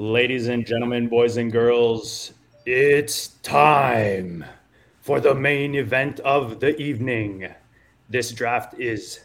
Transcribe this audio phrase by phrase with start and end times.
[0.00, 2.32] Ladies and gentlemen, boys and girls,
[2.64, 4.42] it's time
[5.02, 7.46] for the main event of the evening.
[8.08, 9.20] This draft is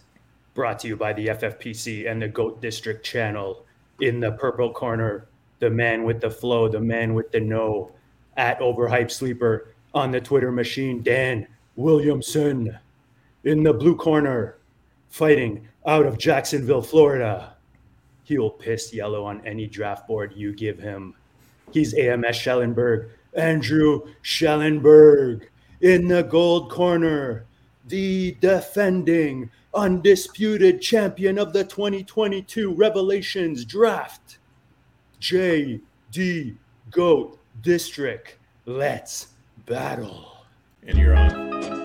[0.54, 3.66] brought to you by the FFPC and the GOAT District channel.
[4.02, 5.30] In the purple corner,
[5.60, 7.94] the man with the flow, the man with the no,
[8.36, 11.48] at Overhype Sleeper on the Twitter machine, Dan
[11.78, 12.78] Williamson.
[13.46, 14.58] In the blue corner,
[15.08, 17.55] fighting out of Jacksonville, Florida,
[18.26, 21.14] he will piss yellow on any draft board you give him.
[21.72, 25.50] He's AMS Schellenberg, Andrew Schellenberg.
[25.82, 27.46] In the gold corner,
[27.88, 34.40] the defending, undisputed champion of the 2022 Revelations draft,
[35.20, 36.56] J.D.
[36.90, 38.38] Goat District.
[38.66, 39.28] Let's
[39.68, 40.32] battle.
[40.88, 41.85] And you're on.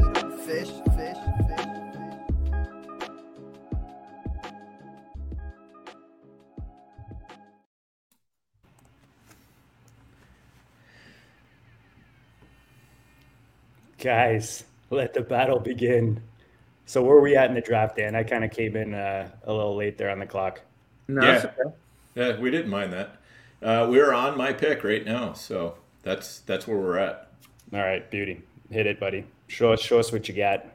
[0.51, 1.67] Fish, fish, fish.
[13.99, 16.21] Guys, let the battle begin.
[16.85, 18.15] So where are we at in the draft, Dan?
[18.15, 20.59] I kind of came in uh, a little late there on the clock.
[21.07, 21.37] No, Yeah.
[21.45, 21.75] okay.
[22.15, 23.15] Yeah, we didn't mind that.
[23.61, 27.31] Uh, we're on my pick right now, so that's that's where we're at.
[27.71, 28.41] All right, beauty.
[28.69, 29.23] Hit it, buddy.
[29.51, 30.65] Show us, show us what you got.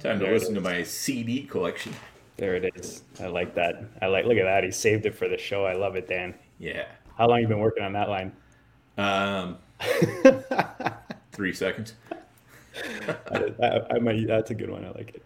[0.00, 1.92] Time to There listen to my CD collection.
[2.36, 3.02] There it is.
[3.18, 3.82] I like that.
[4.00, 4.24] I like.
[4.24, 4.62] Look at that.
[4.62, 5.64] He saved it for the show.
[5.64, 6.32] I love it, Dan.
[6.60, 6.84] Yeah.
[7.18, 8.32] How long you been working on that line?
[8.98, 9.58] Um,
[11.32, 11.94] three seconds.
[13.32, 14.84] I, I, I might, that's a good one.
[14.84, 15.24] I like it.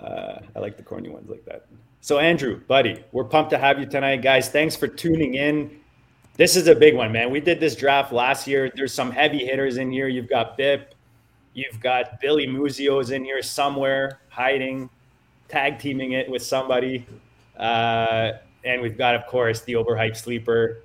[0.00, 1.66] Uh, I like the corny ones like that.
[2.02, 4.48] So, Andrew, buddy, we're pumped to have you tonight, guys.
[4.48, 5.79] Thanks for tuning in.
[6.40, 7.30] This is a big one, man.
[7.30, 8.72] We did this draft last year.
[8.74, 10.08] There's some heavy hitters in here.
[10.08, 10.94] You've got Bip,
[11.52, 14.88] you've got Billy Muzio's in here somewhere hiding,
[15.48, 17.04] tag teaming it with somebody.
[17.58, 18.32] Uh,
[18.64, 20.78] and we've got, of course, the overhyped sleeper.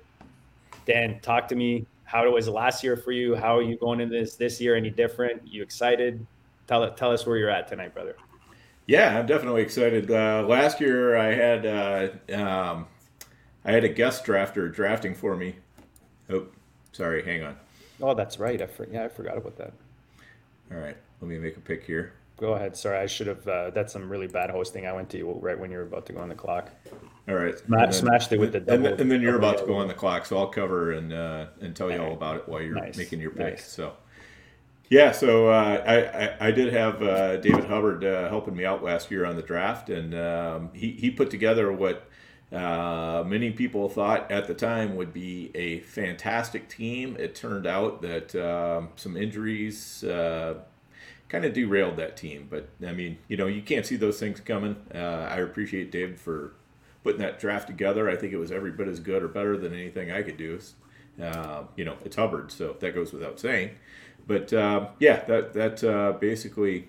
[0.84, 1.86] Dan, talk to me.
[2.04, 3.34] How it was last year for you?
[3.34, 4.76] How are you going into this this year?
[4.76, 5.40] Any different?
[5.48, 6.26] You excited?
[6.66, 8.14] Tell tell us where you're at tonight, brother.
[8.84, 10.10] Yeah, I'm definitely excited.
[10.10, 12.86] Uh, last year I had uh, um,
[13.66, 15.56] I had a guest drafter drafting for me.
[16.30, 16.46] Oh,
[16.92, 17.22] sorry.
[17.24, 17.56] Hang on.
[18.00, 18.60] Oh, that's right.
[18.62, 19.72] I for, yeah, I forgot about that.
[20.72, 22.12] All right, let me make a pick here.
[22.38, 22.76] Go ahead.
[22.76, 23.46] Sorry, I should have.
[23.48, 24.86] Uh, that's some really bad hosting.
[24.86, 26.70] I went to you right when you were about to go on the clock.
[27.28, 29.36] All right, Sma- and then- smashed it with the and then, double- and then you're
[29.36, 32.12] about to go on the clock, so I'll cover and uh, and tell you all
[32.12, 32.96] about it while you're Nice.
[32.96, 33.38] making your pick.
[33.54, 33.68] Nice.
[33.68, 33.94] So,
[34.90, 38.82] yeah, so uh, I, I I did have uh, David Hubbard uh, helping me out
[38.84, 42.08] last year on the draft, and um, he he put together what
[42.52, 47.16] uh, many people thought at the time would be a fantastic team.
[47.18, 50.04] It turned out that um, some injuries.
[50.04, 50.60] Uh,
[51.28, 52.46] kind of derailed that team.
[52.48, 54.76] But I mean, you know, you can't see those things coming.
[54.94, 56.52] Uh, I appreciate Dave for
[57.02, 58.08] putting that draft together.
[58.08, 60.58] I think it was every bit as good or better than anything I could do.
[61.20, 63.70] Uh, you know, it's Hubbard, so that goes without saying.
[64.26, 66.88] But um, yeah, that that uh, basically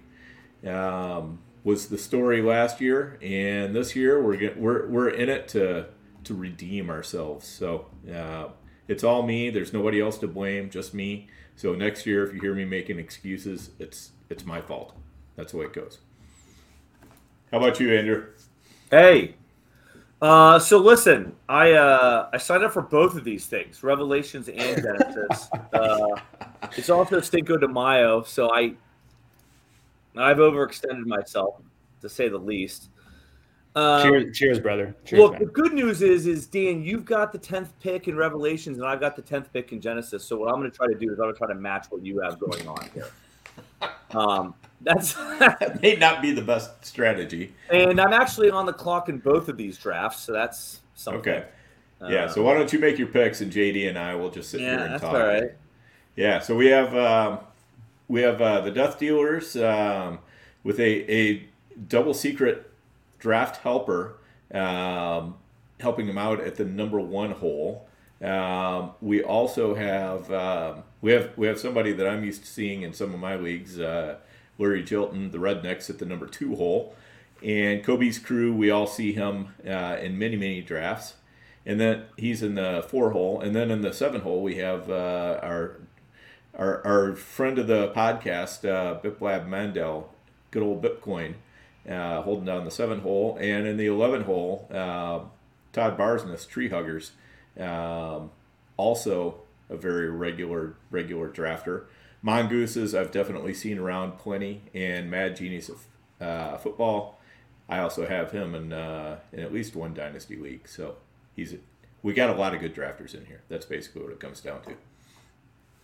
[0.66, 5.50] um, was the story last year, and this year we're get, we're we're in it
[5.50, 5.86] to
[6.24, 7.46] to redeem ourselves.
[7.46, 8.48] So uh,
[8.88, 9.50] it's all me.
[9.50, 11.28] There's nobody else to blame, just me.
[11.58, 14.96] So next year, if you hear me making excuses, it's it's my fault.
[15.36, 15.98] That's the way it goes.
[17.52, 18.28] How about you, Andrew?
[18.90, 19.36] Hey,
[20.22, 24.82] uh, so listen, I uh, I signed up for both of these things, Revelations and
[24.82, 25.50] Genesis.
[25.74, 26.16] uh,
[26.78, 28.76] it's also Cinco de Mayo, so I
[30.20, 31.62] I've overextended myself
[32.02, 32.90] to say the least.
[33.76, 34.96] Um, cheers, cheers, brother.
[35.06, 35.42] Cheers, Look, man.
[35.42, 39.00] the good news is, is Dan, you've got the tenth pick in Revelations, and I've
[39.00, 40.24] got the tenth pick in Genesis.
[40.26, 41.88] So what I'm going to try to do is I'm going to try to match
[41.90, 43.08] what you have going on here.
[44.12, 47.54] Um, that's that may not be the best strategy.
[47.70, 51.20] And I'm actually on the clock in both of these drafts, so that's something.
[51.20, 51.46] Okay.
[52.02, 52.24] Yeah.
[52.24, 54.62] Uh, so why don't you make your picks, and JD and I will just sit
[54.62, 55.14] yeah, here and that's talk.
[55.14, 55.52] All right.
[56.16, 56.40] Yeah.
[56.40, 57.40] So we have um,
[58.08, 60.20] we have uh, the Death Dealers um,
[60.64, 61.48] with a a
[61.88, 62.72] double secret
[63.20, 64.18] draft helper
[64.54, 65.36] um,
[65.80, 67.88] helping them out at the number one hole.
[68.22, 72.82] Um, we also have um, we have we have somebody that I'm used to seeing
[72.82, 74.18] in some of my leagues, uh,
[74.58, 76.96] Larry Jilton, the Rednecks at the number two hole,
[77.44, 78.54] and Kobe's crew.
[78.54, 81.16] We all see him uh, in many many drafts,
[81.66, 84.90] and then he's in the four hole, and then in the seven hole we have
[84.90, 85.78] uh, our,
[86.58, 90.14] our our friend of the podcast, uh, Biplab Mandel,
[90.52, 91.36] good old Bitcoin,
[91.90, 95.20] uh, holding down the seven hole, and in the eleven hole, uh,
[95.72, 97.12] Todd Barsness, Tree Huggers,
[97.60, 98.32] um,
[98.76, 99.36] also
[99.70, 101.86] a very regular regular drafter.
[102.24, 105.86] Mongooses I've definitely seen around plenty, and Mad Genius of
[106.20, 107.20] uh, football.
[107.70, 110.68] I also have him in uh, in at least one dynasty league.
[110.68, 110.96] So
[111.36, 111.54] he's
[112.02, 113.42] we got a lot of good drafters in here.
[113.48, 114.74] That's basically what it comes down to.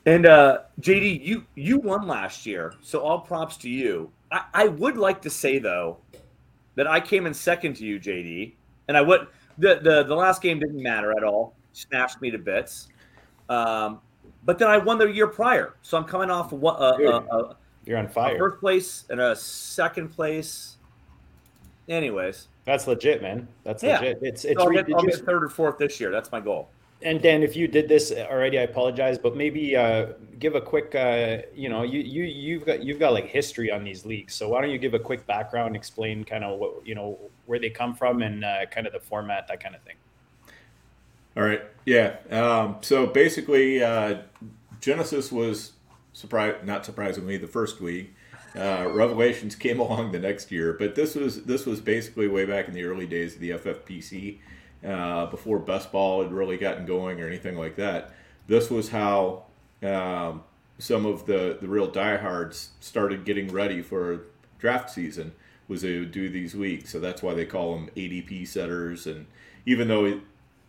[0.06, 4.12] And uh, JD, you you won last year, so all props to you.
[4.32, 5.98] I, I would like to say though
[6.76, 8.54] that I came in second to you, JD,
[8.88, 9.28] and I would
[9.58, 11.54] the the, the last game didn't matter at all.
[11.72, 12.90] Snatched me to bits.
[13.50, 14.00] Um,
[14.46, 17.54] but then I won the year prior, so I'm coming off of, uh, uh, uh,
[17.86, 18.38] You're on fire.
[18.38, 20.78] first place and a second place.
[21.88, 23.48] Anyways, That's legit, man.
[23.64, 24.00] That's Yeah.
[24.00, 24.20] legit.
[24.22, 26.12] It's it's so I'll, get, I'll get third or fourth this year.
[26.12, 26.70] That's my goal.
[27.04, 30.08] And Dan, if you did this already, I apologize, but maybe uh,
[30.40, 33.84] give a quick, uh, you know, you you you've got you've got like history on
[33.84, 36.96] these leagues, so why don't you give a quick background, explain kind of what you
[36.96, 39.96] know where they come from and uh, kind of the format, that kind of thing.
[41.36, 41.62] All right.
[41.86, 42.18] Yeah.
[42.30, 44.20] Um, so basically, uh,
[44.82, 45.74] Genesis was
[46.14, 48.14] surprise not surprisingly the first league.
[48.56, 52.68] Uh, Revelations came along the next year, but this was this was basically way back
[52.68, 54.40] in the early days of the FFPC,
[54.86, 58.12] uh, before best ball had really gotten going or anything like that.
[58.48, 59.44] This was how
[59.82, 60.44] um,
[60.78, 64.26] some of the the real diehards started getting ready for
[64.60, 65.34] draft season.
[65.68, 69.08] Was they would do these weeks, so that's why they call them ADP setters.
[69.08, 69.28] And
[69.66, 70.20] even though it,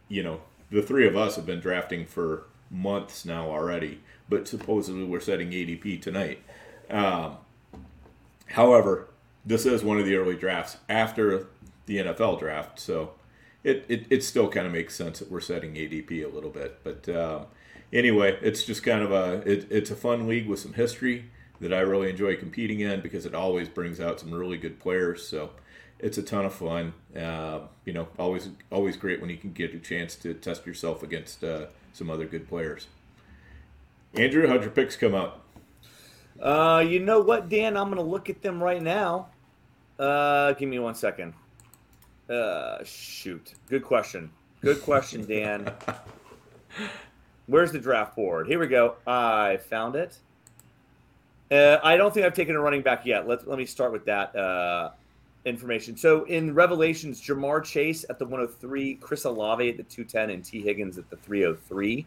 [0.09, 0.41] you know
[0.71, 5.51] the three of us have been drafting for months now already, but supposedly we're setting
[5.51, 6.43] ADP tonight.
[6.91, 7.39] Um,
[8.47, 9.09] however,
[9.45, 11.49] this is one of the early drafts after
[11.87, 13.13] the NFL draft, so
[13.65, 16.79] it, it, it still kind of makes sense that we're setting ADP a little bit.
[16.85, 17.47] But um,
[17.93, 21.31] anyway, it's just kind of a it, it's a fun league with some history
[21.61, 25.27] that I really enjoy competing in because it always brings out some really good players.
[25.27, 25.51] So
[25.99, 26.93] it's a ton of fun.
[27.17, 31.03] Uh, you know, always always great when you can get a chance to test yourself
[31.03, 32.89] against uh, some other good players.
[34.15, 35.41] Andrew, how'd your picks come out?
[36.41, 37.77] Uh, you know what, Dan?
[37.77, 39.29] I'm gonna look at them right now.
[39.99, 41.33] Uh, give me one second.
[42.29, 43.55] Uh, shoot.
[43.69, 44.31] Good question.
[44.61, 45.71] Good question, Dan.
[47.47, 48.47] Where's the draft board?
[48.47, 48.97] Here we go.
[49.07, 50.19] I found it.
[51.51, 53.29] Uh, I don't think I've taken a running back yet.
[53.29, 54.91] Let let me start with that uh,
[55.45, 55.97] information.
[55.97, 60.63] So in Revelations, Ja'Marr Chase at the 103, Chris Olave at the 210, and Tee
[60.63, 62.07] Higgins at the 303.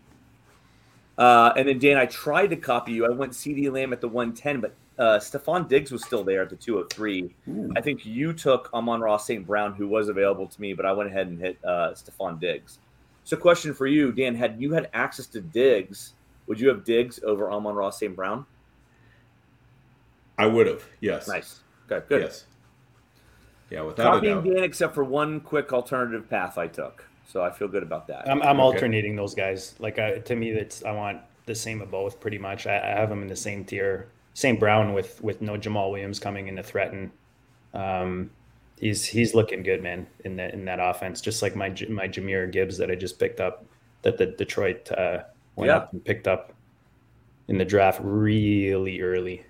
[1.17, 3.05] Uh, and then Dan, I tried to copy you.
[3.05, 6.49] I went CeeDee Lamb at the 110, but uh, Stefon Diggs was still there at
[6.49, 7.35] the 203.
[7.75, 9.45] I think you took Amon-Ra St.
[9.45, 12.79] Brown, who was available to me, but I went ahead and hit uh, Stefon Diggs.
[13.23, 16.13] So, question for you, Dan: Had you had access to Diggs,
[16.47, 18.15] would you have Diggs over Amon-Ra St.
[18.15, 18.45] Brown?
[20.37, 21.27] I would have, yes.
[21.27, 21.61] Nice.
[21.91, 22.21] Okay, good.
[22.21, 22.45] Yes.
[23.69, 24.45] Yeah, without Copying a doubt.
[24.55, 28.29] Dan, except for one quick alternative path I took, so I feel good about that.
[28.29, 28.61] I'm, I'm Okay.
[28.61, 29.75] alternating those guys.
[29.79, 32.65] Like uh, to me, that's I want the same of both pretty much.
[32.67, 34.07] I, I have them in the same tier.
[34.37, 34.59] St.
[34.59, 37.11] Brown with with no Jamaal Williams coming in to threaten.
[37.73, 38.29] Um,
[38.79, 41.21] he's he's looking good, man, in that in that offense.
[41.21, 43.65] Just like my my Jahmyr Gibbs that I just picked up,
[44.03, 45.23] that the Detroit uh,
[45.55, 45.77] went Yeah.
[45.77, 46.53] up and picked up
[47.47, 49.43] in the draft really early.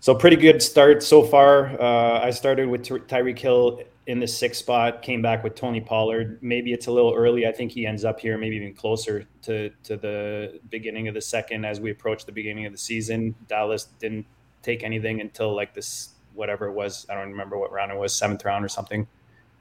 [0.00, 1.80] So pretty good start so far.
[1.80, 5.80] Uh, I started with Ty- Tyreek Hill in the sixth spot, came back with Tony
[5.80, 6.38] Pollard.
[6.42, 7.46] Maybe it's a little early.
[7.46, 11.20] I think he ends up here, maybe even closer to to the beginning of the
[11.20, 13.34] second as we approach the beginning of the season.
[13.48, 14.26] Dallas didn't
[14.62, 17.06] take anything until like this whatever it was.
[17.08, 19.06] I don't remember what round it was, seventh round or something.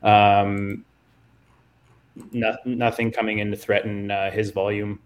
[0.03, 0.85] Um,
[2.31, 4.99] no, nothing coming in to threaten uh, his volume.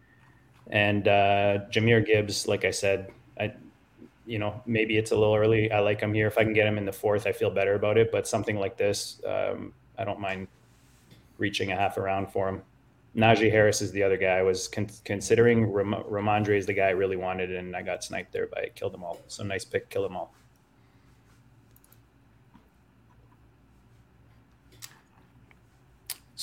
[0.68, 3.54] And uh, Jahmyr Gibbs, like I said, I
[4.26, 5.72] you know, maybe it's a little early.
[5.72, 6.28] I like him here.
[6.28, 8.12] If I can get him in the fourth, I feel better about it.
[8.12, 10.48] But something like this, um, I don't mind
[11.38, 12.62] reaching a half around for him.
[13.16, 14.38] Najee Harris is the other guy.
[14.38, 18.04] I was con- considering Ram- Rhamondre is the guy I really wanted, and I got
[18.04, 19.20] sniped there by kill them all.
[19.28, 20.34] So nice pick, kill them all.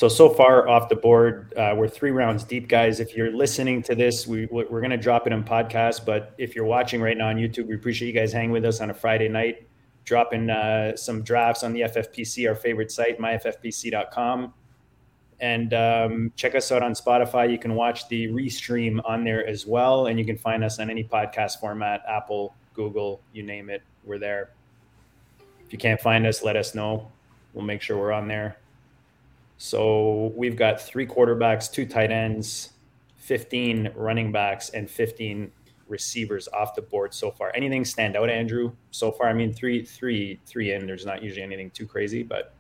[0.00, 3.00] So so far off the board, uh, we're three rounds deep, guys.
[3.00, 6.06] If you're listening to this, we we're going to drop it in podcast.
[6.06, 8.80] But if you're watching right now on YouTube, we appreciate you guys hanging with us
[8.80, 9.68] on a Friday night,
[10.06, 14.54] dropping uh, some drafts on the FFPC, our favorite site, myffpc.com
[15.40, 17.50] and um, check us out on Spotify.
[17.50, 20.88] You can watch the restream on there as well, and you can find us on
[20.88, 23.82] any podcast format Apple, Google, you name it.
[24.04, 24.52] We're there.
[25.66, 27.10] If you can't find us, let us know.
[27.52, 28.59] We'll make sure we're on there.
[29.62, 32.70] So we've got three quarterbacks, two tight ends,
[33.16, 35.52] 15 running backs, and 15
[35.86, 37.52] receivers off the board so far.
[37.54, 38.72] Anything stand out, Andrew?
[38.90, 40.86] So far, I mean, three, three, three in.
[40.86, 42.54] There's not usually anything too crazy, but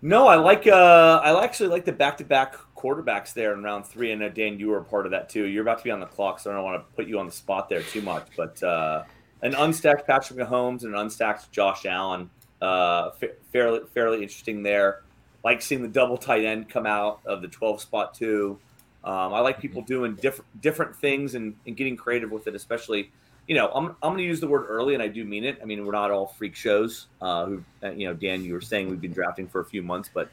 [0.00, 3.84] no, I like uh I actually like the back to back quarterbacks there in round
[3.84, 4.12] three.
[4.12, 5.44] And uh, Dan, you were a part of that too.
[5.44, 7.26] You're about to be on the clock, so I don't want to put you on
[7.26, 8.28] the spot there too much.
[8.38, 9.04] But uh
[9.42, 12.30] an unstacked Patrick Mahomes and an unstacked Josh Allen,
[12.62, 15.02] uh fa- fairly fairly interesting there.
[15.44, 18.58] Like seeing the double tight end come out of the 12 spot too.
[19.04, 23.10] Um, I like people doing different different things and, and getting creative with it, especially
[23.46, 25.58] you know, I'm, I'm going to use the word early, and I do mean it.
[25.60, 27.08] I mean, we're not all freak shows.
[27.20, 29.82] Uh, who, uh, you know, Dan, you were saying we've been drafting for a few
[29.82, 30.30] months, but I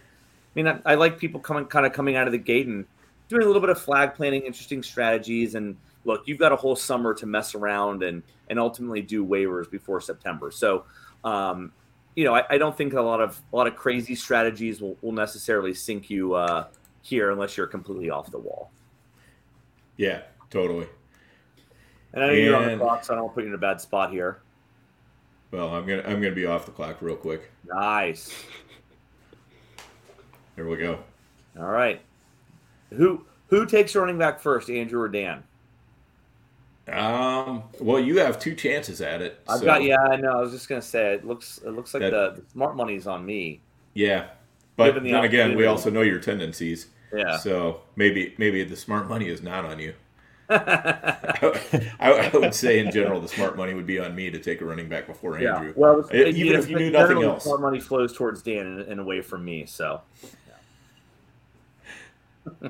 [0.56, 2.86] mean, I, I, like people coming, kind of coming out of the gate and
[3.27, 5.56] doing a little bit of flag planning, interesting strategies.
[5.56, 5.75] And
[6.06, 10.01] look, you've got a whole summer to mess around and and ultimately do waivers before
[10.01, 10.51] September.
[10.51, 10.86] So,
[11.24, 11.72] um,
[12.15, 14.98] you know, I, I, don't think a lot of a lot of crazy strategies will,
[15.01, 16.68] will necessarily sink you uh,
[17.01, 18.72] here unless you're completely off the wall.
[19.98, 20.88] Yeah, totally.
[22.13, 23.60] And I know and, you're on the clock, so I don't put you in a
[23.60, 24.41] bad spot here.
[25.51, 27.51] Well, I'm gonna I'm gonna be off the clock real quick.
[27.65, 28.46] Nice.
[30.56, 31.00] There we go.
[31.58, 32.01] All right.
[32.91, 35.44] Who who takes running back first, Andrew or Dan?
[36.91, 37.63] Um.
[37.79, 39.39] Well, you have two chances at it.
[39.48, 39.65] I've so.
[39.65, 39.83] got.
[39.83, 40.31] Yeah, I know.
[40.31, 41.60] I was just gonna say it looks.
[41.60, 43.62] It looks like that, the, the, smart money's on me.
[43.93, 44.27] Yeah,
[44.75, 46.88] but then again, we also know your tendencies.
[47.13, 47.38] Yeah.
[47.38, 49.93] So maybe maybe the smart money is not on you.
[50.51, 51.51] I,
[52.00, 54.65] I, would say in general the smart money would be on me to take a
[54.65, 55.67] running back before Andrew.
[55.67, 55.74] Yeah.
[55.75, 59.00] Well, even you if you knew nothing else, smart money flows towards Dan and, and
[59.00, 59.65] away from me.
[59.65, 60.01] So,
[62.51, 62.69] yeah.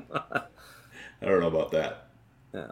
[1.22, 2.06] I don't know about that.
[2.54, 2.70] Yeah.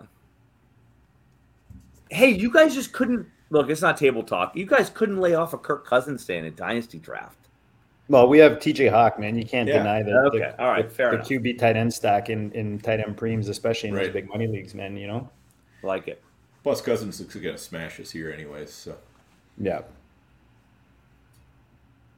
[2.11, 3.71] Hey, you guys just couldn't look.
[3.71, 4.57] It's not table talk.
[4.57, 7.41] You guys couldn't lay off a Kirk Cousins day in a dynasty draft.
[8.09, 9.39] Well, we have TJ Hawk, man.
[9.39, 9.79] You can't yeah.
[9.79, 10.13] deny that.
[10.27, 11.29] Okay, the, all right, the, fair the enough.
[11.29, 14.07] QB tight end stack in, in tight end preems, especially in right.
[14.07, 14.97] these big money leagues, man.
[14.97, 15.31] You know,
[15.85, 16.21] like it.
[16.65, 18.73] Plus, Cousins looks going to smash us here, anyways.
[18.73, 18.97] So,
[19.59, 19.83] yeah,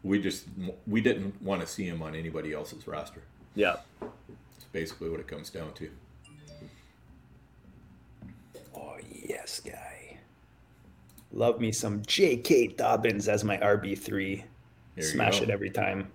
[0.03, 0.47] we just
[0.87, 3.23] we didn't want to see him on anybody else's roster.
[3.55, 5.91] Yeah, it's basically what it comes down to.
[8.83, 8.97] Oh
[9.29, 10.19] yes, guy.
[11.33, 12.69] Love me some J.K.
[12.69, 14.45] Dobbins as my RB three.
[14.99, 16.09] Smash it every time.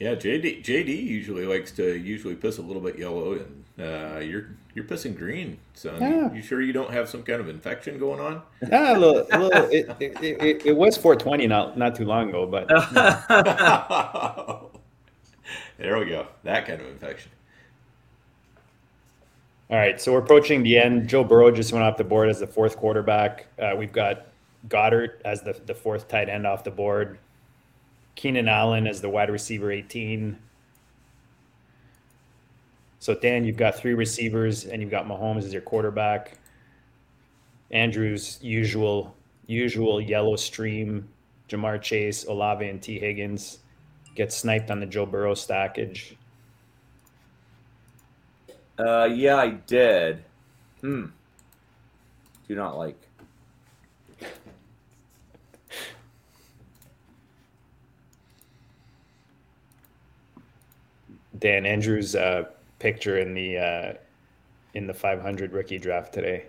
[0.00, 4.48] Yeah, JD JD usually likes to usually piss a little bit yellow, and uh, you're
[4.74, 6.00] you're pissing green, son.
[6.00, 6.32] Yeah.
[6.32, 8.42] You, sure you don't have some kind of infection going on?
[8.68, 9.26] Yeah, a little.
[9.30, 12.66] A little it, it, it, it, was 420 not not too long ago, but
[15.78, 16.26] there we go.
[16.42, 17.30] That kind of infection.
[19.70, 21.08] All right, so we're approaching the end.
[21.08, 23.46] Joe Burrow just went off the board as the fourth quarterback.
[23.58, 24.26] Uh, we've got
[24.68, 27.18] Goedert as the, the fourth tight end off the board.
[28.14, 30.38] Keenan Allen as the wide receiver 18.
[32.98, 36.38] So Dan, you've got three receivers and you've got Mahomes as your quarterback.
[37.70, 39.14] Andrew's usual
[39.46, 41.08] usual yellow stream,
[41.48, 42.98] Ja'Marr Chase, Olave, and T.
[42.98, 43.58] Higgins
[44.14, 46.16] get sniped on the Joe Burrow stackage.
[48.78, 50.24] Uh, yeah, I did.
[50.80, 51.06] Hmm.
[52.48, 53.00] Do not like.
[61.38, 62.44] Dan Andrews' uh,
[62.78, 63.92] picture in the uh,
[64.74, 66.46] in the 500 rookie draft today.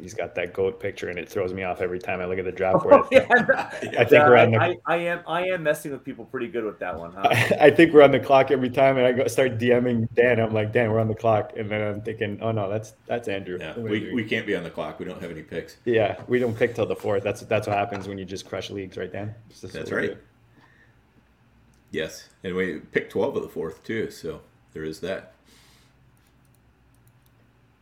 [0.00, 2.44] He's got that goat picture, and it throws me off every time I look at
[2.44, 2.94] the draft oh, board.
[2.94, 3.70] Oh, yeah.
[3.98, 4.60] I think we're on the.
[4.60, 7.28] I, I, am I am messing with people pretty good with that one, huh?
[7.30, 10.40] I, I, think we're on the clock every time, and I go start DMing Dan.
[10.40, 13.28] I'm like, Dan, we're on the clock, and then I'm thinking, oh no, that's that's
[13.28, 13.58] Andrew.
[13.60, 14.98] Yeah, we, we can't be on the clock.
[14.98, 15.76] We don't have any picks.
[15.84, 17.22] Yeah, we don't pick till the fourth.
[17.22, 19.34] That's that's what happens when you just crush leagues, right, Dan?
[19.62, 20.16] That's right.
[21.90, 24.40] Yes, and we picked twelve of the fourth too, so
[24.72, 25.34] there is that.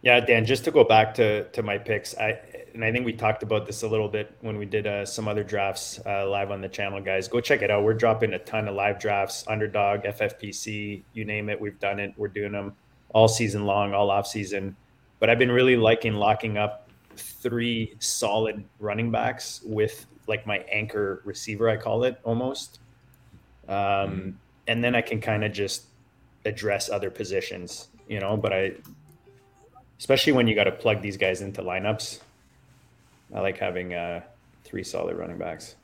[0.02, 0.46] Yeah, Dan.
[0.46, 2.40] Just to go back to to my picks, I
[2.74, 5.28] and I think we talked about this a little bit when we did uh, some
[5.28, 7.28] other drafts uh, live on the channel, guys.
[7.28, 7.84] Go check it out.
[7.84, 11.60] We're dropping a ton of live drafts, underdog, FFPC, you name it.
[11.60, 12.14] We've done it.
[12.16, 12.74] We're doing them
[13.10, 14.76] all season long, all off season.
[15.18, 21.20] But I've been really liking locking up three solid running backs with like my anchor
[21.24, 22.78] receiver, I call it almost.
[23.68, 24.30] Um, mm-hmm.
[24.68, 25.86] And then I can kind of just
[26.44, 28.36] address other positions, you know.
[28.36, 28.72] But I,
[30.00, 32.20] especially when you got to plug these guys into lineups,
[33.34, 34.22] I like having uh,
[34.64, 35.76] three solid running backs.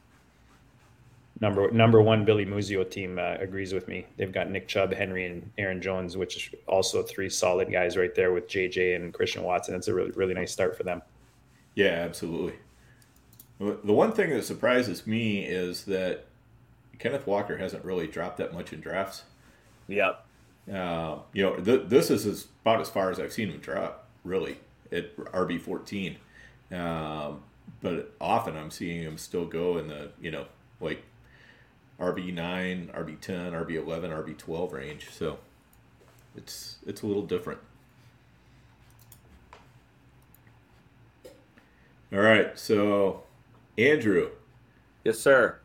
[1.38, 4.06] Number number one, Billy Muzio team uh, agrees with me.
[4.16, 8.14] They've got Nick Chubb, Henry, and Aaron Jones, which is also three solid guys right
[8.14, 9.75] there with JJ and Christian Watson.
[9.75, 11.02] It's a really really nice start for them.
[11.75, 12.54] Yeah, absolutely.
[13.58, 16.25] The one thing that surprises me is that
[16.99, 19.25] Kenneth Walker hasn't really dropped that much in drafts.
[19.88, 20.25] Yep.
[20.73, 24.05] Uh, you know, th- this is as, about as far as I've seen him drop,
[24.26, 24.59] really,
[24.92, 26.16] at RB fourteen.
[26.73, 27.42] Um,
[27.80, 30.47] but often I'm seeing him still go in the you know
[30.80, 31.02] like
[32.00, 35.09] RB nine, RB ten, RB eleven, RB twelve range.
[35.11, 35.38] So
[36.37, 37.61] it's it's a little different.
[42.12, 43.23] All right, so
[43.76, 44.30] Andrew.
[45.04, 45.59] Yes, sir.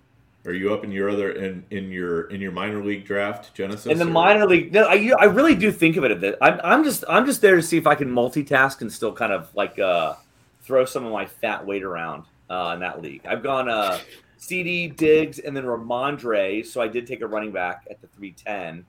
[0.46, 3.86] Are you up in your other in in your in your minor league draft, Genesis?
[3.86, 4.10] In the or?
[4.10, 6.38] minor league, no, I I really do think of it as that.
[6.42, 9.32] I'm I'm just I'm just there to see if I can multitask and still kind
[9.32, 10.16] of like uh
[10.64, 13.22] throw some of my fat weight around uh, in that league.
[13.26, 14.00] I've gone uh
[14.40, 18.32] CeeDee Diggs and then Rhamondre, so I did take a running back at the three
[18.32, 18.84] ten,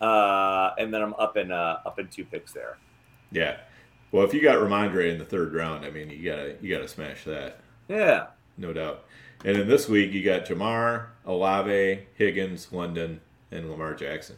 [0.00, 2.76] uh, and then I'm up in uh up in two picks there.
[3.30, 3.58] Yeah,
[4.10, 6.88] well, if you got Rhamondre in the third round, I mean, you gotta you gotta
[6.88, 7.58] smash that.
[7.88, 8.26] Yeah,
[8.58, 9.04] no doubt.
[9.44, 13.20] And then this week you got Ja'Marr, Olave, Higgins, London,
[13.50, 14.36] and Lamar Jackson.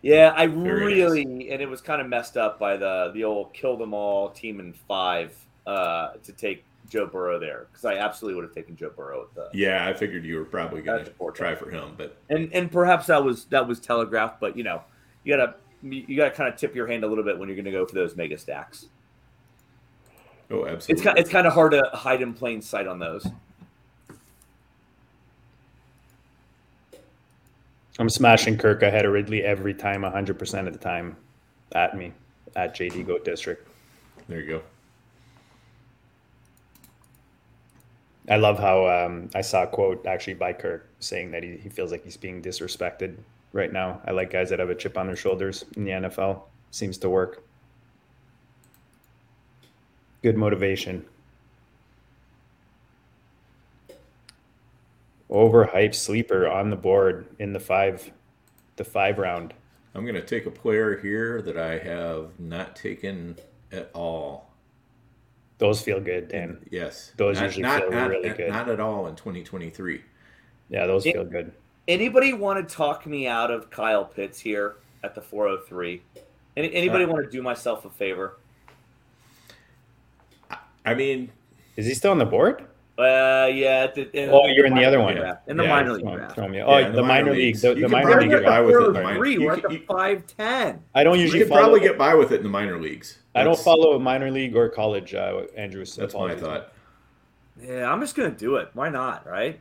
[0.00, 1.48] Yeah, I Very really nice.
[1.52, 4.58] and it was kind of messed up by the the old kill them all team
[4.58, 5.36] in five
[5.66, 9.34] uh, to take Joe Burrow there because I absolutely would have taken Joe Burrow at
[9.34, 9.48] the.
[9.56, 13.06] Yeah, I figured you were probably going to try for him, but and and perhaps
[13.06, 14.82] that was that was telegraphed, but you know
[15.24, 17.64] you gotta you gotta kind of tip your hand a little bit when you're going
[17.64, 18.86] to go for those mega stacks.
[20.50, 20.92] Oh, absolutely.
[20.94, 23.26] It's kind it's kind of hard to hide in plain sight on those.
[27.98, 31.16] I'm smashing Kirk ahead of Ridley every time, 100% of the time
[31.72, 32.12] at me,
[32.56, 33.68] at JD Goat District.
[34.28, 34.62] There you go.
[38.28, 41.68] I love how um, I saw a quote actually by Kirk saying that he, he
[41.68, 43.16] feels like he's being disrespected
[43.52, 44.00] right now.
[44.06, 46.42] I like guys that have a chip on their shoulders in the NFL.
[46.70, 47.42] Seems to work.
[50.22, 51.04] Good motivation.
[55.32, 58.12] Overhyped sleeper on the board in the five,
[58.76, 59.54] the five round.
[59.94, 63.36] I'm going to take a player here that I have not taken
[63.72, 64.50] at all.
[65.56, 66.58] Those feel good, Dan.
[66.70, 67.12] Yes.
[67.16, 68.50] Those not, usually not, feel not, really good.
[68.50, 70.02] Not at all in 2023.
[70.68, 71.52] Yeah, those it, feel good.
[71.88, 76.02] Anybody want to talk me out of Kyle Pitts here at the 403?
[76.56, 78.38] Any, anybody uh, want to do myself a favor?
[80.84, 81.30] I mean,
[81.76, 82.66] is he still on the board?
[82.98, 83.86] Uh, yeah.
[83.86, 85.16] The, in, oh, you're in the other one.
[85.16, 85.48] Draft.
[85.48, 86.38] In the yeah, minor league draft.
[86.38, 87.56] Oh, yeah, the, the, minor league.
[87.56, 88.30] The, the minor league.
[88.30, 89.14] Get by with it.
[89.16, 89.38] Three.
[89.38, 90.82] We're at the five ten.
[90.94, 91.40] I don't usually.
[91.40, 93.18] You could probably get by with it in the minor leagues.
[93.34, 95.14] That's, I don't follow a minor league or college.
[95.14, 95.84] Uh, Andrew.
[95.84, 96.72] That's my thought.
[97.60, 98.70] Yeah, I'm just gonna do it.
[98.74, 99.26] Why not?
[99.26, 99.58] Right.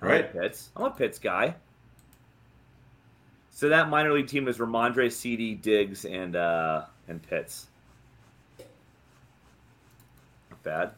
[0.00, 0.26] Right.
[0.26, 0.70] I'm Pitts.
[0.76, 1.54] I'm a Pitts guy.
[3.50, 7.66] So that minor league team is Rhamondre, CeeDee, Diggs, and uh, and Pitts.
[10.50, 10.90] Not bad.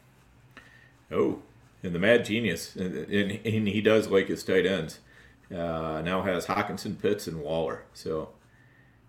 [1.11, 1.41] Oh,
[1.83, 4.99] and the mad genius, and, and, he does like his tight ends.
[5.51, 7.85] Uh, now has Hockenson, Pitts, and Waller.
[7.95, 8.31] So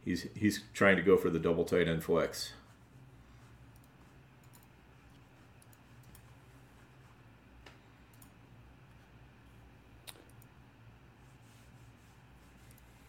[0.03, 2.53] he's he's trying to go for the double tight end flex.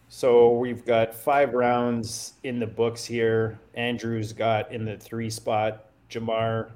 [0.09, 3.59] So we've got five rounds in the books here.
[3.73, 6.71] Andrew's got in the three spot Ja'Marr,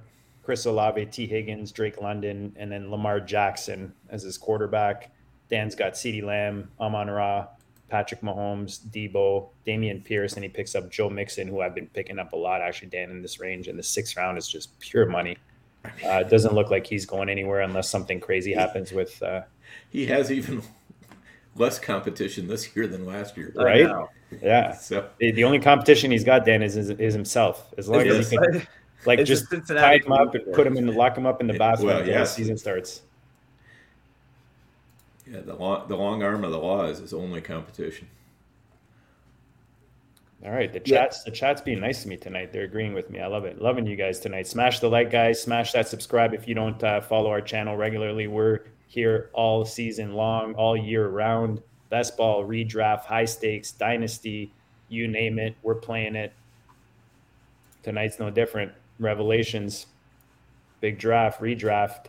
[0.48, 1.28] Chris Olave, T.
[1.28, 5.12] Higgins, Drake London, and then Lamar Jackson as his quarterback.
[5.50, 7.48] Dan's got CeeDee Lamb, Amon-Ra,
[7.90, 12.18] Patrick Mahomes, Deebo, Dameon Pierce, and he picks up Joe Mixon, who I've been picking
[12.18, 13.68] up a lot actually, Dan, in this range.
[13.68, 15.36] And the sixth round is just pure money.
[15.84, 19.22] Uh, it doesn't look like he's going anywhere unless something crazy happens with.
[19.22, 19.42] Uh,
[19.90, 20.62] he has even
[21.58, 23.86] less competition this year than last year, right?
[24.42, 24.76] Yeah.
[24.76, 27.74] So the only competition he's got, Dan, is is, is himself.
[27.78, 28.66] As long as he can
[29.06, 31.54] like it's just tie him up and put him in, lock him up in the
[31.54, 32.20] bathroom well, yeah.
[32.20, 33.02] the season starts.
[35.30, 38.08] Yeah, the long, the long arm of the law is his only competition.
[40.46, 41.32] All right, the chats yeah.
[41.32, 42.54] the chat's being nice to me tonight.
[42.54, 43.20] They're agreeing with me.
[43.20, 43.62] I love it.
[43.62, 44.48] Loving you guys tonight.
[44.48, 45.42] Smash the like, guys.
[45.42, 48.28] Smash that subscribe if you don't uh, follow our channel regularly.
[48.28, 51.62] We're here all season long, all year round.
[51.90, 54.52] Best ball, redraft, high stakes, dynasty,
[54.90, 55.56] you name it.
[55.64, 56.34] We're playing it.
[57.82, 58.72] Tonight's no different.
[59.00, 59.88] Revelations,
[60.82, 62.06] big draft, redraft.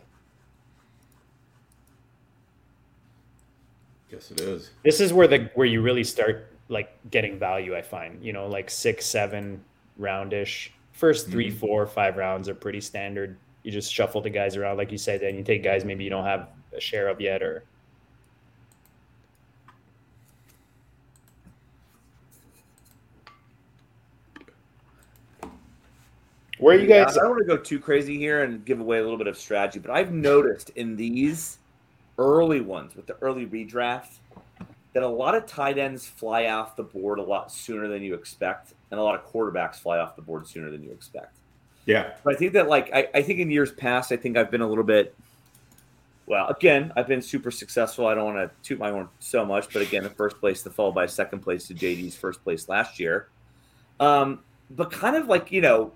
[4.11, 4.71] Yes, it is.
[4.83, 7.75] This is where the where you really start like getting value.
[7.75, 9.63] I find you know like six, seven
[9.99, 10.69] roundish.
[10.91, 11.57] First 3 mm-hmm.
[11.59, 13.37] four, five rounds are pretty standard.
[13.63, 16.09] You just shuffle the guys around, like you said, and you take guys maybe you
[16.09, 17.63] don't have a share of yet, or
[26.59, 27.17] Where are you guys?
[27.17, 29.37] I don't want to go too crazy here and give away a little bit of
[29.37, 31.57] strategy, but I've noticed in these
[32.17, 34.17] early ones with the early redraft
[34.93, 38.13] that a lot of tight ends fly off the board a lot sooner than you
[38.13, 41.37] expect, and a lot of quarterbacks fly off the board sooner than you expect.
[41.85, 42.15] Yeah.
[42.23, 44.61] But I think that, like, I, I think in years past, I think I've been
[44.61, 45.15] a little bit,
[46.25, 48.05] well, again, I've been super successful.
[48.05, 50.69] I don't want to toot my horn so much, but again, the first place to
[50.69, 53.29] fall by second place to JD's first place last year.
[53.99, 55.93] Um, but kind of like, you know,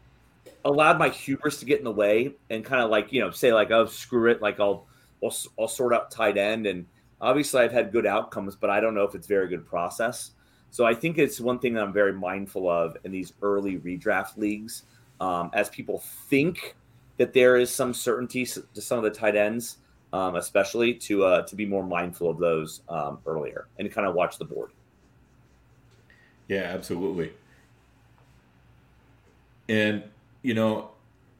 [0.65, 3.53] allowed my hubris to get in the way and kind of like you know say
[3.53, 4.87] like oh screw it like I'll
[5.23, 6.65] I'll, I'll sort out tight end.
[6.67, 6.85] And
[7.21, 10.31] obviously I've had good outcomes but I don't know if it's very good process.
[10.71, 14.37] So I think it's one thing that I'm very mindful of in these early redraft
[14.37, 14.83] leagues
[15.21, 15.99] um, as people
[16.29, 16.75] think
[17.17, 19.77] that there is some certainty to some of the tight ends
[20.13, 24.13] um, especially to uh, to be more mindful of those um, earlier and kind of
[24.13, 24.71] watch the board.
[26.47, 27.33] Yeah absolutely.
[29.69, 30.03] And
[30.43, 30.91] you know,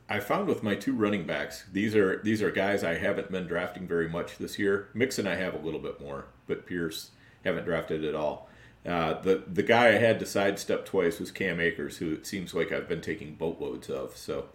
[0.09, 3.45] I found with my two running backs, these are these are guys I haven't been
[3.45, 4.89] drafting very much this year.
[4.93, 7.11] Mixon I have a little bit more, but Pierce
[7.45, 8.49] haven't drafted at all.
[8.85, 12.53] Uh, the the guy I had to sidestep twice was Cam Akers, who it seems
[12.53, 14.17] like I've been taking boatloads of.
[14.17, 14.45] So,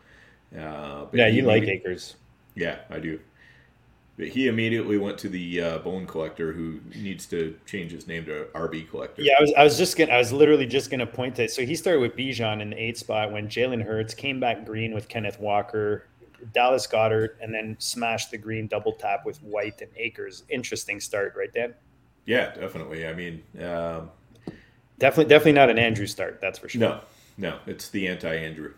[0.56, 2.16] uh, yeah, you like Akers.
[2.54, 3.20] Yeah, I do.
[4.18, 8.24] But he immediately went to the uh, bone collector, who needs to change his name
[8.24, 9.22] to RB collector.
[9.22, 11.48] Yeah, I was, I was just gonna, I was literally just gonna point to.
[11.48, 14.92] So he started with Bijan in the eight spot when Jalen Hurts came back green
[14.92, 16.06] with Kenneth Walker,
[16.52, 20.42] Dallas Goedert, and then smashed the green double tap with White and Akers.
[20.48, 21.72] Interesting start, right, Dan?
[22.26, 23.06] Yeah, definitely.
[23.06, 24.10] I mean, um,
[24.98, 26.40] definitely, definitely not an Andrew start.
[26.40, 26.80] That's for sure.
[26.80, 27.00] No,
[27.36, 28.72] no, it's the anti-Andrew.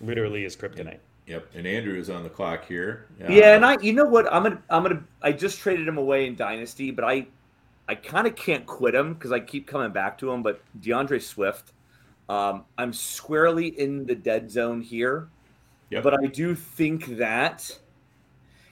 [0.00, 0.98] Literally is kryptonite.
[1.26, 3.06] Yep, and Andrew is on the clock here.
[3.20, 5.96] Uh, yeah, and I, you know what, I'm gonna, I'm gonna, I just traded him
[5.96, 7.26] away in Dynasty, but I,
[7.88, 10.42] I kind of can't quit him because I keep coming back to him.
[10.42, 11.72] But DeAndre Swift,
[12.28, 15.28] um, I'm squarely in the dead zone here,
[15.90, 16.02] yep.
[16.02, 17.78] but I do think that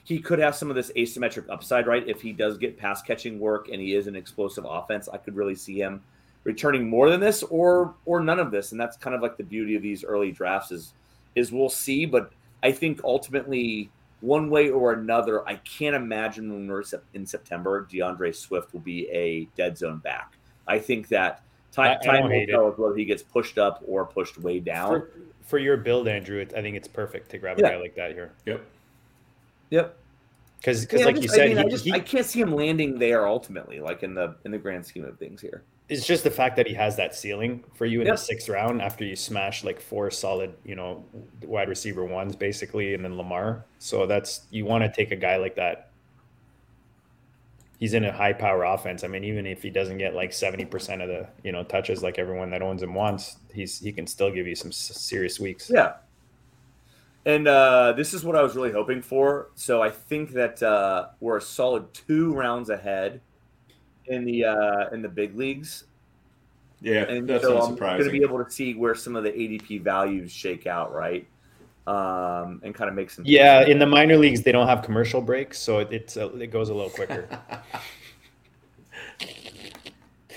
[0.03, 2.07] he could have some of this asymmetric upside, right?
[2.09, 5.37] If he does get pass catching work and he is an explosive offense, I could
[5.37, 6.03] really see him
[6.43, 9.45] returning more than this or or none of this, and that's kind of like the
[9.45, 10.95] beauty of these early drafts is
[11.37, 12.33] is we'll see, but
[12.63, 18.35] I think ultimately, one way or another, I can't imagine when we're in September, DeAndre
[18.35, 20.35] Swift will be a dead zone back.
[20.67, 21.43] I think that
[21.73, 24.89] time, time will tell whether he gets pushed up or pushed way down.
[24.89, 25.11] For,
[25.43, 27.71] for your build, Andrew, I think it's perfect to grab a yeah.
[27.71, 28.31] guy like that here.
[28.47, 28.65] Yep.
[29.71, 29.97] Yep.
[30.61, 32.41] Because, yeah, like just, you said, I, mean, he, I, just, he, I can't see
[32.41, 36.07] him landing there ultimately, like in the in the grand scheme of things here it's
[36.07, 38.15] just the fact that he has that ceiling for you in yep.
[38.15, 41.05] the sixth round after you smash like four solid, you know,
[41.43, 43.67] wide receiver ones basically, and then Lamar.
[43.81, 45.91] So that's you want to take a guy like that.
[47.81, 49.03] He's in a high power offense.
[49.03, 52.05] I mean, even if he doesn't get like seventy percent of the you know touches
[52.05, 55.69] like everyone that owns him wants, he's he can still give you some serious weeks.
[55.75, 55.95] Yeah.
[57.27, 59.51] And uh, this is what I was really hoping for.
[59.55, 63.21] So I think that uh, we're a solid two rounds ahead
[64.07, 65.85] in the uh, in the big leagues.
[66.81, 69.31] Yeah, and that's so I'm going to be able to see where some of the
[69.31, 71.27] ADP values shake out, right?
[71.87, 73.25] Um, and kind of make some.
[73.27, 76.47] Yeah, in the minor leagues, they don't have commercial breaks, so it, it's a, it
[76.47, 77.29] goes a little quicker.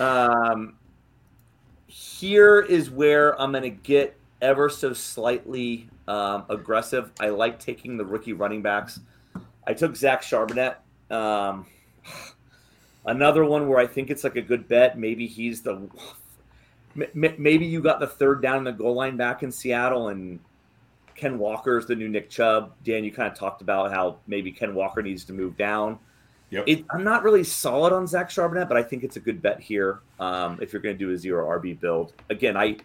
[0.00, 0.76] um,
[1.86, 7.10] here is where I'm going to get ever so slightly um, aggressive.
[7.20, 9.00] I like taking the rookie running backs.
[9.66, 10.76] I took Zach Charbonnet.
[11.10, 11.66] Um,
[13.06, 14.98] Another one where I think it's like a good bet.
[14.98, 15.88] Maybe he's the.
[17.12, 20.38] Maybe you got the third down in the goal line back in Seattle, and
[21.16, 22.72] Ken Walker's the new Nick Chubb.
[22.84, 25.98] Dan, you kind of talked about how maybe Ken Walker needs to move down.
[26.50, 26.64] Yep.
[26.68, 29.60] It, I'm not really solid on Zach Charbonnet, but I think it's a good bet
[29.60, 32.12] here um, if you're going to do a zero RB build.
[32.30, 32.76] Again, I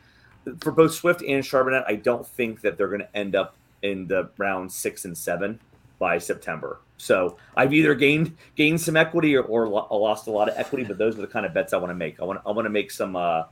[0.59, 4.07] for both Swift and Charbonnet, I don't think that they're going to end up in
[4.07, 5.59] the round six and seven
[5.99, 6.79] by September.
[6.97, 10.97] So I've either gained gained some equity or, or lost a lot of equity, but
[10.97, 12.19] those are the kind of bets I want to make.
[12.19, 13.43] I want I want to make some uh,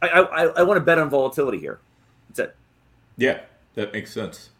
[0.00, 1.80] I, I I want to bet on volatility here.
[2.28, 2.56] That's it.
[3.16, 3.40] Yeah,
[3.74, 4.50] that makes sense.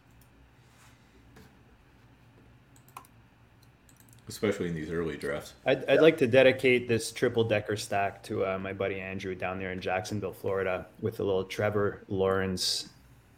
[4.30, 5.54] Especially in these early drafts.
[5.66, 9.58] I'd, I'd like to dedicate this triple decker stack to uh, my buddy Andrew down
[9.58, 12.90] there in Jacksonville, Florida, with a little Trevor Lawrence,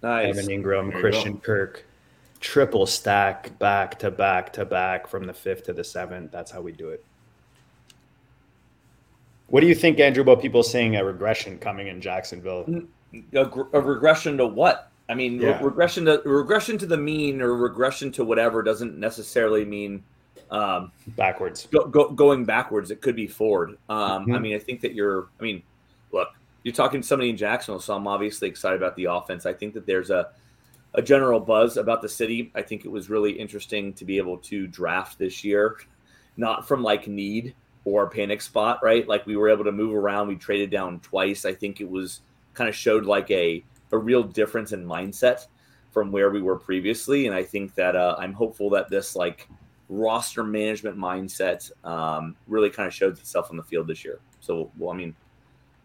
[0.03, 0.37] Nice.
[0.37, 1.39] Evan Engram, There Christian go.
[1.39, 1.87] Kirk,
[2.41, 6.31] triple stack back to back to back from the fifth to the seventh.
[6.31, 7.03] That's how we do it.
[9.47, 12.85] What do you think, Andrew, about people saying a regression coming in Jacksonville?
[13.33, 14.91] a, a regression to what?
[15.09, 19.65] I mean, re- regression to regression to the mean or regression to whatever doesn't necessarily
[19.65, 20.03] mean
[20.53, 21.67] um, Backwards.
[21.73, 22.91] go, go, going backwards.
[22.91, 23.71] It could be forward.
[23.88, 24.41] Um, I Mhm.
[24.43, 25.29] mean, I think that you're.
[25.41, 25.62] I mean,
[26.12, 26.29] look,
[26.62, 29.47] you're talking to somebody in Jacksonville, so I'm obviously excited about the offense.
[29.47, 30.29] I think that there's a
[30.95, 32.53] a general buzz about the city.
[32.55, 35.79] I think it was really interesting to be able to draft this year,
[36.37, 37.55] not from like need
[37.87, 39.09] or panic spot, right?
[39.09, 40.29] Like we were able to move around.
[40.29, 41.47] We traded down twice.
[41.47, 42.21] I think it was
[42.53, 45.47] kind of showed like a a real difference in mindset
[45.93, 49.49] from where we were previously, and I think that uh, I'm hopeful that this like
[49.88, 54.21] roster management mindset um, really kind of shows itself on the field this year.
[54.40, 55.14] So, well, I mean,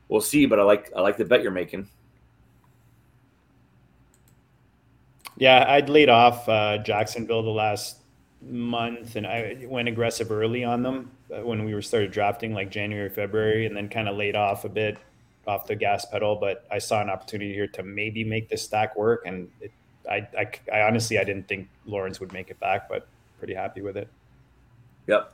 [0.10, 0.46] we'll see.
[0.46, 1.90] But I like I like the bet you're making.
[5.38, 8.02] Yeah, I'd laid off uh, Jacksonville the last
[8.42, 12.72] month, and I went aggressive early on them uh, when we were started drafting, like
[12.72, 14.98] January, February, and then kind of laid off a bit
[15.46, 16.36] off the gas pedal.
[16.36, 19.72] But I saw an opportunity here to maybe make this stack work, and it,
[20.10, 23.08] I, I, I honestly I didn't think Lawrence would make it back, but
[23.38, 24.10] pretty happy with it.
[25.08, 25.34] Yep.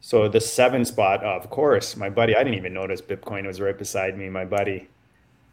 [0.00, 2.34] So the seven spot, of course, my buddy.
[2.34, 4.28] I didn't even notice Bitcoin was right beside me.
[4.28, 4.88] My buddy,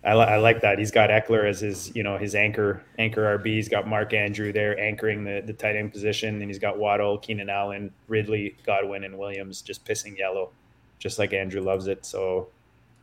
[0.03, 0.79] I, li- I like that.
[0.79, 3.45] He's got Ekeler as his, you know, his anchor anchor RB.
[3.45, 7.17] He's got Mark Andrew there anchoring the the tight end position, and he's got Waddle,
[7.17, 10.49] Keenan Allen, Ridley, Godwin, and Williams just pissing yellow,
[10.97, 12.05] just like Andrew loves it.
[12.05, 12.47] So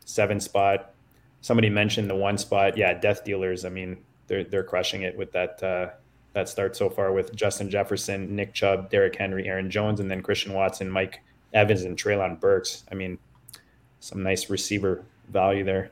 [0.05, 0.93] seven spot.
[1.41, 2.77] Somebody mentioned the one spot.
[2.79, 3.65] Yeah, Death Dealers.
[3.65, 3.99] I mean,
[4.29, 5.63] they're they're crushing it with that.
[5.63, 5.91] Uh,
[6.35, 10.23] that start so far with Justin Jefferson, Nick Chubb, Derrick Henry, Aaron Jones, and then
[10.23, 12.85] Christian Watson, Mike Evans, and Treylon Burks.
[12.91, 13.19] I mean,
[14.01, 15.91] some nice receiver value there.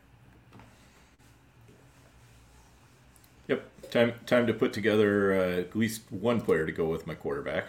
[3.48, 3.90] Yep.
[3.90, 7.66] Time time to put together uh, at least one player to go with my quarterback.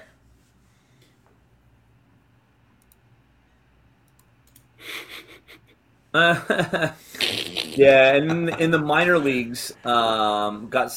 [6.13, 10.91] yeah, and in the minor leagues, um, got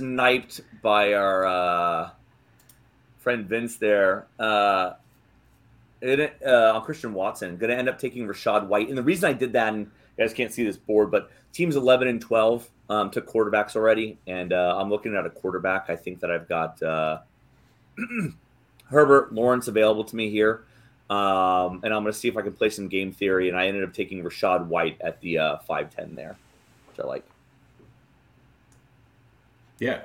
[0.00, 2.10] sniped by our uh,
[3.18, 4.26] friend Vince there.
[4.38, 4.94] Uh,
[6.00, 8.88] it, uh, on Christian Watson, going to end up taking Rachaad White.
[8.88, 9.80] And the reason I did that, and
[10.16, 14.16] you guys can't see this board, but teams 11 and 12 um, took quarterbacks already.
[14.26, 15.90] And uh, I'm looking at a quarterback.
[15.90, 17.18] I think that I've got uh,
[18.86, 20.64] Herbert Lawrence available to me here.
[21.10, 23.50] Um, and I'm going to see if I can play some game theory.
[23.50, 26.38] And I ended up taking Rachaad White at the uh, 5'10 there,
[26.88, 27.29] which I like.
[29.80, 30.02] Yeah.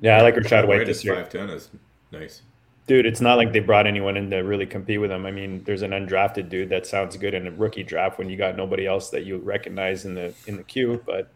[0.00, 1.16] Yeah, I like Rachaad White this year.
[1.16, 1.68] Five ten is
[2.12, 2.42] nice.
[2.86, 5.26] Dude, it's not like they brought anyone in to really compete with him.
[5.26, 8.36] I mean, there's an undrafted dude that sounds good in a rookie draft when you
[8.36, 11.28] got nobody else that you recognize in the in the queue, but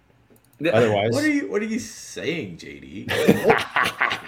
[0.72, 3.10] otherwise What are you What are you saying, JD?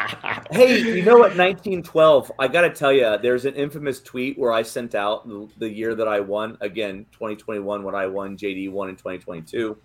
[0.51, 1.37] Hey, you know what?
[1.37, 2.33] 1912.
[2.38, 5.68] I got to tell you, there's an infamous tweet where I sent out the, the
[5.68, 6.59] year that I won.
[6.61, 8.37] Again, 2021 when I won.
[8.37, 9.79] JD won in 2022.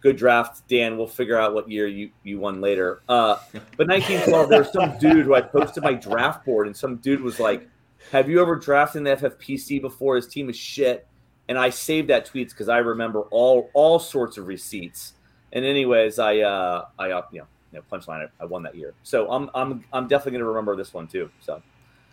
[0.00, 0.96] Good draft, Dan.
[0.96, 3.02] We'll figure out what year you, you won later.
[3.08, 3.38] Uh,
[3.76, 7.40] but 1912, there's some dude who I posted my draft board, and some dude was
[7.40, 7.68] like,
[8.12, 10.16] "Have you ever drafted in the FFPC before?
[10.16, 11.06] His team is shit."
[11.48, 15.14] And I saved that tweets because I remember all all sorts of receipts.
[15.52, 18.28] And anyways, I uh, I uh, you know you know, punchline.
[18.28, 21.06] I, I won that year, so I'm I'm I'm definitely going to remember this one
[21.06, 21.30] too.
[21.40, 21.62] So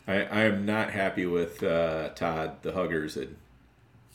[0.07, 3.35] I, I am not happy with uh, Todd the Huggers and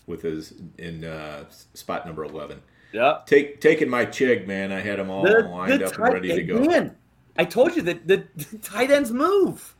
[0.06, 2.62] with his in uh, spot number eleven.
[2.92, 4.72] Yeah, Take taking my chig, man.
[4.72, 6.60] I had them all lined up and ready to go.
[6.64, 6.96] Man,
[7.36, 9.74] I told you that the, the tight ends move.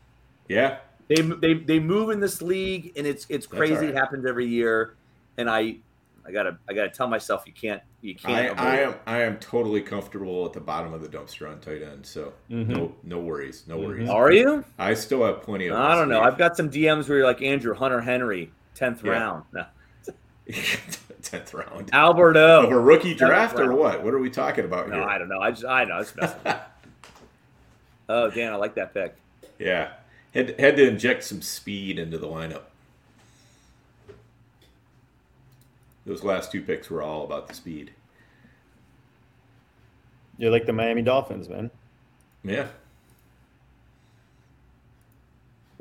[0.47, 3.73] Yeah, They, they they move in this league, and it's it's crazy.
[3.75, 3.89] all right.
[3.89, 4.95] It happens every year,
[5.37, 5.77] and I
[6.25, 8.59] I gotta I gotta tell myself you can't you I, can't.
[8.59, 11.81] I avoid am I am totally comfortable at the bottom of the dumpster on tight
[11.83, 12.05] end.
[12.05, 12.71] So Mm-hmm.
[12.73, 14.07] no no worries, no worries.
[14.09, 14.11] it.
[14.11, 14.63] Are you?
[14.79, 15.77] I still have plenty of.
[15.77, 16.19] I don't know.
[16.21, 16.27] sleeve.
[16.33, 19.11] I've got some DMs where you're like Andrew Hunter Henry, tenth Yeah.
[19.11, 19.43] round.
[19.53, 19.65] No.
[21.31, 21.89] tenth round.
[21.93, 22.63] Alberto.
[22.63, 24.03] Of a rookie draft or what?
[24.03, 25.03] What are we talking about No, here?
[25.03, 25.39] I don't know.
[25.39, 26.03] I just I know.
[28.09, 29.15] Oh, Dan, I like that pick.
[29.57, 29.93] yeah,
[30.33, 32.63] had had to inject some speed into the lineup.
[36.05, 37.91] Those last two picks were all about the speed.
[40.37, 41.71] You're like the Miami Dolphins, man.
[42.43, 42.67] Yeah,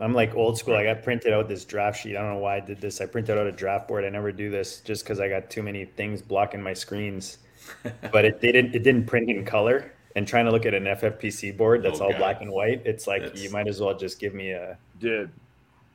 [0.01, 0.75] I'm like old school.
[0.75, 2.17] I got printed out this draft sheet.
[2.17, 3.01] I don't know why I did this.
[3.01, 4.05] I printed out a draft board.
[4.05, 7.39] I never do this just because I got too many things blocking my screens.
[8.13, 8.75] but it didn't.
[8.75, 9.93] It didn't print in color.
[10.17, 12.19] And trying to look at an FFPC board that's Oh, all God.
[12.19, 14.77] black and white, it's like That's- you might as well just give me a.
[14.99, 15.31] dude.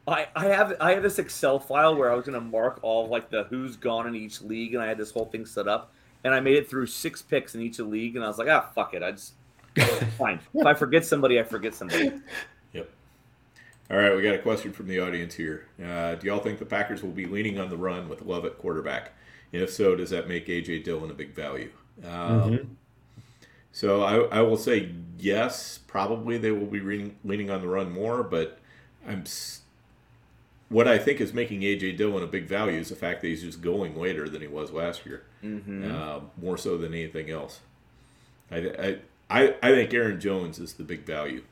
[0.07, 3.09] I, I have I have this Excel file where I was gonna mark all of,
[3.11, 5.91] like the who's gone in each league, and I had this whole thing set up,
[6.23, 8.69] and I made it through six picks in each league, and I was like, ah,
[8.75, 9.33] fuck it, I just
[10.17, 10.39] fine.
[10.53, 12.11] If I forget somebody, I forget somebody.
[13.89, 13.98] Yep.
[13.98, 15.67] All right, we got a question from the audience here.
[15.84, 18.58] Uh, do y'all think the Packers will be leaning on the run with Love at
[18.58, 19.13] quarterback?
[19.54, 21.71] And if so, does that make AJ Dillon a big value?
[22.04, 22.78] Um,
[23.71, 27.91] So I, I will say yes, probably they will be leaning, leaning on the run
[27.91, 28.60] more, but
[29.08, 29.24] I'm
[30.69, 33.43] what I think is making AJ Dillon a big value is the fact that he's
[33.43, 35.24] just going later than he was last year,
[35.86, 37.60] uh, more so than anything else.
[38.50, 38.98] I, I,
[39.30, 41.43] I, I think Aaron Jones is the big value.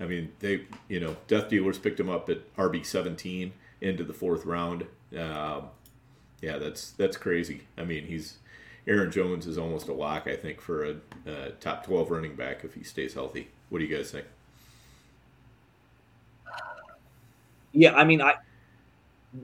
[0.00, 4.14] I mean, they, you know, Death Dealers picked him up at RB seventeen into the
[4.14, 4.86] fourth round.
[5.16, 5.64] Um,
[6.40, 7.62] yeah, that's that's crazy.
[7.76, 8.38] I mean, he's
[8.86, 12.64] Aaron Jones is almost a lock, I think, for a, a top twelve running back
[12.64, 13.48] if he stays healthy.
[13.68, 14.26] What do you guys think?
[17.72, 18.34] Yeah, I mean, I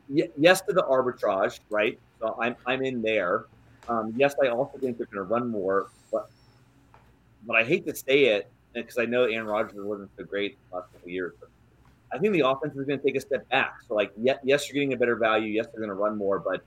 [0.08, 1.98] y- yes to the arbitrage, right?
[2.20, 3.44] So I'm I'm in there.
[3.88, 6.28] Um, yes, I also think they're going to run more, but
[7.46, 8.50] but I hate to say it
[8.82, 11.32] because I know Aaron Rodgers wasn't so great the last couple of years.
[11.40, 11.48] But
[12.12, 13.76] I think the offense is going to take a step back.
[13.86, 15.48] So like, yes, yes, you're getting a better value.
[15.48, 16.62] Yes, they're going to run more, but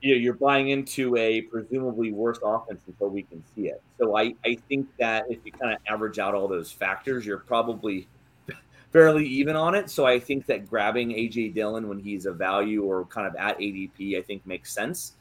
[0.00, 3.82] you know, you're buying into a presumably worse offense until we can see it.
[3.98, 7.38] So I I think that if you kind of average out all those factors, you're
[7.38, 8.06] probably
[8.92, 9.88] fairly even on it.
[9.88, 13.58] So I think that grabbing AJ Dillon when he's a value or kind of at
[13.58, 15.14] ADP, I think makes sense.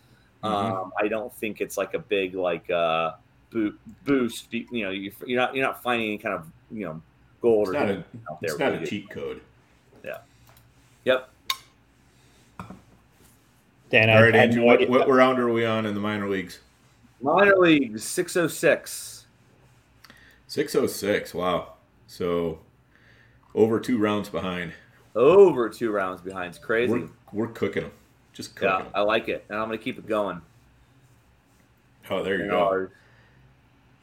[0.43, 0.49] Mhm.
[0.49, 3.13] Um, I don't think it's like a big like uh,
[3.53, 4.51] boo- boost.
[4.51, 7.01] You know, you're you're not you're not finding any kind of you know
[7.41, 8.49] gold It's or not a, gold out there.
[8.51, 9.41] it's not a cheat code.
[10.03, 10.17] Yeah.
[11.05, 11.29] Yep.
[13.89, 15.93] Dan, All I, right, I had Andrew, what, idea- what round are we on in
[15.93, 16.59] the minor leagues?
[17.21, 19.25] Minor leagues six oh six.
[20.47, 21.33] Six oh six.
[21.33, 21.73] Wow.
[22.07, 22.59] So
[23.55, 24.73] over two rounds behind.
[25.15, 26.49] Over two rounds behind.
[26.49, 26.91] It's crazy.
[26.91, 27.91] We're, we're cooking them.
[28.33, 28.91] Just cooking yeah, 'em.
[28.95, 30.41] I like it, and I'm gonna keep it going.
[32.09, 32.87] Oh, there you You go.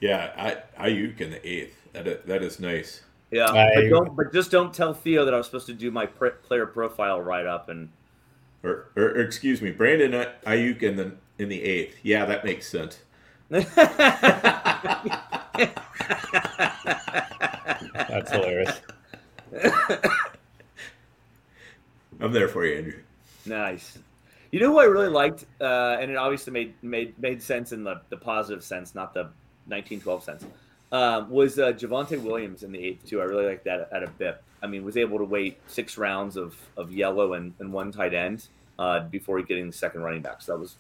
[0.03, 0.33] Know, Yeah,
[0.79, 1.77] I Aiyuk in the eighth.
[1.93, 3.03] That is, that is nice.
[3.31, 4.17] Yeah, I- but don't.
[4.17, 7.21] But just don't tell Theo that I was supposed to do my pr- player profile
[7.21, 7.91] write up and.
[8.63, 10.13] Or, or, or excuse me, Brandon
[10.47, 11.97] Aiyuk in the in the eighth.
[12.03, 12.99] Yeah, that makes sense.
[13.51, 13.67] That's
[18.31, 18.81] hilarious.
[22.21, 22.99] I'm there for you, Andrew.
[23.47, 23.99] Nice.
[24.53, 27.83] You know who I really liked, uh, and it obviously made made made sense in
[27.85, 29.31] the, the positive sense, not the
[29.71, 30.45] 1912 cents.
[30.93, 33.21] Um, was uh, Javonte Williams in the eighth too?
[33.21, 34.43] I really like that at a bit.
[34.63, 38.13] I mean, was able to wait six rounds of, of yellow and, and one tight
[38.13, 40.43] end uh, before getting the second running back.
[40.43, 40.77] So that was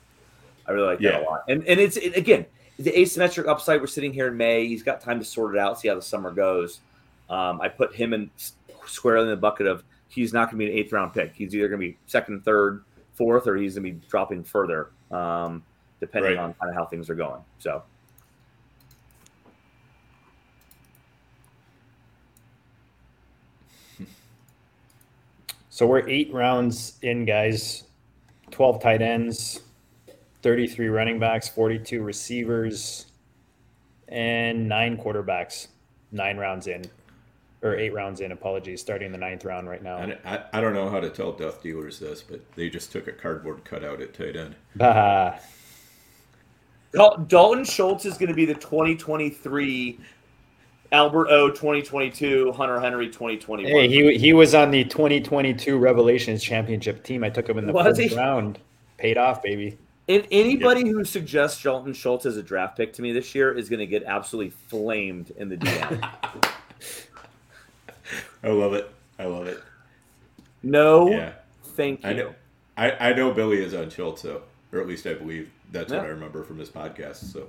[0.66, 1.44] I really like that a lot.
[1.48, 2.46] And and it's it, again
[2.78, 3.80] the asymmetric upside.
[3.80, 4.66] We're sitting here in May.
[4.66, 6.80] He's got time to sort it out, see how the summer goes.
[7.28, 8.30] Um, I put him in
[8.86, 11.34] squarely in the bucket of he's not going to be an eighth round pick.
[11.34, 14.90] He's either going to be second, third, fourth, or he's going to be dropping further,
[15.10, 15.62] um,
[16.00, 16.40] depending Right.
[16.42, 17.40] on kind of how things are going.
[17.58, 17.82] So
[25.80, 27.84] So we're eight rounds in, guys.
[28.50, 29.60] 12 tight ends,
[30.42, 33.06] 33 running backs, 42 receivers,
[34.08, 35.68] and nine quarterbacks.
[36.12, 36.84] Nine rounds in,
[37.62, 39.96] or eight rounds in, apologies, starting the ninth round right now.
[39.96, 43.08] I, I, I don't know how to tell death dealers this, but they just took
[43.08, 44.56] a cardboard cutout at tight end.
[44.76, 45.38] Bah.
[46.92, 49.98] Dal- Dalton Schultz is going to be the 2023
[50.92, 53.70] Albert O 2022 Hunter Henry 2021.
[53.70, 57.22] Hey, he he was on the 2022 Revelations Championship team.
[57.22, 58.16] I took him in the Was first he?
[58.16, 58.58] round.
[58.98, 59.78] Paid off, baby.
[60.08, 63.68] And anybody who suggests Dalton Schultz as a draft pick to me this year is
[63.68, 66.10] going to get absolutely flamed in the DM.
[68.42, 68.90] I love it.
[69.18, 69.62] I love it.
[70.62, 71.32] No, Yeah.
[71.76, 72.08] thank you.
[72.08, 72.34] I know.
[72.76, 76.00] I, I know Billy is on Schultz, though, or at least I believe that's what
[76.00, 77.32] I remember from his podcast.
[77.32, 77.48] So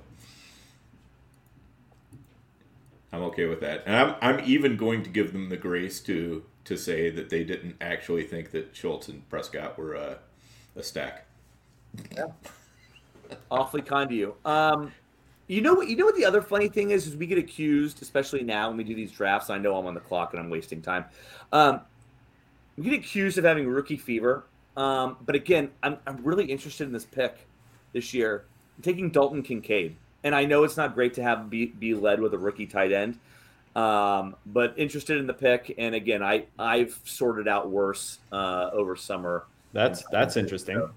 [3.12, 6.44] I'm okay with that, and I'm I'm even going to give them the grace to
[6.64, 10.18] to say that they didn't actually think that Schultz and Prescott were a,
[10.76, 11.26] a stack.
[13.50, 14.34] Awfully kind to you.
[14.44, 14.92] Um,
[15.46, 15.88] you know what?
[15.88, 17.06] You know what the other funny thing is?
[17.06, 19.50] Is we get accused, especially now when we do these drafts.
[19.50, 21.04] I know I'm on the clock and I'm wasting time.
[21.52, 21.80] Um,
[22.76, 24.44] we get accused of having rookie fever.
[24.76, 27.46] Um, but again, I'm I'm really interested in this pick
[27.92, 28.44] this year.
[28.76, 32.20] I'm taking Dalton Kincaid, and I know it's not great to have be be led
[32.20, 33.18] with a rookie tight end.
[33.74, 38.96] Um, but interested in the pick, and again, I I've sorted out worse uh, over
[38.96, 39.44] summer.
[39.72, 40.88] That's that's interesting.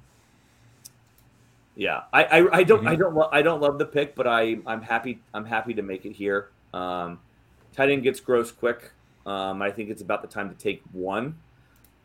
[1.78, 2.88] Yeah, I, I, I don't mm-hmm.
[2.88, 5.82] I don't lo- I don't love the pick, but I I'm happy I'm happy to
[5.82, 6.50] make it here.
[6.74, 7.20] Um,
[7.74, 8.92] tight end gets gross quick.
[9.26, 11.38] Um, I think it's about the time to take one,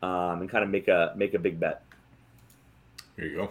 [0.02, 1.82] um, and kind of make a make a big bet.
[3.16, 3.50] Here you go.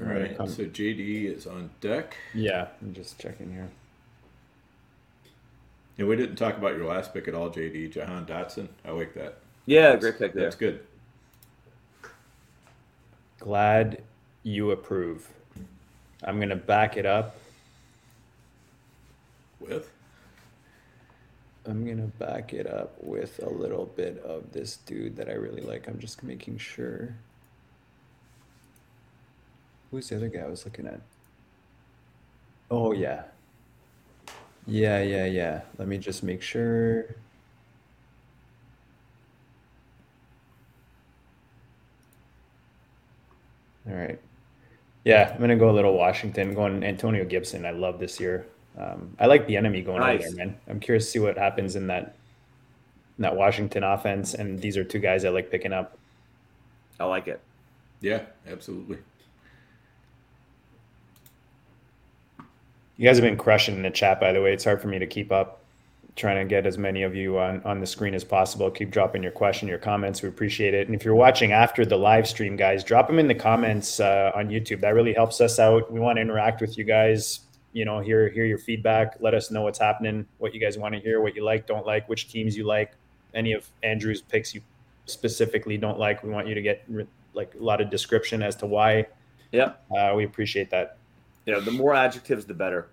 [0.00, 0.36] All right.
[0.36, 2.16] So JD is on deck.
[2.34, 3.70] Yeah, I'm just checking here.
[5.98, 7.92] And we didn't talk about your last pick at all, JD.
[7.92, 8.68] Jahan Dotson.
[8.84, 9.38] I like that.
[9.66, 10.44] Yeah, that's, great pick there.
[10.44, 10.80] That's good.
[13.38, 14.02] Glad
[14.42, 15.28] you approve.
[16.22, 17.36] I'm gonna back it up
[19.60, 19.90] with.
[21.66, 25.62] I'm gonna back it up with a little bit of this dude that I really
[25.62, 25.86] like.
[25.88, 27.14] I'm just making sure.
[29.94, 30.98] Who's the other guy I was looking at?
[32.68, 33.22] Oh yeah.
[34.66, 35.60] Yeah, yeah, yeah.
[35.78, 37.14] Let me just make sure.
[43.88, 44.18] All right.
[45.04, 47.64] Yeah, I'm gonna go a little Washington, going Antonio Gibson.
[47.64, 48.48] I love this year.
[48.76, 50.26] Um, I like the enemy going nice.
[50.26, 50.56] over there, man.
[50.66, 52.16] I'm curious to see what happens in that
[53.16, 54.34] in that Washington offense.
[54.34, 55.96] And these are two guys I like picking up.
[56.98, 57.40] I like it.
[58.00, 58.98] Yeah, absolutely.
[62.96, 64.52] You guys have been crushing in the chat, by the way.
[64.52, 65.60] It's hard for me to keep up.
[66.16, 68.70] Trying to get as many of you on, on the screen as possible.
[68.70, 70.22] Keep dropping your question, your comments.
[70.22, 70.86] We appreciate it.
[70.86, 74.30] And if you're watching after the live stream, guys, drop them in the comments uh,
[74.32, 74.80] on YouTube.
[74.80, 75.90] That really helps us out.
[75.90, 77.40] We want to interact with you guys.
[77.72, 79.16] You know, hear hear your feedback.
[79.18, 81.84] Let us know what's happening, what you guys want to hear, what you like, don't
[81.84, 82.92] like, which teams you like.
[83.34, 84.60] Any of Andrew's picks you
[85.06, 86.22] specifically don't like.
[86.22, 86.88] We want you to get
[87.32, 89.08] like a lot of description as to why.
[89.50, 90.98] Yeah, uh, we appreciate that
[91.46, 92.88] you know, the more adjectives, the better.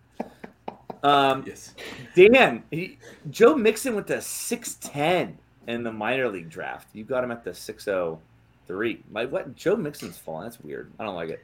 [1.04, 1.74] Um, yes.
[2.16, 2.98] Dan, he,
[3.30, 5.38] Joe Mixon with the six ten
[5.68, 6.90] in the minor league draft.
[6.94, 8.20] You got him at the six oh
[8.68, 9.04] three.
[9.10, 9.56] My what?
[9.56, 10.44] Joe Mixon's falling.
[10.44, 10.92] That's weird.
[11.00, 11.44] I don't like it.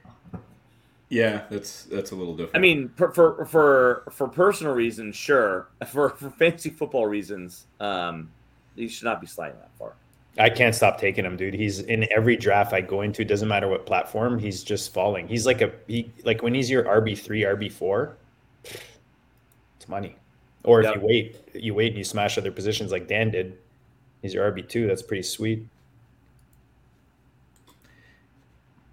[1.10, 2.56] Yeah, that's that's a little different.
[2.56, 5.68] I mean, for for for, for personal reasons, sure.
[5.88, 8.30] For for fantasy football reasons, um,
[8.76, 9.94] you should not be sliding that far.
[10.40, 11.54] I can't stop taking him, dude.
[11.54, 13.26] He's in every draft I go into.
[13.26, 14.38] Doesn't matter what platform.
[14.38, 15.28] He's just falling.
[15.28, 18.18] He's like a he like when he's your RB three, RB four.
[18.64, 20.16] It's money.
[20.64, 23.58] Or if you wait, you wait and you smash other positions like Dan did.
[24.22, 24.86] He's your RB two.
[24.86, 25.66] That's pretty sweet.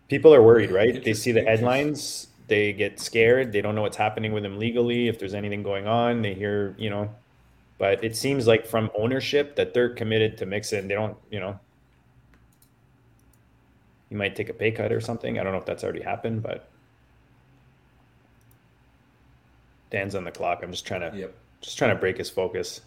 [0.08, 1.02] People are worried, right?
[1.02, 3.52] They see the headlines, they get scared.
[3.52, 5.08] They don't know what's happening with him legally.
[5.08, 7.10] If there's anything going on, they hear, you know,
[7.78, 10.88] but it seems like from ownership that they're committed to Mixon.
[10.88, 11.58] They don't, you know,
[14.10, 15.38] you might take a pay cut or something.
[15.38, 16.68] I don't know if that's already happened, but
[19.90, 20.60] Dan's on the clock.
[20.62, 21.34] I'm just trying to, yep.
[21.60, 22.80] just trying to break his focus.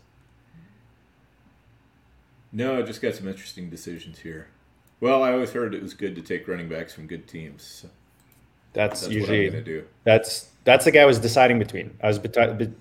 [2.54, 4.48] No, I just got some interesting decisions here.
[5.00, 7.64] Well, I always heard it was good to take running backs from good teams.
[7.64, 7.90] So
[8.74, 9.84] that's, that's, usually do.
[10.06, 11.96] That's that's the guy I was deciding between.
[12.02, 12.72] I was the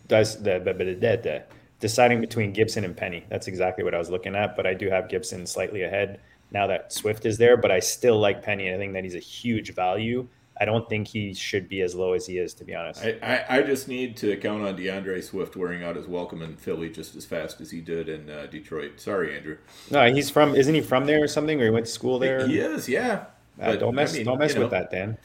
[1.80, 3.24] deciding between Gibson and Penny.
[3.28, 4.56] That's exactly what I was looking at.
[4.56, 6.20] But I do have Gibson slightly ahead
[6.50, 7.56] now that Swift is there.
[7.56, 8.72] But I still like Penny.
[8.72, 10.28] I think that he's a huge value.
[10.58, 13.04] I don't think he should be as low as he is, to be honest.
[13.04, 16.56] I, I, I just need to count on D'Andre Swift wearing out his welcome in
[16.56, 18.98] Philly just as fast as he did in uh, Detroit.
[18.98, 19.58] Sorry, Andrew.
[19.90, 20.54] No, he's from.
[20.54, 21.60] Isn't he from there or something?
[21.60, 22.46] Or he went to school there?
[22.48, 22.88] He is.
[22.88, 23.26] Yeah.
[23.60, 24.14] Uh, but, don't mess.
[24.14, 24.68] I mean, don't mess with know.
[24.68, 25.18] that, Dan.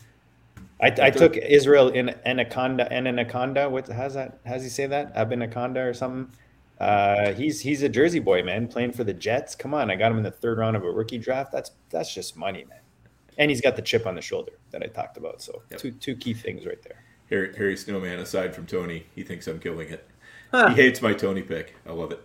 [0.81, 3.69] I, I took Israel in anaconda and anaconda.
[3.69, 4.39] What has that?
[4.45, 5.15] Has he say that?
[5.15, 6.33] Abinaconda or something?
[6.79, 9.53] Uh, he's he's a Jersey boy, man, playing for the Jets.
[9.53, 11.51] Come on, I got him in the third round of a rookie draft.
[11.51, 12.79] That's that's just money, man.
[13.37, 15.41] And he's got the chip on the shoulder that I talked about.
[15.41, 15.79] So yep.
[15.79, 17.03] two two key things right there.
[17.29, 20.07] Harry, Harry Snowman, aside from Toney, he thinks I'm killing it.
[20.51, 20.69] Huh.
[20.69, 21.75] He hates my Toney pick.
[21.87, 22.21] I love it.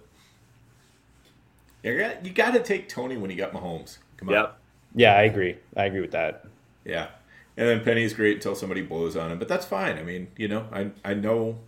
[1.84, 3.98] You got to take Toney when you got Mahomes.
[4.16, 4.34] Come on.
[4.34, 4.58] Yep.
[4.96, 5.56] Yeah, I agree.
[5.76, 6.46] I agree with that.
[6.84, 7.08] Yeah.
[7.56, 9.98] And then Penny's great until somebody blows on him, but that's fine.
[9.98, 11.58] I mean, you know, I I know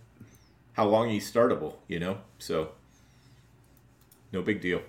[0.73, 2.71] how long he's startable, you know, so
[4.31, 4.81] no big deal.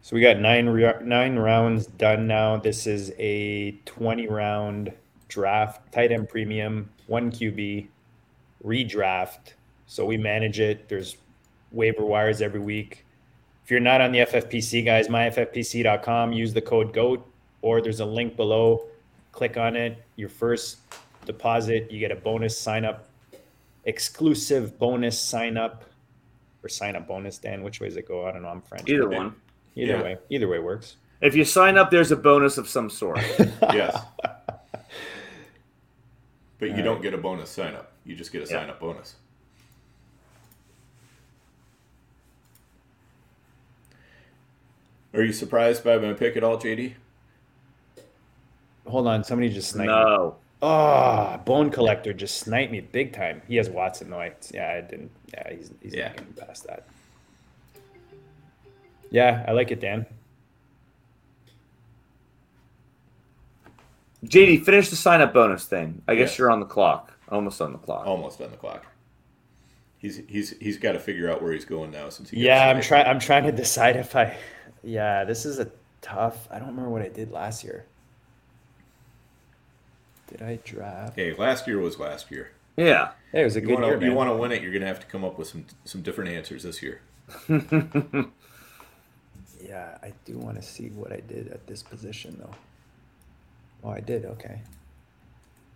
[0.00, 0.66] So we got nine
[1.06, 2.56] nine rounds done now.
[2.56, 4.92] This is a twenty round
[5.28, 7.88] draft, tight end premium, one QB,
[8.66, 9.52] redraft.
[9.86, 10.88] So we manage it.
[10.88, 11.16] There's
[11.70, 13.04] waiver wires every week.
[13.64, 17.26] If you're not on the FFPC, guys, myffpc.com, use the code GOAT,
[17.62, 18.86] or there's a link below.
[19.32, 20.02] Click on it.
[20.16, 20.78] Your first
[21.24, 23.08] deposit, you get a bonus sign up
[23.84, 25.84] exclusive bonus sign up
[26.62, 27.38] or sign up bonus.
[27.38, 28.26] Dan, which way does it go?
[28.26, 28.48] I don't know.
[28.48, 28.88] I'm French.
[28.88, 29.34] Either one.
[29.76, 30.02] Either Yeah.
[30.02, 30.18] way.
[30.28, 30.96] Either way works.
[31.20, 33.20] If you sign up, there's a bonus of some sort.
[33.72, 33.96] Yes.
[36.58, 37.92] But you All don't get a bonus sign up.
[38.06, 38.60] You just get a Yeah.
[38.60, 39.16] sign up bonus.
[45.14, 46.94] Are you surprised by my pick at all, JD?
[48.86, 49.24] Hold on.
[49.24, 49.94] Somebody just sniped me.
[49.94, 50.36] no.
[50.62, 53.42] Oh, Bone Collector just sniped me big time.
[53.46, 54.20] He has Watson though.
[54.20, 55.10] I, yeah, I didn't.
[55.32, 56.08] Yeah, he's, he's Yeah.
[56.08, 56.84] not getting past that.
[59.10, 60.06] Yeah, I like it, Dan.
[64.24, 66.02] JD, finish the sign up bonus thing.
[66.08, 66.38] I guess Yes.
[66.38, 67.12] you're on the clock.
[67.28, 68.06] Almost on the clock.
[68.06, 68.86] Almost on the clock.
[69.98, 72.80] He's he's he's got to figure out where he's going now since he Yeah, I'm
[72.80, 73.06] trying.
[73.06, 74.36] I'm trying to decide if I.
[74.82, 75.70] Yeah, this is a
[76.02, 76.46] tough.
[76.50, 77.86] I don't remember what I did last year.
[80.28, 81.16] Did I draft?
[81.16, 82.50] Hey, last year was last year.
[82.76, 83.12] Yeah.
[83.32, 84.72] Hey, it was a You good want year, to you want to win it, you're
[84.72, 87.00] gonna have to come up with some some different answers this year.
[89.66, 92.54] Yeah, I do want to see what I did at this position though.
[93.82, 94.24] Oh, I did.
[94.24, 94.60] Okay.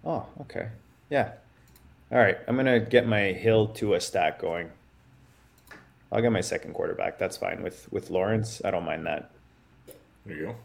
[0.04, 0.68] Oh, okay.
[1.10, 1.32] Yeah.
[2.10, 2.38] All right.
[2.48, 4.70] I'm gonna get my Hill Tua stack going.
[6.12, 7.18] I'll get my second quarterback.
[7.18, 8.62] That's fine with with Lawrence.
[8.64, 9.30] I don't mind that.
[10.26, 10.56] There you go.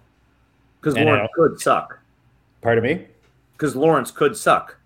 [0.80, 2.00] Because Lawrence I- could suck.
[2.62, 3.06] Pardon me.
[3.54, 4.78] Because Lawrence could suck.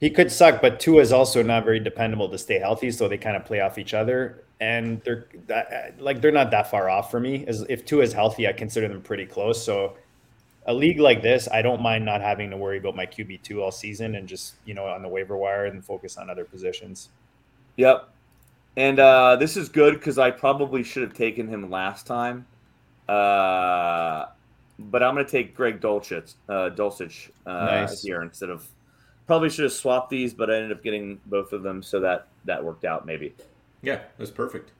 [0.00, 3.16] He could suck, but Tua is also not very dependable to stay healthy, so they
[3.18, 4.42] kind of play off each other.
[4.60, 7.44] And they're that, like they're not that far off for me.
[7.46, 9.62] As if Tua is healthy, I consider them pretty close.
[9.64, 9.96] So
[10.66, 13.62] a league like this, I don't mind not having to worry about my QB two
[13.62, 17.08] all season and just you know on the waiver wire and focus on other positions.
[17.76, 18.08] Yep.
[18.76, 22.46] And uh, this is good because I probably should have taken him last time.
[23.08, 24.26] Uh,
[24.78, 28.02] but I'm going to take Greg Dulcich, uh, Dulcich uh, Nice.
[28.02, 28.66] here instead of.
[29.26, 32.26] Probably should have swapped these, but I ended up getting both of them, so that
[32.44, 33.34] that worked out maybe.
[33.80, 34.72] Yeah, that's perfect.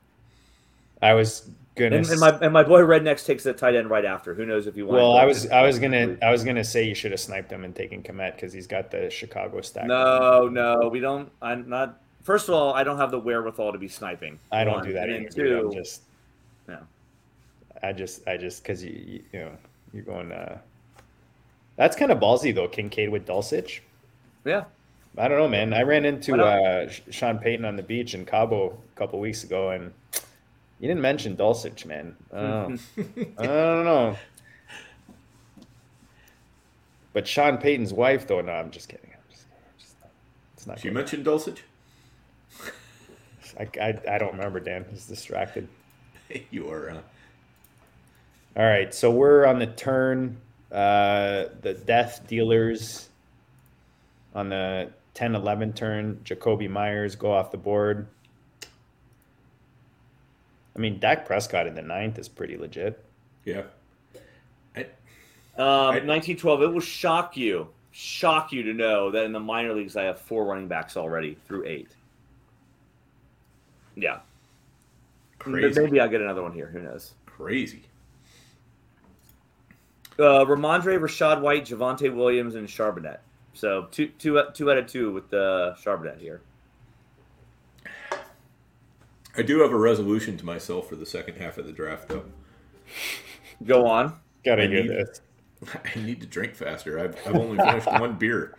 [1.01, 1.97] I was gonna.
[1.97, 4.35] And, and my and my boy Rednecks takes the tight end right after.
[4.35, 4.97] Who knows if you want?
[5.01, 7.65] well, I was I was gonna I was gonna say you should have sniped him
[7.65, 9.87] and taken Kmet because he's got the Chicago stack.
[9.87, 11.31] No, no, we don't.
[11.41, 12.01] I'm not.
[12.23, 14.39] First of all, I don't have the wherewithal to be sniping.
[14.53, 14.85] I don't One.
[14.87, 15.45] do that And either.
[15.45, 15.65] dude.
[15.67, 16.03] I'm just.
[16.69, 16.79] Yeah.
[17.83, 19.51] I just, I just, because you, you, you know,
[19.93, 20.31] you're going.
[20.31, 20.59] uh
[21.77, 23.81] That's kind of ballsy though, Kincaid with Dulcich.
[24.45, 24.65] yeah.
[25.19, 25.75] I don't know, man.
[25.75, 29.69] I ran into uh, Sean Payton on the beach in Cabo a couple weeks ago,
[29.71, 29.93] and
[30.83, 32.17] you didn't mention Dulcich, man.
[32.33, 33.25] I don't know.
[33.39, 34.17] I don't know.
[37.13, 39.11] But Sean Payton's wife, though, no, I'm just kidding.
[39.13, 39.95] I'm just, I'm just
[40.55, 40.81] it's not.
[40.81, 40.95] She good.
[40.95, 41.59] mentioned Dulcich.
[43.61, 44.85] I, I, I don't remember, Dan.
[44.91, 45.69] He's distracted.
[46.51, 46.91] you are.
[46.91, 47.01] Uh,
[48.57, 50.37] All right, so we're on the turn.
[50.73, 53.09] Uh, the death dealers
[54.35, 56.21] on the 10 11 turn.
[56.25, 58.09] Jakobi Meyers go off the board.
[60.75, 63.03] I mean, Dak Prescott in the ninth is pretty legit.
[63.45, 63.63] yeah.
[64.75, 64.81] I,
[65.59, 66.63] Um, I- 1912.
[66.63, 70.19] It will shock you, shock you to know that in the minor leagues I have
[70.19, 71.95] four running backs already through eight.
[73.95, 74.21] Yeah,
[75.39, 75.79] crazy.
[75.79, 76.67] maybe I'll get another one here.
[76.69, 77.13] Who knows?
[77.27, 77.83] Crazy.
[80.19, 83.19] Uh, Rhamondre, Rachaad White, Javonte Williams, and Charbonnet.
[83.55, 86.41] So two, two, two out of two with the Charbonnet here.
[89.37, 92.25] I do have a resolution to myself for the second half of the draft, though.
[93.65, 94.15] Go on.
[94.45, 95.21] Gotta I hear need- this.
[95.97, 96.99] I need to drink faster.
[96.99, 98.57] I've, I've only finished one beer.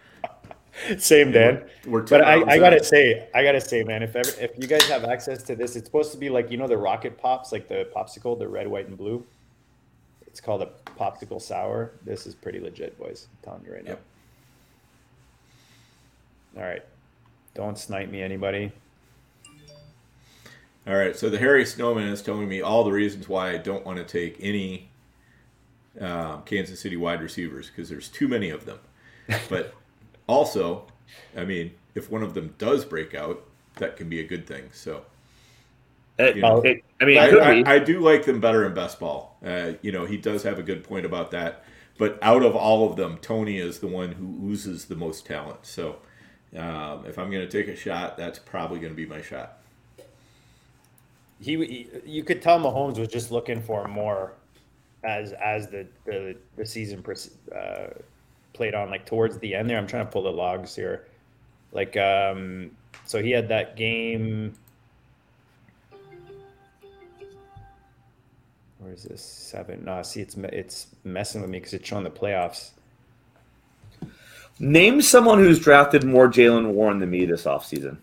[0.97, 1.65] Same, Dan.
[1.85, 4.67] We're, we're But I, I gotta say, I gotta say, man, if ever, if you
[4.67, 7.51] guys have access to this, it's supposed to be like you know the rocket pops,
[7.51, 9.23] like the popsicle, the red, white, and blue.
[10.25, 11.91] It's called a popsicle sour.
[12.03, 13.27] This is pretty legit, boys.
[13.31, 13.91] I'm telling you right now.
[13.91, 14.01] Yep.
[16.57, 16.83] All right,
[17.53, 18.71] don't snipe me, anybody.
[20.85, 23.85] All right, so the Harry Snowman is telling me all the reasons why I don't
[23.85, 24.89] want to take any
[25.99, 28.79] um, Kansas City wide receivers because there's too many of them.
[29.47, 29.73] But
[30.27, 30.85] also,
[31.37, 33.45] I mean, if one of them does break out,
[33.77, 34.69] that can be a good thing.
[34.73, 35.05] So
[36.17, 37.29] It- it- I mean, I,
[37.67, 37.75] I.
[37.75, 39.37] I do like them better in best ball.
[39.45, 41.63] Uh, you know, he does have a good point about that.
[41.97, 45.65] But out of all of them, Toney is the one who oozes the most talent.
[45.65, 45.97] So
[46.57, 49.59] um, if I'm going to take a shot, that's probably going to be my shot.
[51.43, 54.33] He, he, you could tell Mahomes was just looking for more
[55.03, 57.03] as as the the, the season
[57.53, 57.87] uh,
[58.53, 58.89] played on.
[58.89, 61.07] Like towards the end there, I'm trying to pull the logs here.
[61.73, 62.71] Like, um,
[63.05, 64.53] so he had that game.
[68.79, 69.83] Where is this seven?
[69.85, 72.71] No, see, it's it's messing with me because it's showing the playoffs.
[74.59, 77.97] Name someone who's drafted more Jaylen Warren than me this offseason.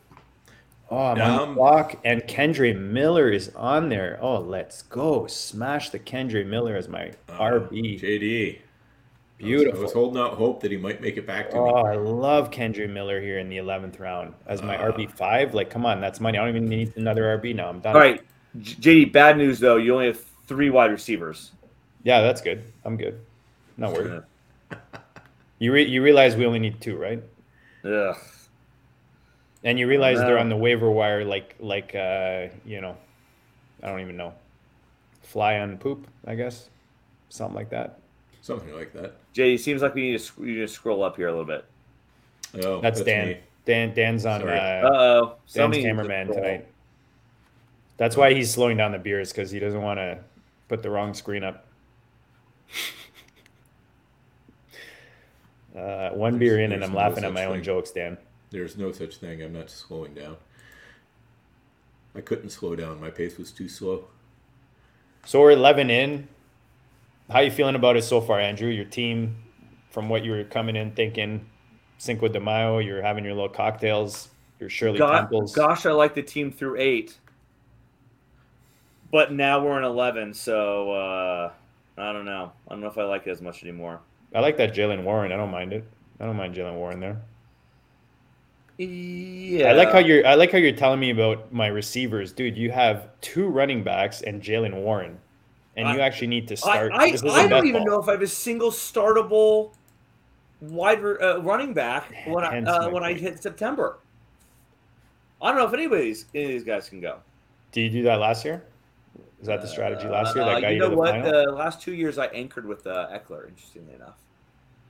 [0.91, 4.19] Oh, I'm on the Um, clock, and Kendre Miller is on there.
[4.21, 5.27] Oh, let's go!
[5.29, 7.99] Smash the Kendre Miller as my Uh, RB.
[8.01, 8.59] JD.
[8.59, 9.81] I was- Beautiful.
[9.81, 11.73] I was holding out hope that he might make it back to Oh, me.
[11.75, 14.91] Oh, I love Kendre Miller here in the eleventh round as my Uh.
[14.93, 15.55] RB five.
[15.55, 16.37] Like, come on, that's money.
[16.39, 17.69] I don't even need another RB now.
[17.69, 17.95] I'm done.
[17.95, 18.21] All right,
[18.59, 19.05] JD.
[19.07, 19.77] Bad news though.
[19.77, 21.53] You only have three wide receivers.
[22.03, 22.65] Yeah, that's good.
[22.85, 23.21] I'm good.
[23.77, 24.23] Not worried.
[25.59, 27.23] You re- you realize we only need two, right?
[27.85, 28.17] Ugh.
[29.63, 32.97] And you realize they're on the waiver wire, like like uh, you know,
[33.83, 34.33] I don't even know,
[35.23, 36.69] fly on poop, I guess,
[37.29, 37.99] something like that.
[38.41, 39.17] Something like that.
[39.35, 41.45] JD, seems like we need to sc- you need to scroll up here a little
[41.45, 41.65] bit.
[42.65, 43.29] Oh, That's, Dan.
[43.29, 43.37] me.
[43.67, 44.59] Dan Dan's on Sorry.
[44.59, 45.27] uh, Uh oh.
[45.27, 46.67] Dan's Somebody cameraman tonight.
[47.99, 50.19] That's why he's slowing down the beers because he doesn't want to
[50.69, 51.67] put the wrong screen up.
[55.77, 57.63] Uh, one beer in, and I'm laughing at such my own thing.
[57.63, 58.19] jokes, Dan.
[58.51, 59.43] There's no such thing.
[59.43, 60.37] I'm not slowing down.
[62.15, 63.01] I couldn't slow down.
[63.01, 64.07] My pace was too slow.
[65.25, 66.29] So we're 11 in.
[67.31, 68.69] How you feeling about it so far, Andrew?
[68.69, 69.37] Your team,
[69.91, 71.47] from what you were coming in thinking,
[71.99, 75.55] Cinco de Mayo, you're having your little cocktails, your Shirley Go- Temples.
[75.55, 77.17] gosh, I like the team through eight,
[79.13, 81.53] but now we're in eleven, so uh,
[81.97, 82.51] I don't know.
[82.67, 84.01] I don't know if I like it as much anymore.
[84.35, 85.31] I like that Jaylen Warren.
[85.31, 85.85] I don't mind it.
[86.19, 87.21] I don't mind Jaylen Warren there.
[88.87, 90.27] Yeah, I like how you're.
[90.27, 92.57] I like how you're telling me about my receivers, dude.
[92.57, 95.19] You have two running backs and Jaylen Warren,
[95.77, 96.91] and you actually need to start.
[96.95, 97.97] I, this is a I bet don't even ball.
[97.97, 99.73] know if I have a single startable
[100.63, 103.99] wide uh, running back when I uh, when I hit September.
[105.43, 107.19] I don't know if anybody's any of these guys can go.
[107.73, 108.63] Did you do that last year?
[109.43, 110.45] Is that the strategy last year?
[110.45, 111.11] Uh, That got you you, know the what?
[111.11, 111.31] final.
[111.31, 113.49] The last two years I anchored with uh, Ekeler.
[113.49, 114.17] Interestingly enough.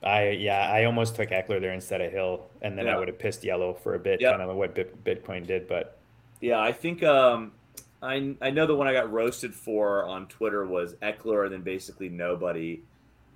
[0.03, 3.19] I yeah, I almost took Ekeler there instead of Hill, and then I would have
[3.19, 4.37] pissed yellow for a bit, Yep.
[4.37, 5.67] kind of what Bitcoin did.
[5.67, 5.97] But
[6.39, 7.51] Yeah, I think um,
[8.01, 11.61] I I know the one I got roasted for on Twitter was Ekeler and then
[11.61, 12.81] basically nobody,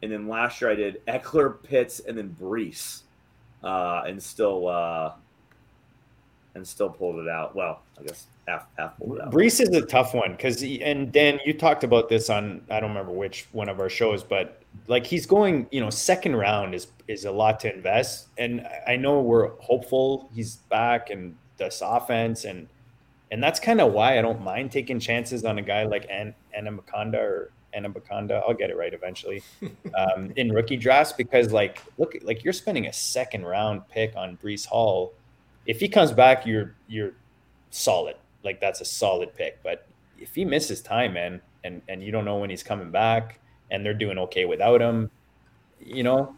[0.02, 3.02] and then last year I did Ekeler, Pitts, and then Breece,
[3.64, 5.14] uh, and still uh,
[6.56, 7.56] and still pulled it out.
[7.56, 9.32] Well, I guess half half pulled it out.
[9.32, 12.90] Breece is a tough one because, and Dan, you talked about this on I don't
[12.90, 16.88] remember which one of our shows, but like he's going, you know, second round is
[17.08, 22.46] is a lot to invest, and I know we're hopeful he's back and this offense,
[22.46, 22.68] and
[23.32, 26.34] and that's kind of why I don't mind taking chances on a guy like An
[26.58, 28.42] Anamakanda or Anamakanda.
[28.48, 29.44] I'll get it right eventually
[29.98, 34.38] um, in rookie drafts because like look, like you're spending a second round pick on
[34.38, 35.14] Breece Hall.
[35.66, 37.14] If he comes back, you're you're
[37.72, 38.16] solid.
[38.44, 39.62] Like that's a solid pick.
[39.64, 39.88] But
[40.20, 43.40] if he misses time, man, and and you don't know when he's coming back,
[43.72, 45.10] and they're doing okay without him,
[45.80, 46.36] you know,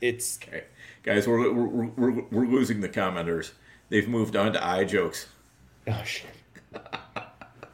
[0.00, 0.64] it's Okay,
[1.02, 3.52] guys, we're, we're, we're, we're losing the commenters.
[3.88, 5.28] They've moved on to eye jokes.
[5.88, 6.30] oh shit.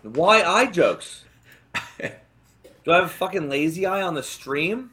[0.03, 1.25] Why eye jokes?
[2.85, 4.91] Do I have a fucking lazy eye on the stream?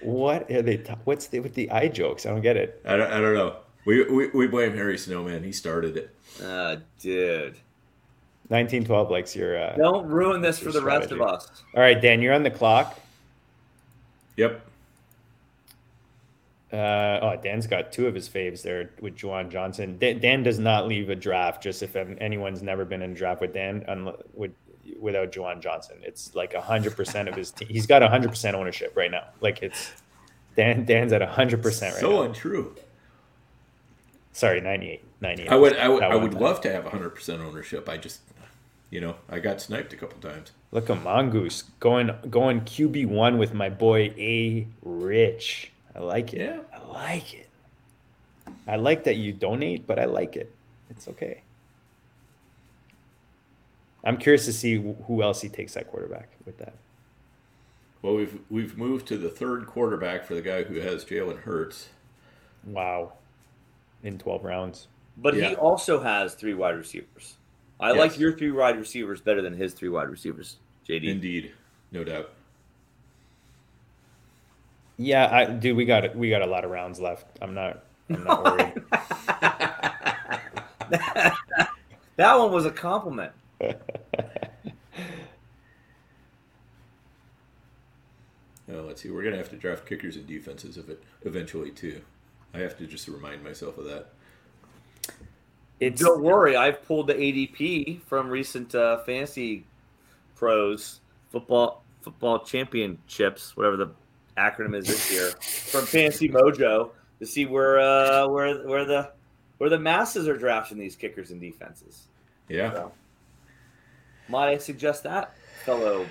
[0.00, 0.78] What are they?
[0.78, 2.26] ta- what's the with the eye jokes?
[2.26, 2.82] I don't get it.
[2.84, 3.56] I don't, I don't know.
[3.84, 5.44] We, we, we blame Harry Snowman.
[5.44, 6.16] He started it.
[6.42, 7.56] Uh, dude,
[8.48, 9.58] 1912 likes your.
[9.58, 11.50] Uh, don't ruin this for Your the rest of us.
[11.74, 12.98] All right, Dan, you're on the clock.
[14.36, 14.60] Yep.
[16.72, 19.98] Uh, oh, Dan's got two of his faves there with Juwan Johnson.
[19.98, 21.62] Dan, Dan does not leave a draft.
[21.62, 24.52] Just if anyone's never been in a draft with Dan, unle- with
[25.00, 27.68] without Juwan Johnson, it's like hundred percent of his team.
[27.68, 29.24] He's got hundred percent ownership right now.
[29.40, 29.92] Like it's
[30.56, 30.84] Dan.
[30.84, 32.16] Dan's at hundred percent right so now.
[32.16, 32.76] So untrue.
[34.36, 35.02] Sorry, 98.
[35.22, 35.48] 98.
[35.48, 36.42] I would I would, I would time.
[36.42, 37.88] love to have 100% ownership.
[37.88, 38.20] I just,
[38.90, 40.52] you know, I got sniped a couple times.
[40.72, 45.72] Look at Mongoose going going QB one with my boy A Rich.
[45.94, 46.40] I like it.
[46.40, 46.58] Yeah.
[46.70, 47.48] I like it.
[48.68, 50.54] I like that you donate, but I like it.
[50.90, 51.40] It's okay.
[54.04, 54.74] I'm curious to see
[55.06, 56.74] who else he takes that quarterback with that.
[58.02, 61.88] Well, we've we've moved to the third quarterback for the guy who has Jalen Hurts.
[62.66, 63.14] Wow.
[64.06, 64.86] In 12 rounds.
[65.16, 65.48] But Yeah.
[65.48, 67.34] he also has three wide receivers.
[67.80, 67.98] I Yes.
[67.98, 71.08] like your three wide receivers better than his three wide receivers, JD.
[71.10, 71.52] Indeed,
[71.90, 72.30] no doubt.
[74.96, 77.26] Yeah, I dude, we got we got a lot of rounds left.
[77.42, 78.82] I'm not I'm not worried.
[82.16, 83.32] That one was a compliment.
[83.60, 83.74] Uh,
[88.68, 89.10] let's see.
[89.10, 92.00] We're gonna have to draft kickers and defenses of it eventually too.
[92.54, 94.08] I have to just remind myself of that.
[95.78, 99.64] It's Don't worry, I've pulled the ADP from recent uh, fantasy
[100.34, 103.90] pros football football championships, whatever the
[104.38, 109.10] acronym is this year, from Fantasy Mojo to see where uh, where where the
[109.58, 112.08] where the masses are drafting these kickers and defenses.
[112.48, 112.72] Yeah.
[112.72, 112.92] So,
[114.28, 115.34] might I suggest that,
[115.64, 116.06] fellow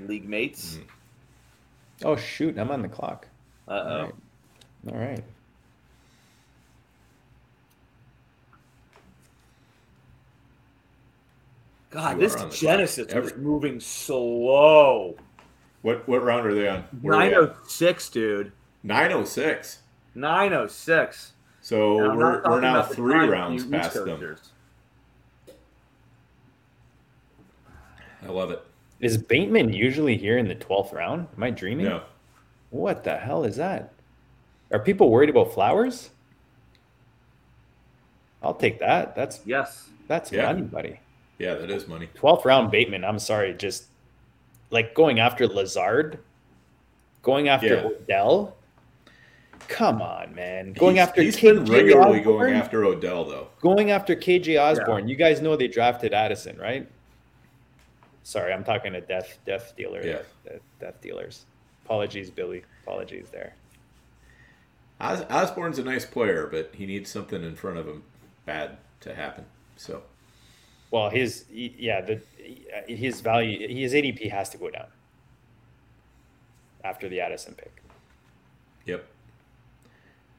[0.00, 0.76] league mates?
[0.76, 2.08] Mm-hmm.
[2.08, 3.28] Oh shoot, I'm on the clock.
[3.68, 3.78] Uh oh.
[3.78, 4.14] All right.
[4.92, 5.24] All right.
[11.96, 13.22] God, this are on the Genesis clock.
[13.24, 15.16] was moving slow.
[15.80, 16.84] What what round are they on?
[17.00, 17.40] Where are Nine we at?
[17.42, 18.52] oh six, dude.
[18.82, 19.78] 906.
[20.14, 21.32] Nine oh six.
[21.62, 24.36] So And I'm we're, not we're now the three rounds you past them.
[28.22, 28.62] I love it.
[29.00, 31.28] Is Bateman usually here in the twelfth round?
[31.34, 31.86] Am I dreaming?
[31.86, 32.02] No.
[32.70, 33.92] What the hell is that?
[34.70, 36.10] Are people worried about flowers?
[38.42, 39.16] I'll take that.
[39.16, 39.88] That's Yes.
[40.08, 40.46] that's Yeah.
[40.52, 41.00] money, buddy.
[41.38, 42.08] Yeah, that is money.
[42.14, 43.04] Twelfth round Bateman.
[43.04, 43.84] I'm sorry, just
[44.70, 46.18] like going after Lazard,
[47.22, 47.84] going after Yeah.
[47.86, 48.56] Odell.
[49.68, 50.72] Come on, man.
[50.74, 52.38] Going He's- after he's been KJ regularly Osborn?
[52.38, 53.48] going after Odell though.
[53.60, 55.08] Going after KJ Osborn.
[55.08, 56.86] You guys know they drafted Addison, right?
[58.22, 60.04] Sorry, I'm talking to death death dealer.
[60.04, 60.18] Yeah.
[60.44, 61.44] Death, death dealers.
[61.84, 62.64] Apologies, Billy.
[62.84, 63.54] Apologies there.
[65.00, 68.02] Os- Osborn's a nice player, but he needs something in front of him
[68.46, 69.44] bad to happen.
[69.76, 70.02] So
[70.90, 74.86] Well, his yeah, the uh, his value his ADP has to go down
[76.84, 77.82] after the Addison pick.
[78.86, 79.04] Yep.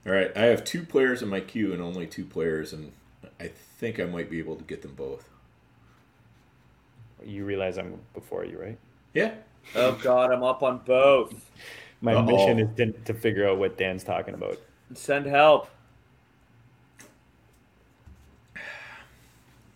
[0.06, 2.94] All right, I have two players in my queue and only two players, and
[3.42, 5.28] I think I might be able to get them both.
[7.26, 8.78] You realize I'm before you, right?
[9.14, 9.34] Yeah.
[9.76, 11.34] Oh God, I'm up on both.
[12.02, 12.22] My Uh-oh.
[12.22, 14.60] mission is to, to figure out what Dan's talking about.
[14.94, 15.68] Send help.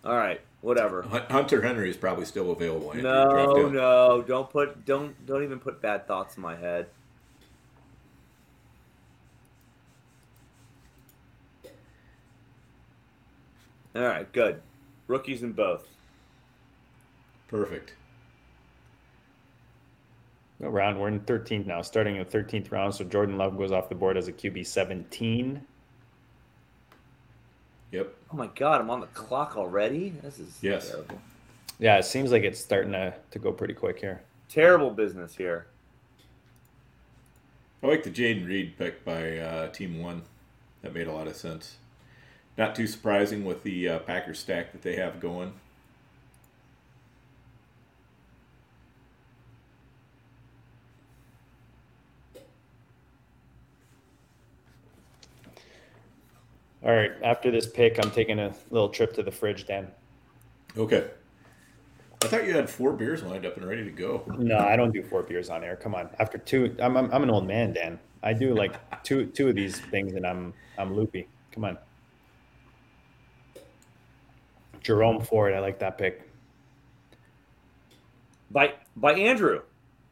[0.06, 1.03] All right, whatever.
[1.03, 2.91] Hunter Henry is probably still available.
[2.91, 3.03] Andrew.
[3.03, 6.88] No, no, don't put don't don't even put bad thoughts in my head.
[13.93, 14.62] All right, good.
[15.07, 15.86] Rookies in both.
[17.49, 17.93] Perfect.
[20.59, 20.99] What round?
[21.01, 22.95] We're in 13th now, starting in the 13th round.
[22.95, 25.62] So Jordan Love goes off the board as a QB 17.
[27.92, 28.14] Yep.
[28.34, 30.10] Oh my God, I'm on the clock already.
[30.24, 30.89] This is Yes.
[30.89, 31.20] terrible.
[31.80, 34.22] Yeah, it seems like it's starting to, to go pretty quick here.
[34.50, 35.66] Terrible business here.
[37.84, 40.22] I like the Jayden Reed pick by uh, Team One.
[40.84, 41.78] That made a lot of sense.
[42.58, 45.54] Not too surprising with the uh, Packers stack that they have going.
[56.92, 59.88] All right, after this pick, I'm taking a little trip to the fridge, Dan.
[60.76, 61.10] Okay.
[62.22, 64.26] I thought you had four beers lined up and ready to go.
[64.38, 65.78] No, I don't do four beers on air.
[65.78, 66.10] Come on.
[66.20, 67.98] After two, I'm, I'm, I'm an old man, Dan.
[68.24, 68.74] I do like
[69.04, 71.30] two two of these things and I'm I'm loopy.
[71.54, 71.78] Come on.
[74.82, 76.30] Jerome Ford, I like that pick.
[78.52, 79.62] By by Andrew.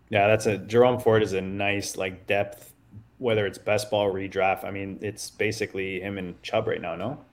[0.10, 2.72] Yeah, that's a Jerome Ford is a nice like depth,
[3.20, 4.64] whether it's best ball redraft.
[4.64, 7.24] I mean, it's basically him and Chubb right now, no?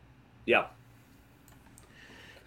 [0.44, 0.66] Yeah.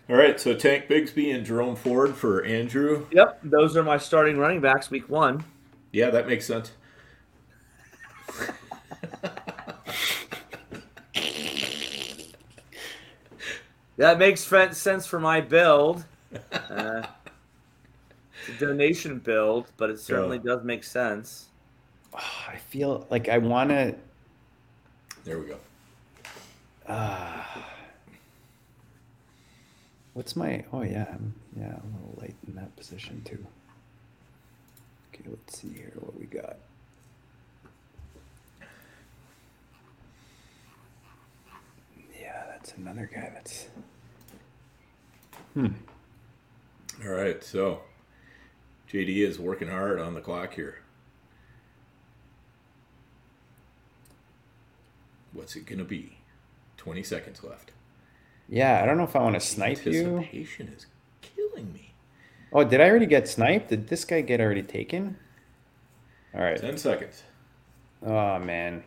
[0.09, 3.05] All right, so Tank Bigsby and Jerome Ford for Andrew.
[3.11, 3.39] Yep.
[3.43, 5.43] Those are my starting running backs week one.
[5.91, 6.71] Yeah, that makes sense.
[13.97, 14.41] That makes
[14.77, 16.05] sense for my build.
[16.51, 17.03] Uh,
[18.47, 20.53] it's a donation build, but it certainly Yeah.
[20.55, 21.48] does make sense.
[22.19, 23.95] Oh, I feel like I want to.
[25.23, 25.57] There we go.
[26.85, 27.43] Uh,
[30.13, 30.65] what's my?
[30.73, 33.45] Oh yeah, I'm, yeah, I'm a little late in that position too.
[35.13, 36.57] Okay, let's see here what we got.
[42.19, 43.67] Yeah, that's another guy that's.
[45.53, 45.67] Hmm.
[47.05, 47.81] All right, so
[48.91, 50.79] JD is working hard on the clock here.
[55.39, 56.17] What's it gonna be?
[56.75, 57.71] Twenty seconds left.
[58.49, 60.17] Yeah, I don't know if I want to snipe you.
[60.17, 60.85] Anticipation is
[61.21, 61.93] killing me.
[62.51, 63.69] Oh, did I already get sniped?
[63.69, 65.15] Did this guy get already taken?
[66.35, 66.59] All right.
[66.59, 67.23] Ten seconds.
[68.05, 68.83] Oh man.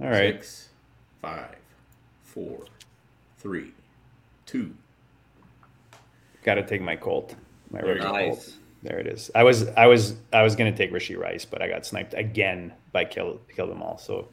[0.00, 0.34] All right.
[0.34, 0.68] Six,
[1.20, 1.56] five,
[2.22, 2.60] four,
[3.38, 3.72] three,
[4.46, 4.72] two.
[6.44, 7.34] Got to take my Colt.
[7.70, 8.30] My There you rookie go.
[8.30, 8.54] Colt.
[8.84, 9.28] There it is.
[9.34, 12.72] I was I was I was gonna take Rashee Rice, but I got sniped again
[12.92, 13.98] by kill kill them all.
[13.98, 14.28] So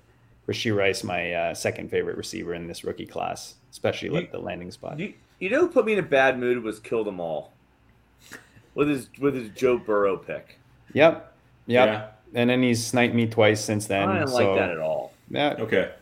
[0.47, 4.71] Rashee Rice, my uh, second favorite receiver in this rookie class, especially like the landing
[4.71, 4.99] spot.
[4.99, 7.53] You, you know who put me in a bad mood was kill them all.
[8.75, 10.59] With his with his Joe Burrow pick.
[10.93, 11.33] Yep.
[11.67, 11.87] Yep.
[11.87, 12.07] Yeah.
[12.33, 14.09] And then he's sniped me twice since then.
[14.09, 15.13] I didn't so, like that at all.
[15.29, 15.55] Yeah.
[15.59, 15.93] Okay.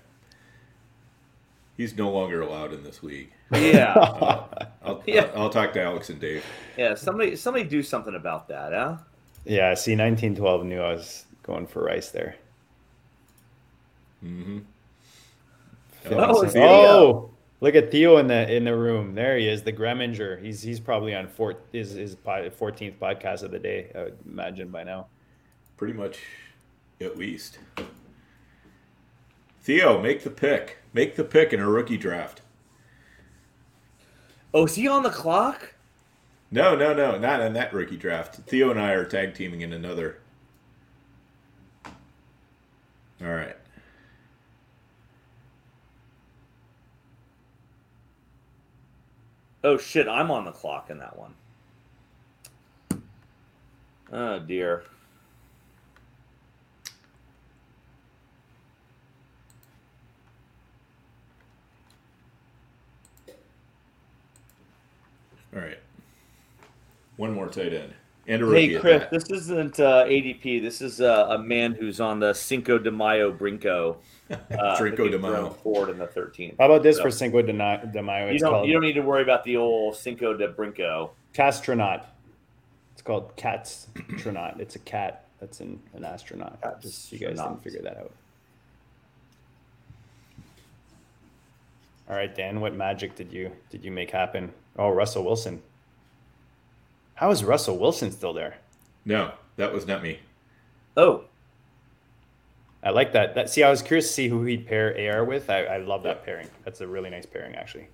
[1.78, 3.32] He's no longer allowed in this league.
[3.52, 3.94] Yeah,
[4.84, 5.30] I'll, Yeah.
[5.36, 6.44] I'll, I'll talk to Alex and Dave.
[6.78, 6.96] yeah.
[6.96, 8.98] Somebody, somebody, do something about that, huh?
[9.46, 12.36] Yeah, see, 1912 knew I was going for Rice there.
[14.24, 14.59] Mm-hmm.
[16.11, 17.30] Oh, oh, Theo.
[17.61, 19.15] look at Theo in the in the room.
[19.15, 20.41] There he is, the Greminger.
[20.41, 23.91] He's he's probably on four, his his 14th podcast of the day.
[23.95, 25.07] I would imagine by now.
[25.78, 26.19] Pretty much,
[27.01, 27.59] at least.
[29.61, 30.78] Theo, make the pick.
[30.93, 32.41] Make the pick in a rookie draft.
[34.53, 35.74] Oh, is he on the clock?
[36.51, 38.36] No, no, no, not in that rookie draft.
[38.45, 40.19] Theo and I are tag teaming in another.
[41.86, 43.55] All right.
[49.64, 51.34] Oh shit, I'm on the clock in that one.
[54.11, 54.84] Oh dear.
[65.55, 65.80] All right.
[67.16, 67.93] One more tight end.
[68.26, 69.11] And a rookie Hey at Chris, that.
[69.11, 70.61] this isn't uh, ADP.
[70.61, 73.97] This is uh, a man who's on the Cinco de Mayo Brinco.
[74.32, 75.49] Uh, Drinko de Mayo.
[75.49, 76.55] Ford in the 13th.
[76.57, 78.32] How about this So, for Cinco de, Na- de Mayo?
[78.32, 81.11] You don't, called you don't need to worry about the old Cinco de Brinco.
[81.36, 82.05] Castronaut.
[82.93, 84.59] It's called Cats Tronaut.
[84.59, 86.57] It's a cat that's an, an astronaut.
[86.82, 88.11] Just you guys didn't figure that out.
[92.09, 92.59] All right, Dan.
[92.59, 94.51] What magic did you did you make happen?
[94.78, 95.61] Oh, Russell Wilson.
[97.24, 98.57] How is Russell Wilson still there?
[99.05, 100.19] No, that was not me.
[100.97, 101.24] Oh,
[102.84, 103.36] I like that.
[103.36, 105.49] That see, I was curious to see who he'd pair AR with.
[105.49, 106.49] I, I love that pairing.
[106.65, 107.88] That's a really nice pairing, actually.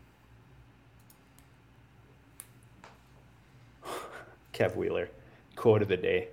[4.51, 5.11] Kev Wheeler,
[5.55, 6.29] quote of the day: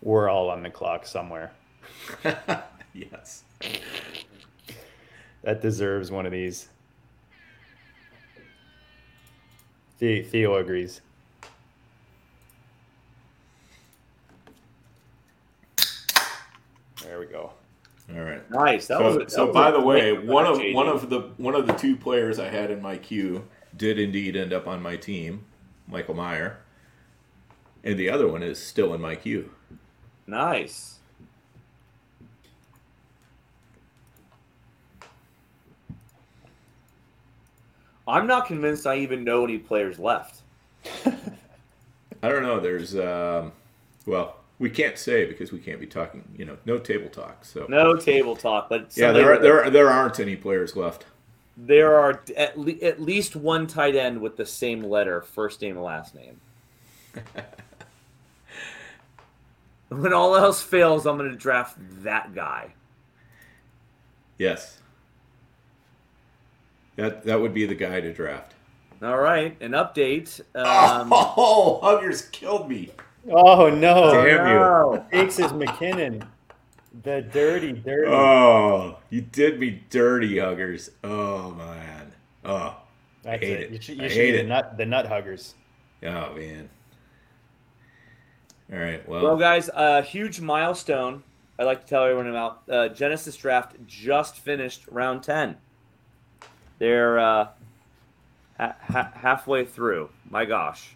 [0.00, 1.52] "We're all on the clock somewhere."
[2.94, 3.42] yes.
[5.42, 6.70] That deserves one of these.
[9.98, 11.02] Theo agrees.
[17.10, 17.50] There we go.
[18.14, 18.48] All right.
[18.52, 18.86] nice.
[18.86, 19.16] That so, was.
[19.16, 20.74] A, that so was by a the way, one of JD.
[20.74, 24.36] one of the one of the two players I had in my queue did indeed
[24.36, 25.44] end up on my team,
[25.88, 26.58] Michael Mayer,
[27.82, 29.50] and the other one is still in my queue.
[30.28, 30.98] nice.
[38.06, 40.42] I'm not convinced I even know any players left.
[41.04, 42.60] I don't know.
[42.60, 43.50] There's um,
[44.06, 46.22] well, we can't say because we can't be talking.
[46.36, 47.44] You know, no table talk.
[47.44, 51.06] So No table talk, but yeah, there are, there are, there aren't any players left.
[51.56, 55.76] There are at, le- at least one tight end with the same letter, first name
[55.76, 56.40] and last name.
[59.88, 62.74] when all else fails, I'm going to draft that guy.
[64.38, 64.78] Yes.
[66.96, 68.54] That that would be the guy to draft.
[69.02, 70.42] All right, an update.
[70.54, 72.90] Um, oh, Huggers killed me.
[73.28, 74.12] Oh no!
[74.12, 74.54] Damn you.
[74.54, 75.06] no.
[75.12, 76.26] Takes is McKinnon.
[77.02, 78.08] The dirty, dirty.
[78.10, 80.90] Oh, you did me dirty, Huggers.
[81.04, 82.12] Oh man.
[82.44, 82.76] Oh,
[83.22, 83.60] That's hate it.
[83.60, 83.70] it.
[83.72, 84.42] You should, I should hate be it.
[84.44, 85.54] the nut, the nut huggers.
[86.02, 86.68] oh man.
[88.72, 89.06] All right.
[89.08, 91.22] Well, Well, guys, a huge milestone.
[91.58, 95.56] I'd like to tell everyone about uh, Genesis Draft just finished round 10.
[96.78, 97.48] They're uh,
[98.58, 100.08] ha- ha- halfway through.
[100.30, 100.94] My gosh.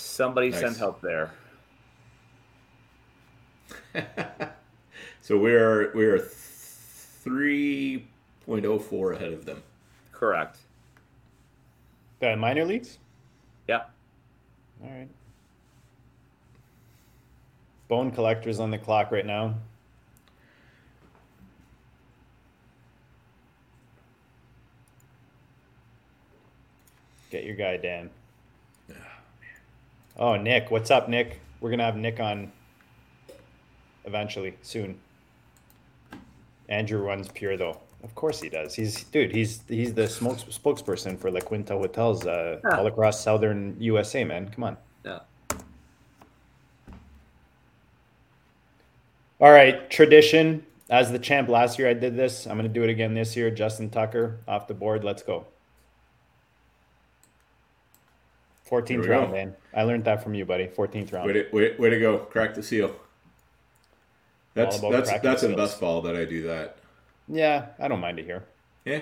[0.00, 0.60] Somebody Nice.
[0.60, 1.30] send help there.
[5.20, 8.06] so we're we're three
[8.46, 9.62] point oh four ahead of them.
[10.12, 10.58] Correct.
[12.20, 12.98] The minor leagues.
[13.68, 13.82] Yeah.
[14.82, 15.08] All right.
[17.88, 19.54] Bone collectors on the clock right now.
[27.30, 28.10] Get your guy, Dan.
[30.20, 30.70] Oh, Nick.
[30.70, 31.40] What's up, Nick?
[31.60, 32.52] We're going to have Nick on
[34.04, 34.98] eventually, soon.
[36.68, 37.80] Andrew runs Pure, though.
[38.02, 38.74] Of course he does.
[38.74, 39.30] He's dude.
[39.34, 42.78] He's he's the smokes, spokesperson for La Quinta Hotels uh, Yeah.
[42.78, 44.24] all across southern USA.
[44.24, 44.76] Man, come on.
[45.04, 45.18] Yeah.
[49.38, 50.64] All right, tradition.
[50.88, 52.46] As the champ last year, I did this.
[52.46, 53.50] I'm going to do it again this year.
[53.50, 55.04] Justin Tucker off the board.
[55.04, 55.46] Let's go.
[58.70, 59.32] 14th Here round, go.
[59.32, 59.56] man.
[59.74, 60.66] I learned that from you, buddy.
[60.66, 61.26] 14th round.
[61.26, 62.18] Way to, way, way to go!
[62.18, 62.94] Crack the seal.
[64.54, 65.56] That's that's that's in seals.
[65.56, 66.76] best ball that I do that.
[67.28, 68.44] Yeah, I don't mind it here.
[68.84, 69.00] Yeah.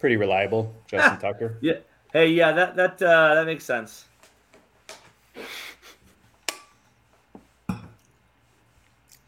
[0.00, 1.56] Pretty reliable, Justin Tucker.
[1.60, 1.74] Yeah.
[2.12, 4.06] Hey, yeah, that that uh, that makes sense.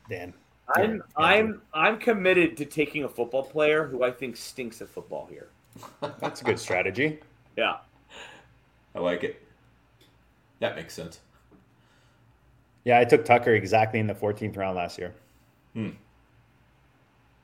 [0.09, 0.35] Dan.
[0.77, 5.29] I'm I'm I'm committed to taking a football player who I think stinks at football
[5.31, 5.49] here.
[6.21, 7.21] That's a good strategy.
[7.57, 7.77] Yeah.
[8.95, 9.44] I like it.
[10.65, 11.21] That makes sense.
[12.85, 15.13] Yeah, I took Tucker exactly in the 14th round last year.
[15.75, 15.91] Hmm.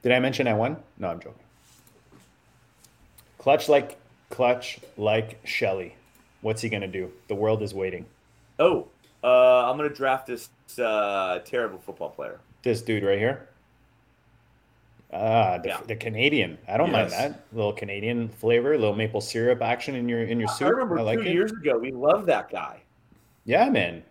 [0.00, 0.78] Did I mention I won?
[0.98, 1.34] No, I'm joking.
[3.36, 3.98] Clutch like
[4.30, 5.96] clutch like Shelly.
[6.40, 7.12] What's he gonna do?
[7.28, 8.06] The world is waiting.
[8.58, 8.86] Oh,
[9.22, 10.48] uh, I'm gonna draft this
[10.78, 12.40] uh, terrible football player.
[12.62, 13.48] This dude right here.
[15.12, 15.80] Ah, the, Yeah.
[15.86, 16.56] the Canadian.
[16.66, 20.48] I don't mind that little Canadian flavor, little maple syrup action in your in your
[20.48, 20.68] soup.
[20.68, 21.34] I remember like two it.
[21.34, 22.80] years ago we loved that guy,
[23.44, 24.02] Yeah, man.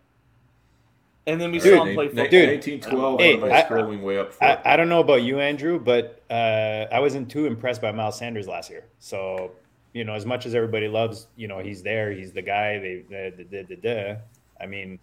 [1.28, 2.30] and then we Dude, saw him play Ni- ni- football.
[2.32, 2.50] Dude.
[2.50, 3.20] 1912.
[3.20, 4.34] Hey, I'm scrolling way up.
[4.42, 4.60] I.
[4.66, 8.48] I don't know about you, Andrew, but uh, I wasn't too impressed by Miles Sanders
[8.48, 8.86] last year.
[9.00, 9.52] So,
[9.94, 12.80] you know, as much as everybody loves, you know, he's there, he's the guy.
[12.80, 14.22] They, the, the, the, the, the,
[14.62, 14.98] I mean,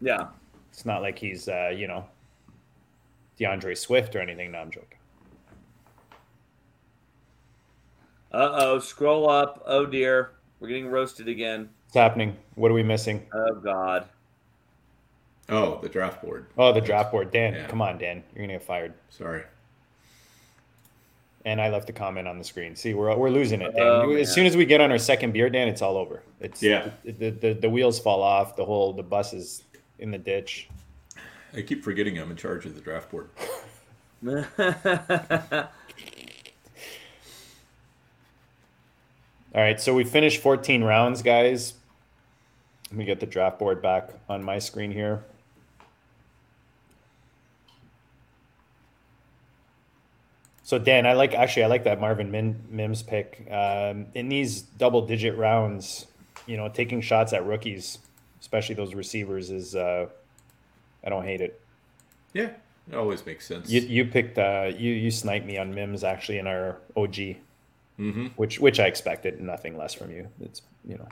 [0.00, 0.28] Yeah.
[0.72, 2.04] it's not like he's, uh, you know,
[3.38, 4.52] D'Andre Swift or anything.
[4.52, 4.98] No, I'm joking.
[8.32, 9.62] Uh oh, scroll up.
[9.66, 11.68] Oh dear, we're getting roasted again.
[11.90, 12.36] What's happening?
[12.54, 13.26] What are we missing?
[13.34, 14.06] Oh god.
[15.48, 16.46] oh, the draft board.
[16.56, 17.32] Oh, the draft board.
[17.32, 17.66] Dan, Yeah.
[17.66, 18.22] come on, Dan.
[18.32, 18.94] You're gonna get fired.
[19.08, 19.42] Sorry.
[21.44, 22.76] And I left a comment on the screen.
[22.76, 23.82] See, we're we're losing it, Dan.
[23.82, 24.34] Oh, as man.
[24.34, 26.22] soon as we get on our second beer, Dan, it's all over.
[26.38, 26.90] It's Yeah.
[27.02, 28.54] The, the, the, the wheels fall off.
[28.54, 29.64] The whole the bus is
[29.98, 30.68] in the ditch.
[31.52, 33.30] I keep forgetting I'm in charge of the draft board.
[39.52, 41.74] All right, so we finished 14 rounds, guys.
[42.90, 45.24] Let me get the draft board back on my screen here.
[50.70, 53.44] So Dan, I like actually I like that Marvin Min, Mims pick.
[53.50, 56.06] Um, in these double-digit rounds,
[56.46, 57.98] you know, taking shots at rookies,
[58.40, 60.06] especially those receivers, is uh,
[61.04, 61.60] I don't hate it.
[62.34, 62.50] Yeah,
[62.88, 63.68] it always makes sense.
[63.68, 68.26] You you picked uh, you you sniped me on Mims actually in our OG, mm-hmm.
[68.36, 70.28] which which I expected nothing less from you.
[70.40, 71.08] It's you know.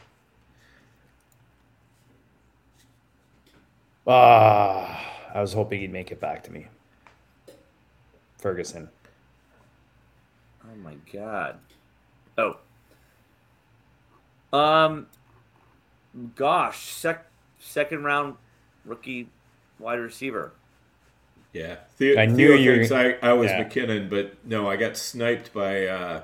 [4.10, 5.04] Ah,
[5.34, 6.66] I was hoping he'd make it back to me.
[8.38, 8.88] Ferguson.
[10.64, 11.58] Oh my god.
[12.38, 12.56] Oh.
[14.56, 15.06] Um.
[16.34, 17.26] Gosh, sec
[17.58, 18.36] second round
[18.86, 19.28] rookie
[19.78, 20.52] wide receiver.
[21.52, 23.64] Yeah, Theo, I knew you I, I was yeah.
[23.64, 26.22] McKinnon, but no, I got sniped by uh,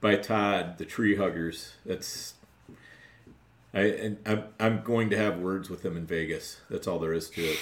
[0.00, 1.72] by Todd, the tree huggers.
[1.84, 2.34] That's
[3.78, 6.60] I and I'm I'm going to have words with them in Vegas.
[6.70, 7.58] That's all there is to it.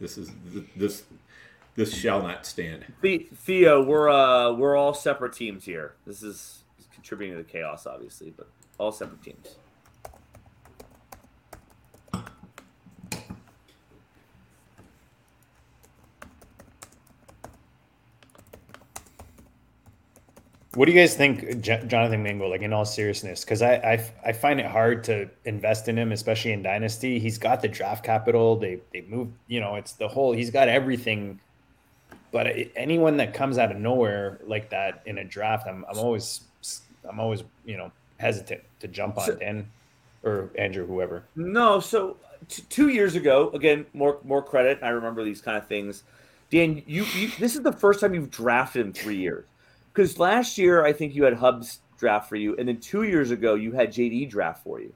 [0.00, 0.30] This is
[0.76, 1.04] this
[1.76, 2.86] this shall not stand.
[3.34, 5.94] Theo, we're uh we're all separate teams here.
[6.06, 8.48] This is contributing to the chaos, obviously, but
[8.78, 9.56] all separate teams.
[20.74, 22.46] What do you guys think, J- Jonathan Mingo?
[22.48, 26.12] Like in all seriousness, because I, I I find it hard to invest in him,
[26.12, 27.18] especially in dynasty.
[27.18, 28.54] He's got the draft capital.
[28.56, 29.28] They they move.
[29.48, 30.32] You know, it's the whole.
[30.32, 31.40] He's got everything.
[32.30, 35.98] But it- anyone that comes out of nowhere like that in a draft, I'm I'm
[35.98, 36.42] always
[37.08, 39.68] I'm always you know hesitant to jump on So- Dan
[40.22, 41.24] or Andrew, whoever.
[41.34, 42.16] No, so
[42.48, 44.78] t- two years ago, again, more more credit.
[44.82, 46.04] I remember these kind of things.
[46.50, 49.44] Dan, you, you this is the first time you've drafted in three years.
[49.92, 53.30] Because last year, I think you had Hubs draft for you, and then two years
[53.30, 54.92] ago, you had JD draft for you.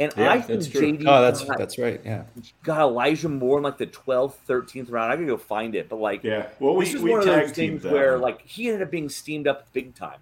[0.00, 0.68] And Yeah, I think that's.
[0.68, 2.00] JD Oh, that's got, that's right.
[2.04, 2.22] Yeah.
[2.62, 5.12] got Elijah Moore in like the 12th, 13th round.
[5.12, 7.26] I could go find it, but like Yeah, well, we this is we one of
[7.26, 10.20] those things teamed that where like he ended up being steamed up big time.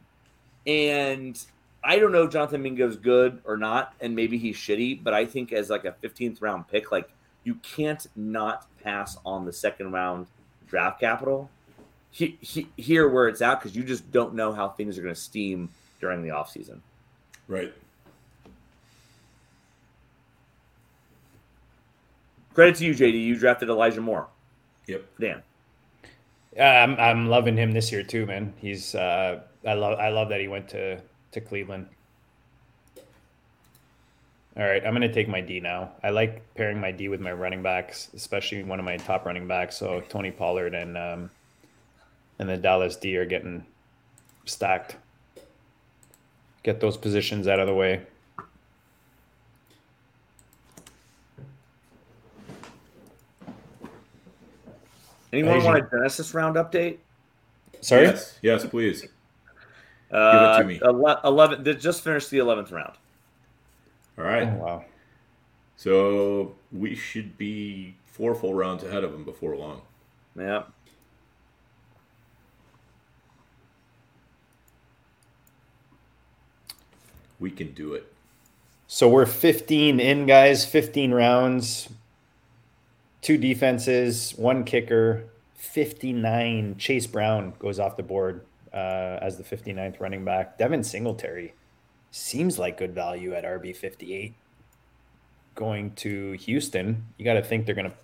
[0.67, 1.39] And
[1.85, 5.27] I don't know if Jonathan Mingo's good or not, and maybe he's shitty, but I
[5.27, 7.11] think as like a 15th round pick, like
[7.45, 10.27] you can't not pass on the second round
[10.67, 11.51] draft capital.
[12.17, 15.14] He, he, here where it's at because you just don't know how things are going
[15.14, 15.69] to steam
[16.01, 16.79] during the offseason.
[17.47, 17.75] right.
[22.55, 23.23] Credit to you, JD.
[23.23, 24.29] You drafted Elijah Moore.
[24.87, 25.05] Yep.
[25.21, 25.43] Dan.
[26.55, 28.55] Yeah, I'm I'm loving him this year too, man.
[28.57, 30.99] He's uh, I love I love that he went to
[31.33, 31.87] to Cleveland.
[34.57, 35.91] All right, I'm gonna take my D now.
[36.03, 39.47] I like pairing my D with my running backs, especially one of my top running
[39.47, 39.77] backs.
[39.77, 41.31] So Tony Pollard and um,
[42.39, 43.64] and the Dallas D are getting
[44.45, 44.97] stacked.
[46.62, 48.03] Get those positions out of the way.
[55.32, 55.72] Anyone Asian.
[55.72, 56.99] want a Genesis round update?
[57.80, 58.05] Sorry.
[58.05, 58.39] Yes.
[58.43, 59.07] Yes, please.
[60.11, 60.80] Uh, to me.
[60.82, 61.62] 11.
[61.62, 62.93] They just finished the 11th round.
[64.18, 64.49] All right.
[64.49, 64.84] Oh, wow.
[65.76, 69.82] So we should be four full rounds ahead of them before long.
[70.39, 70.62] Yeah.
[77.39, 78.12] We can do it.
[78.87, 80.64] So we're 15 in, guys.
[80.64, 81.89] 15 rounds.
[83.20, 85.24] Two defenses, one kicker.
[85.55, 86.76] 59.
[86.78, 90.59] Chase Brown goes off the board uh, as the 59th running back.
[90.59, 91.55] Devin Singletary
[92.11, 94.34] seems like good value at RB 58.
[95.55, 97.97] Going to Houston, you got to think they're going to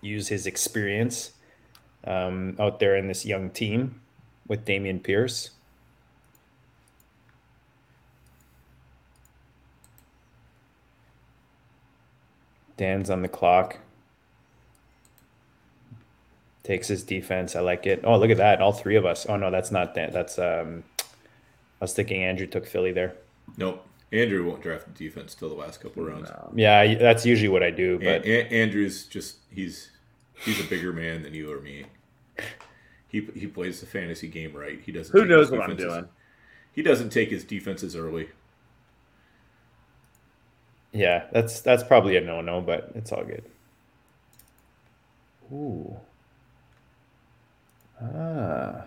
[0.00, 1.32] use his experience
[2.04, 4.00] um, out there in this young team
[4.46, 5.50] with Dameon Pierce.
[12.76, 13.78] Dan's on the clock.
[16.62, 17.54] Takes his defense.
[17.54, 18.00] I like it.
[18.04, 18.60] Oh, look at that.
[18.62, 19.26] All three of us.
[19.28, 20.10] Oh no, that's not Dan.
[20.12, 21.04] That's um I
[21.84, 23.14] was thinking Andrew took Philly there.
[23.58, 23.86] Nope.
[24.12, 26.30] Andrew won't draft the defense till the last couple rounds.
[26.30, 26.52] No.
[26.54, 27.98] Yeah, that's usually what I do.
[27.98, 29.90] But a- a- Andrew's just he's
[30.44, 31.84] he's a bigger man than you or me.
[33.08, 34.80] He he plays the fantasy game right.
[34.80, 35.16] He doesn't.
[35.16, 36.08] Who knows what I'm doing?
[36.72, 38.30] He doesn't take his defenses early.
[40.94, 43.44] Yeah, that's that's probably a no no, but it's all good.
[45.52, 45.96] Ooh.
[48.00, 48.86] Ah.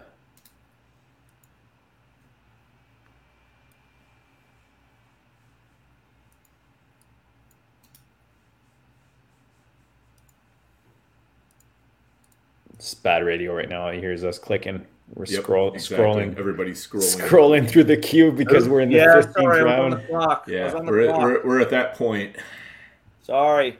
[12.74, 13.92] It's bad radio right now.
[13.92, 14.86] He hears us clicking.
[15.14, 15.98] We're yep, scroll, exactly.
[15.98, 16.38] scrolling.
[16.38, 17.22] Everybody's scrolling.
[17.22, 20.06] Scrolling through the queue because we're in the yeah, 15th sorry, round.
[20.48, 22.36] Yeah, we're, at, we're, we're, at that point.
[23.24, 23.80] Sorry.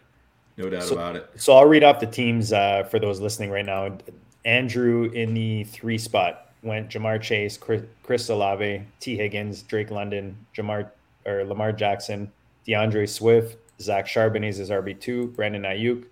[0.56, 1.30] No doubt so, about it.
[1.36, 3.98] So I'll read off the teams uh, for those listening right now.
[4.46, 10.38] Andrew in the three spot went Ja'Marr Chase, Chris, Chris Olave, Tee Higgins, Drake London,
[10.56, 10.90] Jamar
[11.26, 12.32] or Lamar Jackson,
[12.66, 16.06] D'Andre Swift, Zach Charbonnet is RB two, Brandon Aiyuk,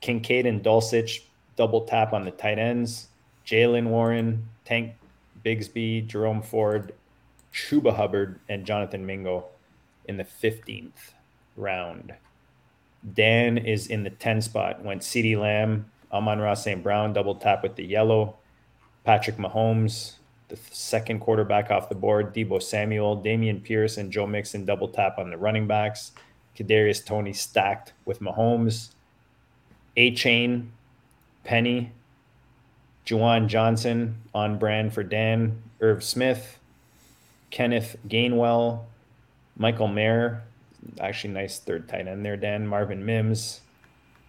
[0.00, 1.22] Kincaid and Dulcich
[1.56, 3.08] double tap on the tight ends.
[3.50, 4.94] Jaylen Warren, Tank
[5.44, 6.94] Bigsby, Jerome Ford,
[7.52, 9.46] Chuba Hubbard, and Jonathan Mingo
[10.06, 11.14] in the 15th
[11.56, 12.14] round.
[13.14, 14.84] Dan is in the 10 spot.
[14.84, 16.80] Went CeeDee Lamb, Amon-Ra St.
[16.80, 18.36] Brown, double tap with the yellow.
[19.02, 20.12] Patrick Mahomes,
[20.48, 22.32] the second quarterback off the board.
[22.32, 26.12] Deebo Samuel, Dameon Pierce, and Joe Mixon double tap on the running backs.
[26.56, 28.90] Kadarius Toney stacked with Mahomes.
[29.96, 30.68] Achane,
[31.42, 31.92] Penny,
[33.06, 36.58] Juwan Johnson on brand for Dan, Irv Smith,
[37.50, 38.84] Kenneth Gainwell,
[39.56, 40.42] Michael Mayer,
[41.00, 43.60] actually nice third tight end there, Dan, Marvin Mims,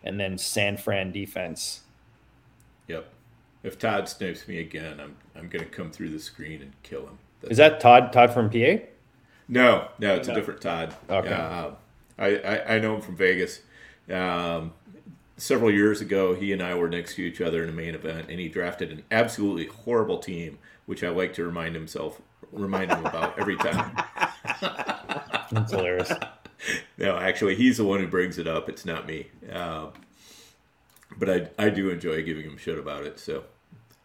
[0.04, 1.82] and then San Fran defense.
[2.88, 3.08] Yep.
[3.64, 7.18] If Todd snipes me again, I'm I'm gonna come through the screen and kill him.
[7.42, 8.84] That's Is that Todd Todd from PA?
[9.48, 10.34] No, no, it's no.
[10.34, 10.96] a different Todd.
[11.10, 11.32] Okay.
[11.32, 11.72] Uh,
[12.18, 13.62] I, I, I know him from Vegas.
[14.10, 14.74] Um,
[15.42, 18.30] several years ago, he and I were next to each other in a main event,
[18.30, 22.22] and he drafted an absolutely horrible team, which I like to remind himself,
[22.52, 23.92] remind him about every time.
[25.52, 26.12] That's hilarious.
[26.98, 28.70] No, actually, he's the one who brings it up.
[28.70, 29.28] It's not me.
[29.52, 29.88] Uh,
[31.18, 33.20] but I, I do enjoy giving him shit about it.
[33.20, 33.44] So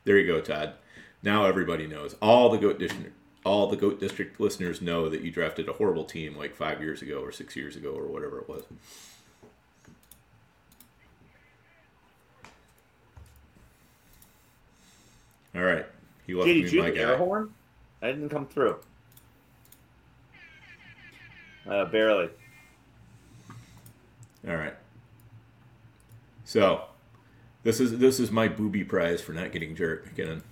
[0.04, 0.72] there you go, Todd.
[1.22, 2.14] Now everybody knows.
[2.22, 3.12] All the goat district,
[3.44, 7.02] all the goat district listeners know that you drafted a horrible team like five years
[7.02, 8.64] ago or six years ago or whatever it was.
[15.56, 15.86] All right.
[16.26, 17.00] He left Did me my guy.
[17.00, 17.52] Air horn?
[18.02, 18.76] I didn't come through.
[21.68, 22.28] Uh, barely.
[24.46, 24.74] All right.
[26.44, 26.84] So,
[27.64, 30.42] this is this is my booby prize for not getting jerk again.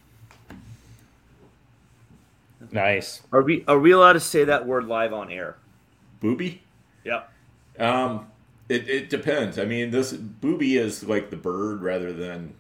[2.73, 3.23] Nice.
[3.31, 5.57] Are we are we allowed to say that word live on air?
[6.21, 6.63] Booby?
[7.05, 7.31] Yep.
[7.79, 8.27] Um,
[8.69, 9.59] it, it depends.
[9.59, 12.55] I mean, this booby is like the bird rather than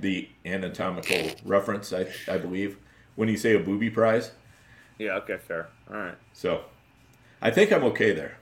[0.00, 2.78] the anatomical reference, I, I believe,
[3.16, 4.32] when you say a booby prize.
[4.98, 5.68] Yeah, okay, fair.
[5.90, 6.16] All right.
[6.32, 6.64] So
[7.40, 8.36] I think I'm okay there.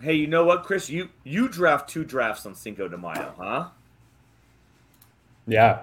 [0.00, 0.88] Hey, you know what, Chris?
[0.88, 3.68] You you draft two drafts on Cinco de Mayo, huh?
[5.46, 5.82] Yeah.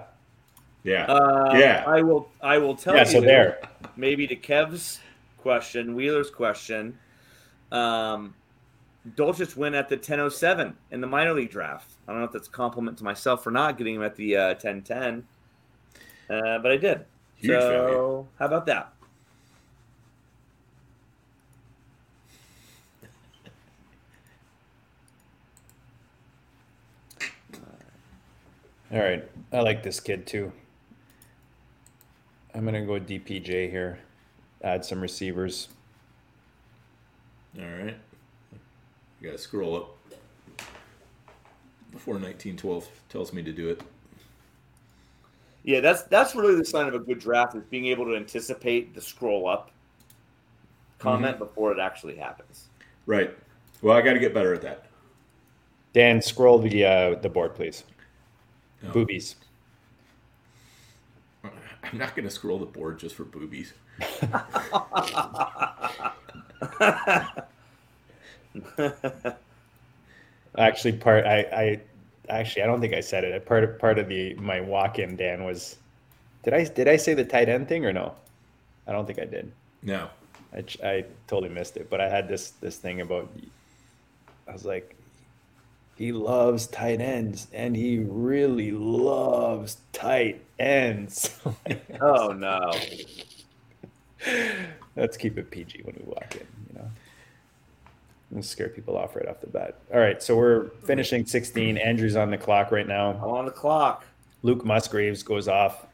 [0.83, 1.05] Yeah.
[1.05, 1.83] Uh, yeah.
[1.85, 3.59] I will I will tell yeah, you so there.
[3.95, 4.99] maybe to Kev's
[5.37, 6.97] question, Wheeler's question.
[7.71, 8.33] Um,
[9.15, 11.91] Dulcich win at the 1007 in the minor league draft.
[12.07, 14.35] I don't know if that's a compliment to myself for not getting him at the
[14.35, 15.25] uh, 1010,
[16.29, 17.05] uh, but I did.
[17.35, 18.25] Huge so, value.
[18.39, 18.93] how about that?
[28.91, 29.29] All right.
[29.51, 30.51] I like this kid too.
[32.53, 33.99] I'm going to go DPJ here,
[34.63, 35.67] add some receivers.
[37.59, 37.95] All right.
[39.19, 39.97] You gotta scroll up
[41.91, 43.81] before 1912 tells me to do it.
[45.63, 48.93] Yeah, that's that's really the sign of a good draft is being able to anticipate
[48.93, 49.71] the scroll up
[50.99, 51.45] comment mm-hmm.
[51.45, 52.67] before it actually happens.
[53.05, 53.35] Right.
[53.81, 54.85] Well, I got to get better at that.
[55.93, 57.83] Dan, scroll the uh, the board, please.
[58.83, 58.91] No.
[58.91, 59.35] Boobies.
[61.43, 63.73] I'm not going to scroll the board just for boobies.
[70.57, 71.81] actually, part I, I
[72.29, 73.45] actually I don't think I said it.
[73.45, 75.77] Part of part of the my walk in, Dan was.
[76.43, 78.15] Did I did I say the tight end thing or no?
[78.87, 79.51] I don't think I did.
[79.83, 80.09] No.
[80.53, 83.29] I, I totally missed it, but I had this this thing about.
[84.47, 84.95] I was like,
[85.97, 91.37] he loves tight ends, and he really loves tight ends.
[92.01, 92.71] oh no!
[94.95, 96.47] Let's keep it PG when we walk in.
[96.69, 96.91] You know,
[98.31, 99.75] and scare people off right off the bat.
[99.93, 101.77] All right, so we're finishing 16.
[101.77, 103.11] Andrew's on the clock right now.
[103.11, 104.05] I'm on the clock.
[104.43, 105.85] Luke Musgraves goes off.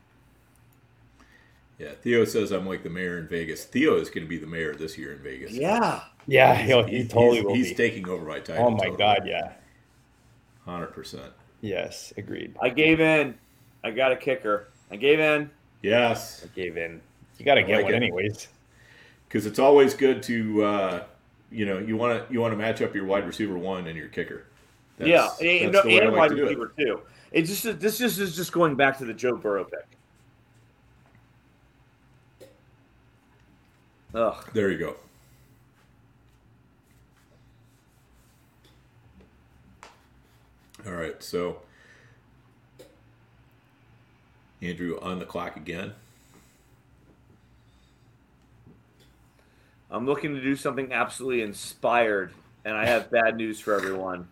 [1.79, 3.65] Yeah, Theo says I'm like the mayor in Vegas.
[3.65, 5.51] Theo is going to be the mayor this year in Vegas.
[5.51, 6.01] Yeah.
[6.27, 7.53] Yeah, he'll, he totally he's, will.
[7.55, 7.75] He's be.
[7.75, 8.67] taking over my title.
[8.67, 8.97] Oh my totally.
[8.97, 9.53] god, yeah.
[10.65, 11.31] Hundred percent.
[11.61, 12.55] Yes, agreed.
[12.61, 13.35] I gave in.
[13.83, 14.67] I got a kicker.
[14.91, 15.49] I gave in.
[15.81, 17.01] Yes, I gave in.
[17.37, 17.97] You got to get like one it.
[17.97, 18.47] anyways.
[19.27, 21.03] Because it's always good to, uh,
[21.53, 23.97] you know, you want to you want to match up your wide receiver one and
[23.97, 24.47] your kicker.
[24.97, 26.81] That's, yeah, and, that's and, and wide receiver it.
[26.83, 27.01] too.
[27.31, 29.87] It just this just is just going back to the Joe Burrow pick.
[34.15, 34.49] Ugh.
[34.53, 34.95] There you go.
[40.85, 41.59] All right, so
[44.61, 45.93] Andrew on the clock again.
[49.93, 52.33] I'm looking to do something absolutely inspired,
[52.65, 54.27] and I have bad news for everyone.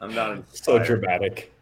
[0.00, 0.64] I'm not inspired.
[0.64, 1.52] so dramatic.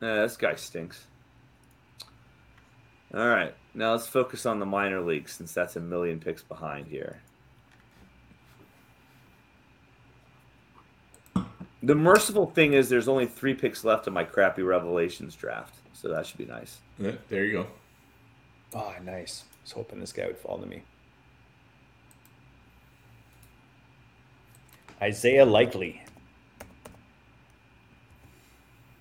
[0.00, 1.04] Uh, this guy stinks.
[3.12, 6.86] All right, now let's focus on the minor leagues since that's a million picks behind
[6.86, 7.20] here.
[11.84, 16.08] The merciful thing is there's only three picks left in my crappy revelations draft, so
[16.08, 16.78] that should be nice.
[16.98, 17.66] There you go.
[18.74, 19.44] Oh, nice.
[19.52, 20.82] I was hoping this guy would fall to me.
[25.02, 26.00] Isaiah Likely.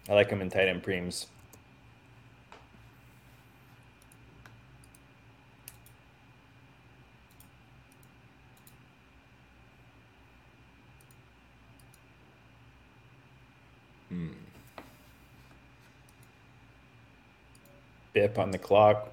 [0.09, 1.27] I like him in tight end preems.
[14.13, 14.27] Hmm.
[18.13, 19.11] Bip on the clock.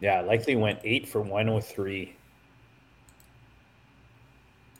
[0.00, 2.14] Yeah, likely went eight for 103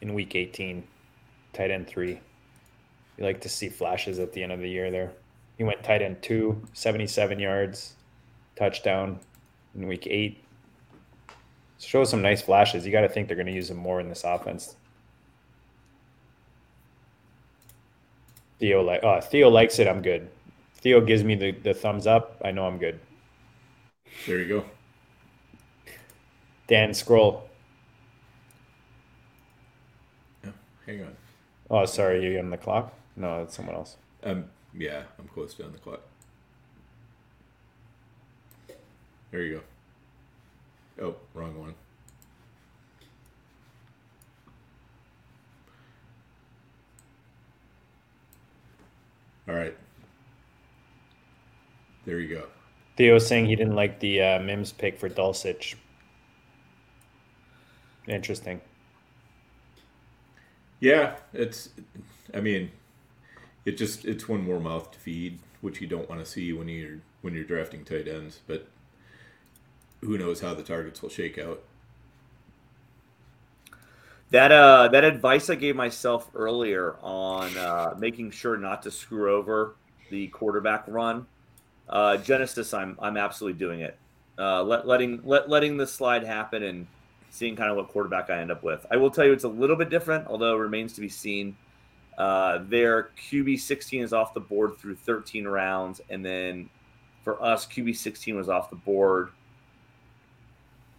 [0.01, 0.85] in week 18,
[1.53, 2.21] tight end three.
[3.17, 5.13] You like to see flashes at the end of the year there.
[5.57, 7.97] He went tight end two, 77 yards,
[8.55, 9.19] touchdown
[9.75, 10.45] in week eight.
[11.81, 12.87] Shows some nice flashes.
[12.87, 14.77] You got to think they're going to use him more in this offense.
[18.59, 19.87] Theo like oh Theo likes it.
[19.87, 20.29] I'm good.
[20.75, 22.41] Theo gives me the, the thumbs up.
[22.45, 23.01] I know I'm good.
[24.27, 24.65] There you go.
[26.69, 27.49] Dan Scroll.
[30.87, 31.17] Hang on.
[31.71, 32.95] Oh, sorry, you on the clock?
[33.15, 33.97] No, it's someone else.
[34.23, 36.01] Um, yeah, I'm close to on the clock.
[39.31, 39.63] There you
[40.99, 41.05] go.
[41.05, 41.75] Oh, wrong one.
[49.49, 49.77] All right.
[52.05, 52.47] There you go.
[52.97, 55.75] Theo was saying he didn't like the uh, Mims pick for Dulcich.
[58.07, 58.61] Interesting.
[60.81, 61.71] Yeah, it's.
[62.35, 62.71] I mean,
[63.65, 66.69] it just it's one more mouth to feed, which you don't want to see when
[66.69, 68.41] you're when you're drafting tight ends.
[68.47, 68.69] But
[70.01, 71.63] who knows how the targets will shake out.
[74.31, 79.35] That uh, that advice I gave myself earlier on uh, making sure not to screw
[79.35, 79.77] over
[80.11, 81.27] the quarterback run,
[81.89, 83.99] uh, Genesis, I'm I'm absolutely doing it.
[84.39, 86.87] Uh, let, letting let, letting the slide happen and
[87.31, 88.85] seeing kind of what quarterback I end up with.
[88.91, 91.57] I will tell you it's a little bit different, although it remains to be seen.
[92.19, 96.69] Uh, their QB 16 is off the board through 13 rounds, and then
[97.23, 99.31] for us, QB 16 was off the board.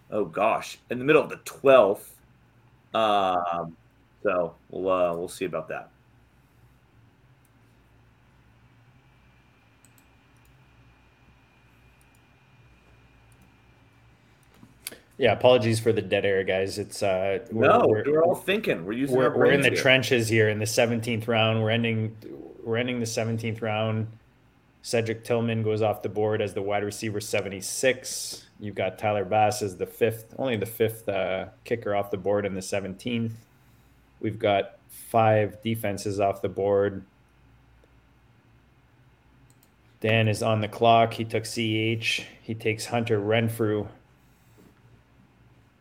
[0.10, 2.16] Oh gosh, in the middle of the 12th.
[2.94, 3.76] Um,
[4.24, 5.90] so we'll uh, we'll see about that.
[15.20, 16.80] Yeah, apologies for the dead air, guys.
[16.80, 18.86] It's uh, we're, no, we're, we're all thinking.
[18.86, 19.78] We're using we're, we're in the here.
[19.78, 21.62] trenches here in the 17th round.
[21.62, 22.16] We're ending
[22.64, 24.08] we're ending the 17th round.
[24.82, 28.46] Cedric Tillman goes off the board as the wide receiver 76.
[28.60, 32.46] You've got Tyler Bass as the fifth, only the fifth uh, kicker off the board
[32.46, 33.32] in the 17th.
[34.20, 37.04] We've got five defenses off the board.
[40.02, 41.14] Dan is on the clock.
[41.14, 42.26] He took CH.
[42.42, 43.88] He takes Hunter Renfrow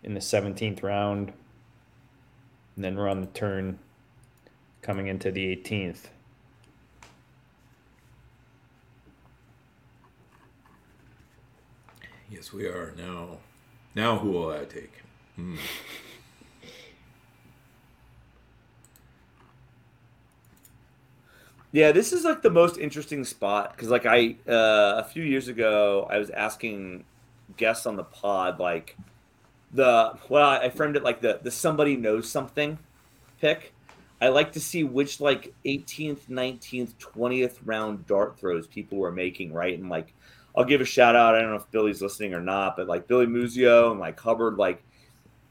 [0.02, 1.32] in the 17th round.
[2.74, 3.78] And then we're on the turn
[4.82, 6.06] coming into the 18th.
[12.30, 12.94] Yes, we are.
[12.96, 13.38] Now,
[13.94, 14.92] now who will I take?
[15.36, 15.56] Hmm.
[21.70, 25.48] Yeah, this is like the most interesting spot because, like, I uh, a few years
[25.48, 27.04] ago, I was asking
[27.56, 28.96] guests on the pod, like,
[29.72, 32.78] the well, I framed it like the the somebody knows something
[33.40, 33.72] pick.
[34.20, 39.52] I like to see which like 18th, 19th, 20th round dart throws people were making,
[39.52, 39.78] right?
[39.78, 40.12] And like,
[40.56, 41.34] I'll give a shout out.
[41.34, 44.56] I don't know if Billy's listening or not, but like Billy Muzio and like Hubbard,
[44.56, 44.82] like,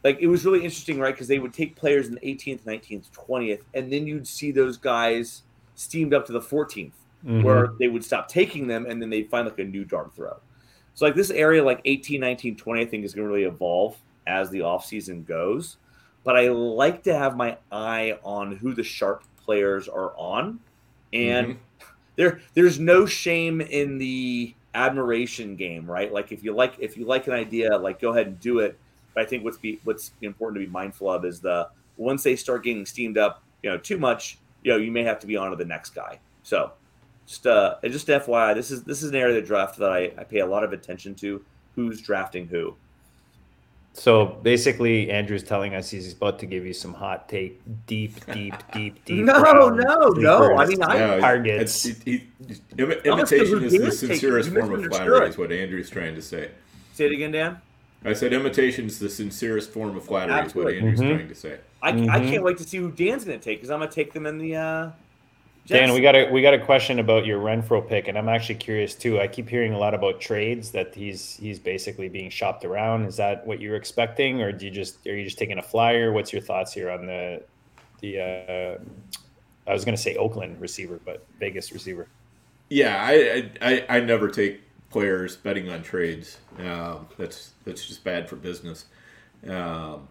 [0.03, 1.13] like it was really interesting, right?
[1.13, 4.77] Because they would take players in the 18th, 19th, 20th, and then you'd see those
[4.77, 5.43] guys
[5.75, 6.91] steamed up to the 14th,
[7.25, 7.41] mm-hmm.
[7.43, 10.37] where they would stop taking them, and then they'd find like a new dart throw.
[10.93, 13.95] So like this area, like 18, 19, 20, I think is going to really evolve
[14.25, 15.77] as the offseason goes.
[16.23, 20.59] But I like to have my eye on who the sharp players are on.
[21.13, 21.85] And mm-hmm.
[22.15, 26.13] there there's no shame in the admiration game, right?
[26.13, 28.77] Like if you like if you like an idea, like go ahead and do it.
[29.13, 32.35] But I think what's be what's important to be mindful of is the once they
[32.35, 35.35] start getting steamed up, you know, too much, you know, you may have to be
[35.35, 36.19] on to the next guy.
[36.43, 36.71] So
[37.25, 40.11] just uh just FYI, this is this is an area of the draft that I,
[40.17, 41.43] I pay a lot of attention to
[41.75, 42.75] who's drafting who.
[43.97, 48.53] So basically, Andrew's telling us he's about to give you some hot take, deep, deep,
[48.71, 49.25] deep, deep.
[49.25, 50.55] no, no, no.
[50.55, 51.83] I mean, I targets.
[51.83, 52.21] It, it,
[52.77, 55.29] it, imitation is the sincerest form of flattery.
[55.29, 56.51] Is what Andrew's trying to say.
[56.93, 57.59] Say it again, Dan.
[58.05, 60.35] I said imitation is the sincerest form of flattery.
[60.35, 60.77] Absolutely.
[60.77, 61.17] Is what Andrew's mm-hmm.
[61.17, 61.59] trying to say.
[61.81, 62.11] I, mm-hmm.
[62.11, 64.13] I can't wait to see who Dan's going to take because I'm going to take
[64.13, 64.89] them in the uh,
[65.68, 68.56] Dan, we got a we got a question about your Renfrow pick, and I'm actually
[68.56, 69.19] curious too.
[69.19, 73.06] I keep hearing a lot about trades that he's he's basically being shopped around.
[73.06, 76.14] Is that what you're expecting, or do you just are you just taking a flyer?
[76.14, 77.44] What's your thoughts here on the
[77.99, 78.77] the uh,
[79.69, 82.07] I was going to say Oakland receiver, but Vegas receiver.
[82.69, 86.38] Yeah, I I, I never take players betting on trades.
[86.60, 88.85] Um, that's that's just bad for business.
[89.45, 90.07] Um,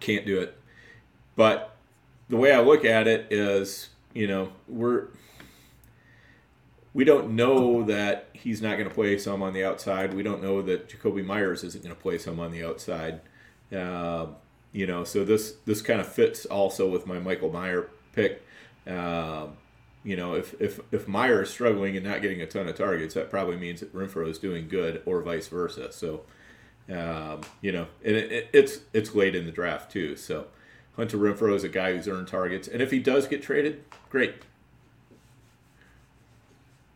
[0.00, 0.56] can't do it.
[1.36, 1.76] But
[2.28, 5.08] the way I look at it is you know, we're
[6.94, 10.14] we don't know that he's not going to play some on the outside.
[10.14, 13.20] We don't know that Jakobi Meyers isn't going to play some on the outside.
[13.74, 14.26] Uh,
[14.72, 18.42] you know, so this this kind of fits also with my Michael Mayer pick.
[18.86, 19.48] Uh,
[20.04, 23.14] you know, if if if Mayer is struggling and not getting a ton of targets,
[23.14, 25.90] that probably means that Renfrow is doing good, or vice versa.
[25.92, 26.22] So,
[26.92, 30.14] um, you know, and it, it, it's it's late in the draft too.
[30.14, 30.46] So,
[30.96, 34.34] Hunter Renfrow is a guy who's earned targets, and if he does get traded, great.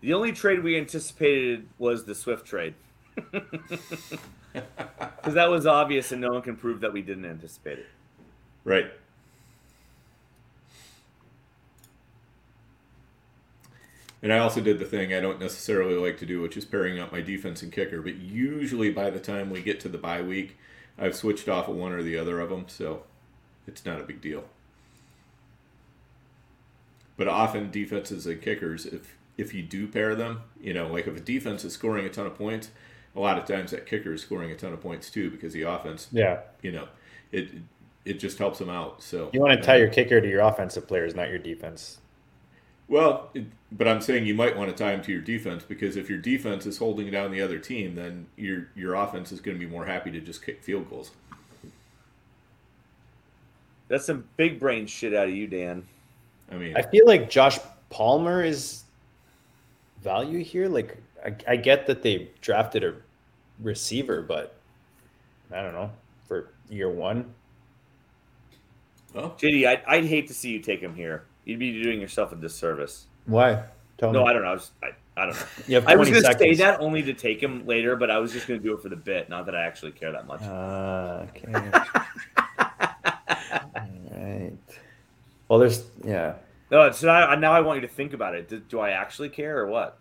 [0.01, 2.75] The only trade we anticipated was the Swift trade.
[4.53, 7.87] Because that was obvious, and no one can prove that we didn't anticipate it.
[8.65, 8.91] Right.
[14.23, 16.99] And I also did the thing I don't necessarily like to do, which is pairing
[16.99, 18.03] up my defense and kicker.
[18.03, 20.57] But usually by the time we get to the bye week,
[20.99, 22.65] I've switched off of one or the other of them.
[22.69, 23.05] So
[23.69, 24.45] it's not a big deal.
[27.17, 31.17] But often defenses and kickers, if if you do pair them, you know, like if
[31.17, 32.71] a defense is scoring a ton of points,
[33.15, 35.63] a lot of times that kicker is scoring a ton of points too because the
[35.63, 36.89] offense, yeah, you know,
[37.31, 37.51] it
[38.05, 39.03] it just helps them out.
[39.03, 41.99] So you want to tie your kicker to your offensive players, not your defense.
[42.89, 45.97] Well, it, but I'm saying you might want to tie them to your defense because
[45.97, 49.59] if your defense is holding down the other team, then your your offense is going
[49.59, 51.11] to be more happy to just kick field goals.
[53.89, 55.85] That's some big brain shit out of you, Dan.
[56.51, 57.59] I mean, I feel like Josh
[57.91, 58.85] Palmer is
[60.03, 60.69] value here.
[60.69, 62.95] Like, I, I get that they drafted a
[63.61, 64.55] receiver, but
[65.53, 65.91] I don't know
[66.27, 67.35] for year one.
[69.15, 69.31] Oh.
[69.39, 71.25] JD, I'd, I'd hate to see you take him here.
[71.45, 73.07] You'd be doing yourself a disservice.
[73.25, 73.65] Why?
[73.97, 74.31] Tell no, me.
[74.31, 74.49] I don't know.
[74.49, 74.87] I, was, I,
[75.17, 75.83] I don't know.
[75.87, 78.47] I was going to say that only to take him later, but I was just
[78.47, 79.29] going to do it for the bit.
[79.29, 80.43] Not that I actually care that much.
[80.43, 81.81] Uh, okay.
[84.25, 84.53] right.
[85.49, 86.35] Well, there's yeah.
[86.71, 88.49] No, so now, now I want you to think about it.
[88.49, 89.99] Do, do I actually care or what?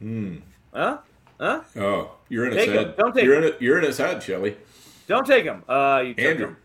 [0.00, 0.36] Hmm.
[0.74, 0.98] Huh?
[1.40, 1.62] Huh?
[1.76, 2.96] Oh, you're in his take head.
[2.96, 3.56] Don't take you're in it.
[3.62, 4.56] You're in his head, Shelly.
[5.06, 5.62] Don't take him.
[5.68, 6.46] Uh, you took Andrew.
[6.48, 6.56] him.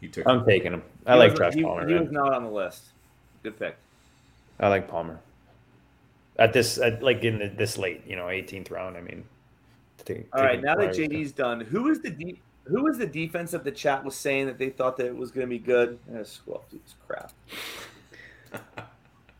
[0.00, 0.26] He took.
[0.26, 0.82] I'm taking him.
[1.06, 1.88] I He like wasn't- Josh he, Palmer.
[1.88, 2.82] He was not on the list.
[3.42, 3.76] Good pick.
[4.58, 5.20] I like Palmer.
[6.38, 8.96] At this, at, like in the, this late, you know, 18th round.
[8.96, 9.24] I mean.
[10.04, 13.06] take- All right, taking now that JD's done, who is the de- who was the
[13.06, 15.58] defense that the chat was saying that they thought that it was going to be
[15.58, 15.98] good?
[16.08, 17.32] I'm gonna scroll through this crap.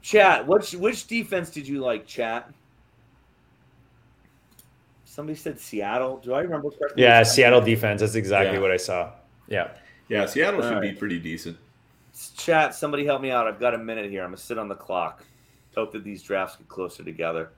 [0.03, 2.07] chat, which which defense did you like?
[2.07, 2.51] Chat.
[5.05, 6.19] Somebody said Seattle.
[6.19, 7.03] Do I remember correctly?
[7.03, 8.01] Yeah, Seattle defense.
[8.03, 8.61] That's exactly Yeah.
[8.61, 9.12] what I saw.
[9.48, 9.70] Yeah.
[10.09, 11.57] Yeah, Seattle should All be pretty decent.
[12.36, 13.47] Chat, somebody help me out.
[13.47, 14.23] I've got a minute here.
[14.23, 15.24] I'm gonna sit on the clock.
[15.74, 17.51] Hope that these drafts get closer together.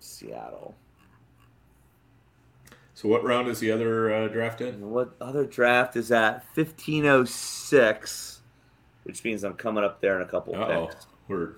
[0.00, 0.74] Seattle.
[3.02, 4.90] So what round is the other uh, draft in?
[4.92, 8.42] What other draft is at 1506,
[9.02, 11.08] which means I'm coming up there in a couple Oh, picks.
[11.26, 11.54] we're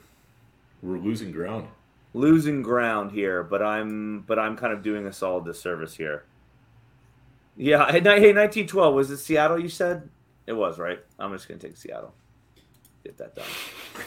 [0.81, 1.69] we're losing ground.
[2.15, 6.25] Losing ground here, but I'm but I'm kind of doing us all a disservice here.
[7.59, 9.59] Yeah, hey, hey 1912 was it Seattle?
[9.59, 10.09] You said
[10.47, 11.05] it was right.
[11.19, 12.15] I'm just gonna take Seattle.
[13.05, 13.45] Get that done.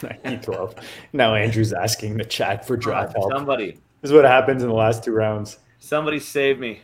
[0.00, 0.74] 1912.
[1.12, 3.30] now Andrew's asking the chat for draft help.
[3.32, 5.60] Somebody, This is what happens in the last two rounds.
[5.78, 6.80] somebody save me.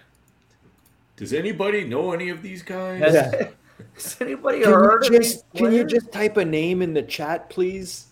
[1.17, 3.01] Does anybody know any of these guys?
[3.01, 3.49] Has, Yeah.
[3.95, 6.95] has anybody Can you heard of these just can you just type a name in
[6.95, 8.07] the chat, please?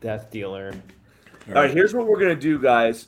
[0.00, 0.74] Death dealer.
[1.48, 3.06] All right, here's what we're gonna do, guys.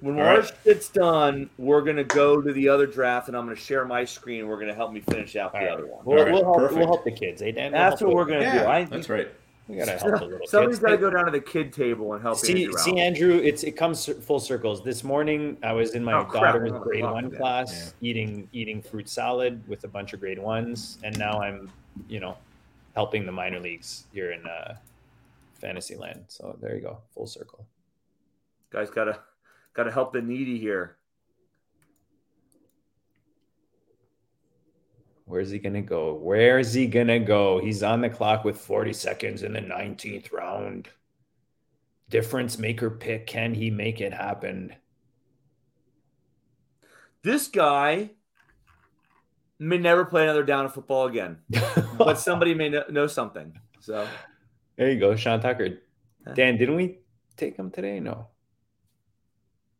[0.00, 0.52] When All our right.
[0.64, 4.46] shit's done, we're gonna go to the other draft, and I'm gonna share my screen.
[4.48, 5.72] We're gonna help me finish out the All right.
[5.72, 6.04] other one.
[6.04, 7.72] We'll, All right, we'll help, we'll help the kids, eh, Dan?
[7.72, 8.58] We'll That's what the- we're gonna do.
[8.58, 9.28] Yeah, I, that's right.
[9.66, 10.84] We gotta help the little Somebody's kids.
[10.84, 12.98] got to go down to the kid table and help See, Andrew see, out.
[12.98, 14.84] Andrew, it's it comes full circles.
[14.84, 17.38] This morning, I was in my Oh, daughter's I'm grade one that.
[17.38, 21.70] class, eating eating fruit salad with a bunch of grade ones, and now I'm,
[22.08, 22.36] you know,
[22.94, 24.74] helping the minor leagues here in uh,
[25.54, 26.24] Fantasyland.
[26.28, 27.64] So there you go, full circle.
[28.70, 29.18] Guys, gotta
[29.72, 30.96] gotta help the needy here.
[35.26, 36.14] Where's he gonna go?
[36.14, 37.58] Where is he gonna go?
[37.58, 40.88] He's on the clock with 40 seconds in the 19th round.
[42.10, 43.26] Difference maker pick.
[43.26, 44.74] Can he make it happen?
[47.22, 48.10] This guy
[49.58, 51.38] may never play another down of football again,
[51.96, 53.58] but somebody may know something.
[53.80, 54.06] So
[54.76, 55.78] There you go, Sean Tucker.
[56.34, 56.98] Dan, didn't we
[57.36, 57.98] take him today?
[58.00, 58.28] No.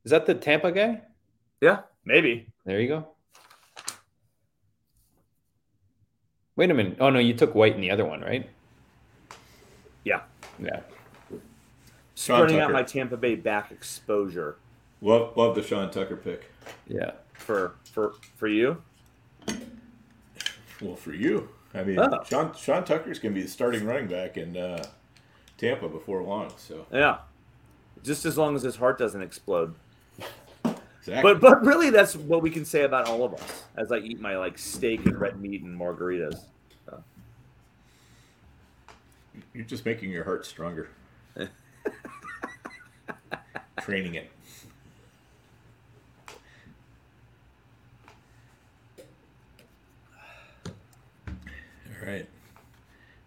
[0.04, 1.02] Is that the Tampa guy?
[1.60, 2.52] yeah, maybe.
[2.64, 3.13] There you go.
[6.56, 6.96] Wait a minute.
[7.00, 8.48] Oh no, you took White in the other one, right?
[10.04, 10.20] Yeah,
[10.60, 10.80] Yeah.
[12.16, 12.72] Sean spreading out Tucker.
[12.74, 14.56] my Tampa Bay back exposure
[15.00, 16.50] Love love the Sean Tucker pick.
[16.86, 17.12] Yeah.
[17.32, 18.82] for for for you.
[20.80, 22.22] Well, for you, I mean, Oh.
[22.28, 24.84] Sean Sean Tucker's gonna be the starting running back in uh,
[25.58, 26.52] Tampa before long.
[26.56, 27.18] So Yeah,
[28.02, 29.74] just as long as his heart doesn't explode.
[31.06, 31.34] Exactly.
[31.34, 34.20] But but really, that's what we can say about all of us as I eat
[34.20, 36.40] my like steak and red meat and margaritas.
[39.54, 40.88] You're just making your heart stronger.
[43.80, 44.30] Training it.
[51.28, 52.28] All right.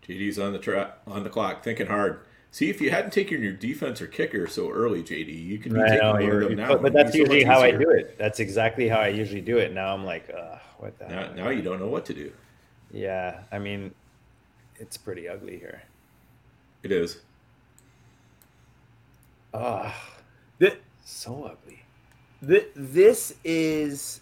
[0.05, 2.19] JD's on the tra- on the clock, thinking hard.
[2.57, 5.79] See if you hadn't taken your defense or kicker so early, JD, you could be
[5.79, 6.67] I taking know, one of them now.
[6.69, 8.17] but, but that's usually much how I do it.
[8.17, 9.73] That's exactly how I usually do it.
[9.75, 11.33] Now I'm like, uh, what the Now, hell?
[11.35, 12.31] now you don't know what to do.
[12.89, 13.93] Yeah, I mean,
[14.77, 15.83] it's pretty ugly here.
[16.81, 17.19] It is.
[19.53, 19.95] Ah,
[20.59, 21.83] Th- so ugly.
[22.43, 24.21] th- this is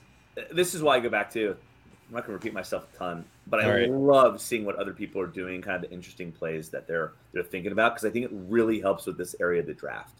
[0.52, 1.56] this is why I go back to.
[2.07, 3.91] I'm not going to repeat myself a ton, but I right.
[3.91, 7.44] love seeing what other people are doing, kind of the interesting plays that they're they're
[7.44, 10.14] thinking about because I think it really helps with this area of the draft.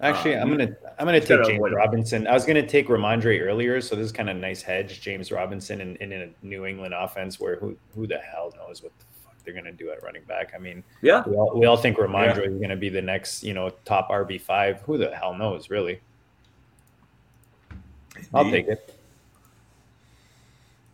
[0.00, 1.72] Actually, Uh, I'm gonna I'm gonna take James.
[1.72, 2.26] Robinson.
[2.26, 5.00] I was gonna take Rhamondre earlier, so this is kind of a nice hedge.
[5.00, 8.92] James Robinson in, in a New England offense where who who the hell knows what
[8.98, 10.54] the fuck they're gonna do at running back.
[10.56, 13.54] I mean, Yeah, we all, we all think Rhamondre is gonna be the next you
[13.54, 14.80] know top RB five.
[14.82, 16.00] Who the hell knows, really?
[18.34, 19.01] I'll take it.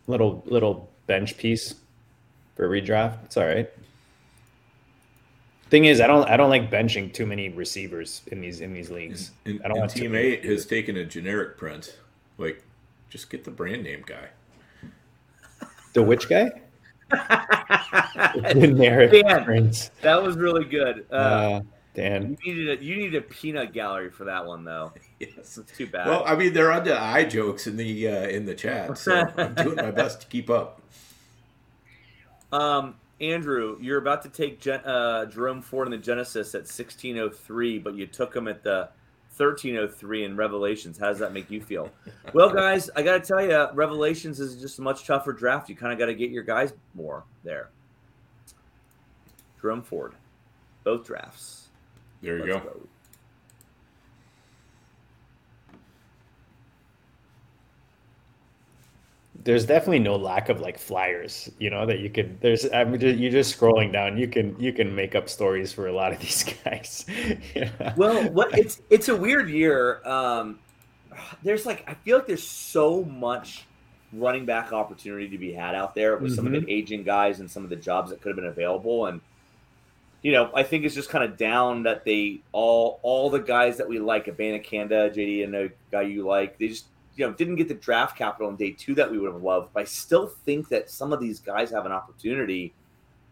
[0.09, 1.75] Little little bench piece
[2.55, 3.23] for redraft.
[3.25, 3.69] It's all right.
[5.69, 8.89] Thing is, I don't I don't like benching too many receivers in these in these
[8.89, 9.29] leagues.
[9.45, 11.95] And, I don't and want too Team many Eight has taken a generic print.
[12.39, 12.63] Like,
[13.11, 14.29] just get the brand name guy.
[15.93, 16.49] The which guy?
[18.51, 19.43] Generic Dan.
[19.45, 19.91] prince.
[20.01, 21.05] that was really good.
[21.11, 21.61] Uh, Uh,
[21.99, 22.37] Dan.
[22.43, 24.93] you needed a, you needed a peanut gallery for that one though.
[25.19, 25.57] Yes.
[25.57, 26.07] It's too bad.
[26.07, 29.53] Well, I mean, they're the eye jokes in the uh, in the chat, so I'm
[29.53, 30.81] doing my best to keep up.
[32.51, 37.77] Um, Andrew, you're about to take Gen- uh, Jerome Ford in the Genesis at 1603,
[37.77, 38.89] but you took him at the
[39.37, 40.97] 1303 in Revelations.
[40.97, 41.91] How does that make you feel?
[42.33, 45.69] well, guys, I got to tell you, Revelations is just a much tougher draft.
[45.69, 47.69] You kind of got to get your guys more there.
[49.61, 50.13] Jerome Ford,
[50.83, 51.58] both drafts.
[52.21, 52.71] There you Let's go.
[52.71, 52.79] go.
[59.41, 62.41] There's definitely no lack of like flyers, you know, that you could.
[62.41, 64.17] There's, I mean, you're just scrolling down.
[64.17, 67.05] You can you can make up stories for a lot of these guys.
[67.55, 67.93] yeah.
[67.95, 70.05] well, what it's it's a weird year.
[70.05, 70.59] Um,
[71.41, 73.65] there's like I feel like there's so much
[74.11, 77.49] running back opportunity to be had out there with some of the aging guys and
[77.49, 79.05] some of the jobs that could have been available.
[79.05, 79.21] And
[80.21, 83.77] you know, I think it's just kind of down that they all all the guys
[83.77, 87.55] that we like, Abanikanda, JD, and a guy you like, they just you know didn't
[87.55, 89.69] get the draft capital on day two that we would have loved.
[89.73, 92.73] But I still think that some of these guys have an opportunity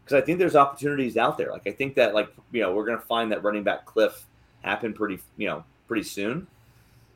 [0.04, 1.52] because I think there's opportunities out there.
[1.52, 4.26] Like I think that like you know we're gonna find that running back cliff
[4.62, 6.48] happen pretty you know pretty soon,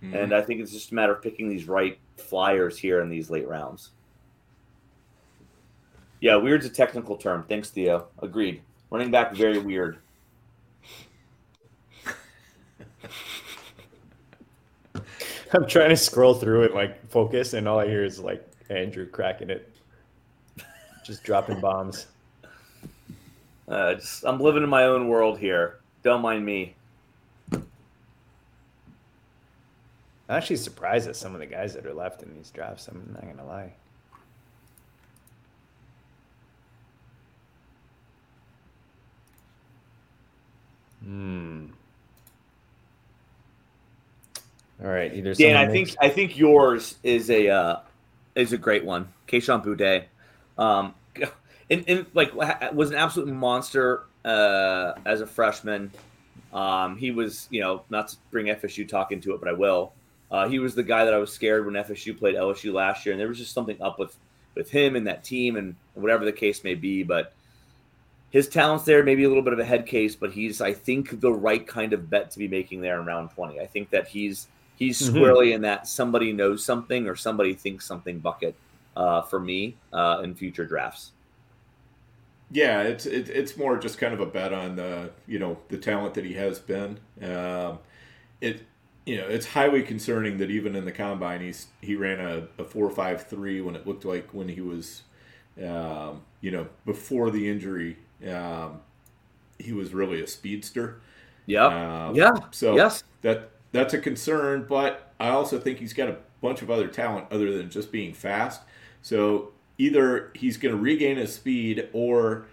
[0.04, 0.16] Mhm.
[0.16, 3.30] and I think it's just a matter of picking these right flyers here in these
[3.30, 3.92] late rounds.
[6.20, 7.46] Yeah, weird's a technical term.
[7.50, 8.08] Thanks, Theo.
[8.22, 8.62] Agreed.
[8.92, 9.98] Running back very weird.
[15.54, 19.06] I'm trying to scroll through it, like focus, and all I hear is like Andrew
[19.08, 19.74] cracking it,
[21.06, 22.08] just dropping bombs.
[23.68, 25.80] Uh, just, I'm living in my own world here.
[26.04, 26.76] Don't mind me.
[27.54, 27.62] I'm
[30.38, 32.90] actually surprised at some of the guys that are left in these drafts.
[32.90, 33.74] I'm not gonna lie.
[41.04, 41.68] Hmm.
[44.84, 45.14] All right.
[45.14, 47.80] Either Dan, I think I think yours is a uh,
[48.36, 49.08] is a great one.
[49.28, 50.06] Kayshon Boutte,
[50.58, 50.94] um,
[51.70, 52.34] and, and like
[52.74, 55.92] was an absolute monster uh, as a freshman.
[56.54, 59.94] Um, he was, you know, not to bring FSU talk into it, but I will.
[60.30, 63.14] Uh, he was the guy that I was scared when FSU played LSU last year,
[63.14, 64.16] and there was just something up with
[64.56, 67.04] with him and that team, and whatever the case may be.
[67.04, 67.34] But
[68.32, 71.20] his talents there, maybe a little bit of a head case, but he's, I think,
[71.22, 73.60] the right kind of bet to be making there in round twenty.
[73.62, 75.42] I think that he's he's Mhm.
[75.42, 78.60] squarely in that somebody knows something or somebody thinks something bucket
[78.96, 81.14] uh, for me uh, in future drafts.
[82.50, 85.78] Yeah, it's it, it's more just kind of a bet on the you know the
[85.78, 87.00] talent that he has been.
[87.22, 87.80] Um,
[88.42, 88.64] it
[89.06, 92.66] you know it's highly concerning that even in the combine he's he ran a, a
[92.66, 95.04] four five three when it looked like when he was
[95.66, 97.98] um, you know before the injury
[98.30, 98.82] um,
[99.60, 101.02] he was really a speedster.
[101.48, 101.72] Yep.
[101.72, 102.32] Um, yeah.
[102.52, 103.04] So Yes.
[103.22, 107.28] that that's a concern, but I also think he's got a bunch of other talent
[107.32, 108.62] other than just being fast.
[109.02, 112.46] So either he's going to regain his speed, or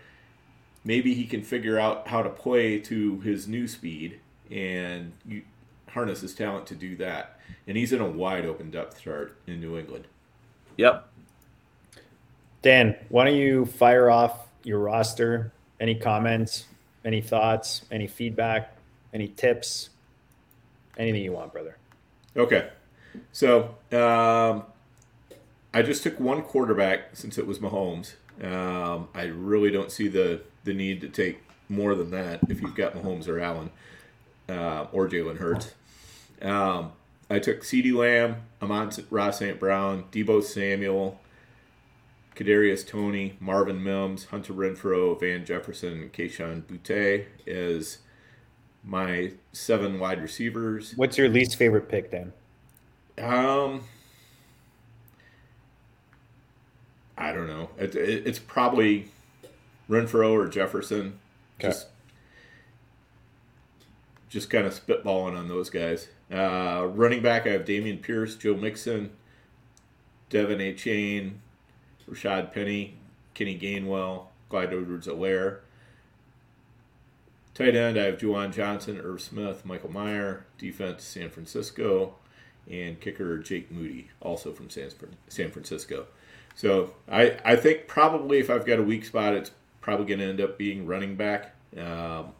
[0.84, 4.20] maybe he can figure out how to play to his new speed
[4.50, 5.42] and you,
[5.88, 7.38] harness his talent to do that.
[7.66, 10.06] And he's in a wide open depth chart in New England.
[10.76, 11.08] Yep.
[12.62, 15.52] Dan, why don't you fire off your roster?
[15.80, 16.66] Any comments?
[17.04, 17.82] Any thoughts?
[17.90, 18.76] Any feedback?
[19.12, 19.90] Any tips?
[20.96, 21.76] Anything you want, brother.
[22.36, 22.68] Okay.
[23.32, 24.64] So um,
[25.72, 28.14] I just took one quarterback since it was Mahomes.
[28.42, 32.74] Um, I really don't see the, the need to take more than that if you've
[32.74, 33.70] got Mahomes or Allen
[34.48, 35.74] uh, or Jalen Hurts.
[36.42, 36.92] Um,
[37.30, 39.58] I took CeeDee Lamb, Amon Ross St.
[39.58, 41.20] Brown, Deebo Samuel,
[42.38, 47.98] Kadarius Toney, Marvin Mims, Hunter Renfrow, Van Jefferson, Kayshon Boutte as
[48.84, 50.92] my seven wide receivers.
[50.94, 52.32] What's your least favorite pick, Dan?
[53.18, 53.82] Um,
[57.16, 57.70] I don't know.
[57.76, 59.08] It, it, it's probably
[59.90, 61.18] Renfrow or Jefferson.
[61.58, 61.70] Okay.
[61.70, 61.88] Just,
[64.28, 66.06] just kind of spitballing on those guys.
[66.32, 69.10] Uh, running back, I have Dameon Pierce, Joe Mixon,
[70.30, 71.32] De'Von Achane,
[72.10, 72.94] Rashad Penny,
[73.34, 75.58] Kenny Gainwell, Clyde Edwards-Helaire.
[77.54, 80.44] Tight end, I have Juwan Johnson, Irv Smith, Michael Mayer.
[80.58, 82.14] Defense, San Francisco
[82.70, 84.90] and kicker Jake Moody, also from San,
[85.28, 86.06] San Francisco.
[86.54, 90.26] So I, I think probably if I've got a weak spot, it's probably going to
[90.26, 91.54] end up being running back.
[91.76, 92.32] Um,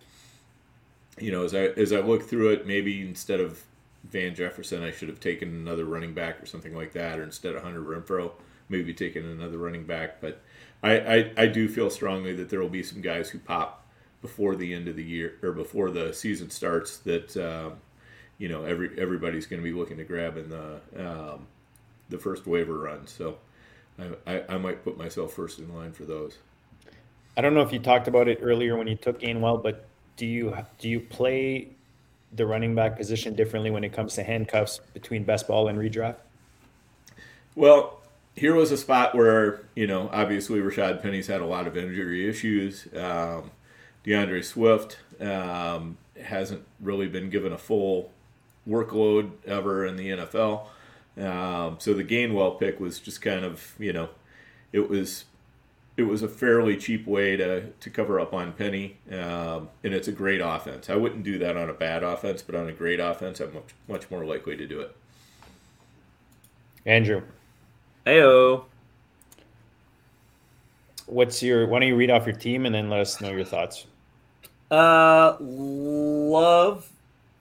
[1.19, 3.63] you know, as I as I look through it, maybe instead of
[4.05, 7.55] Van Jefferson, I should have taken another running back or something like that, or instead
[7.55, 8.33] of Hunter Renfrow,
[8.69, 10.21] maybe taking another running back.
[10.21, 10.41] But
[10.83, 13.87] I, I, I do feel strongly that there will be some guys who pop
[14.21, 17.75] before the end of the year or before the season starts that um,
[18.39, 21.47] you know every everybody's going to be looking to grab in the um,
[22.09, 23.07] the first waiver run.
[23.07, 23.39] So
[23.99, 26.39] I, I, I might put myself first in line for those.
[27.37, 29.87] I don't know if you talked about it earlier when you took Gainwell, but
[30.17, 31.69] do you do you play
[32.33, 36.17] the running back position differently when it comes to handcuffs between best ball and redraft?
[37.55, 38.01] Well,
[38.35, 42.29] here was a spot where you know obviously Rashad Penny's had a lot of injury
[42.29, 42.87] issues.
[42.95, 43.51] Um,
[44.05, 48.11] D'Andre Swift um, hasn't really been given a full
[48.69, 50.67] workload ever in the NFL.
[51.17, 54.09] Um, so the Gainwell pick was just kind of you know
[54.73, 55.25] it was
[55.99, 60.07] it was a fairly cheap way to, to cover up on Penny, um, and it's
[60.07, 60.89] a great offense.
[60.89, 63.75] I wouldn't do that on a bad offense, but on a great offense, I'm much,
[63.89, 64.95] much more likely to do it.
[66.87, 67.23] Andrew,
[68.09, 68.65] Heyo.
[71.05, 71.67] what's your?
[71.67, 73.87] Why don't you read off your team and then let us know your thoughts?
[74.71, 76.91] Uh, love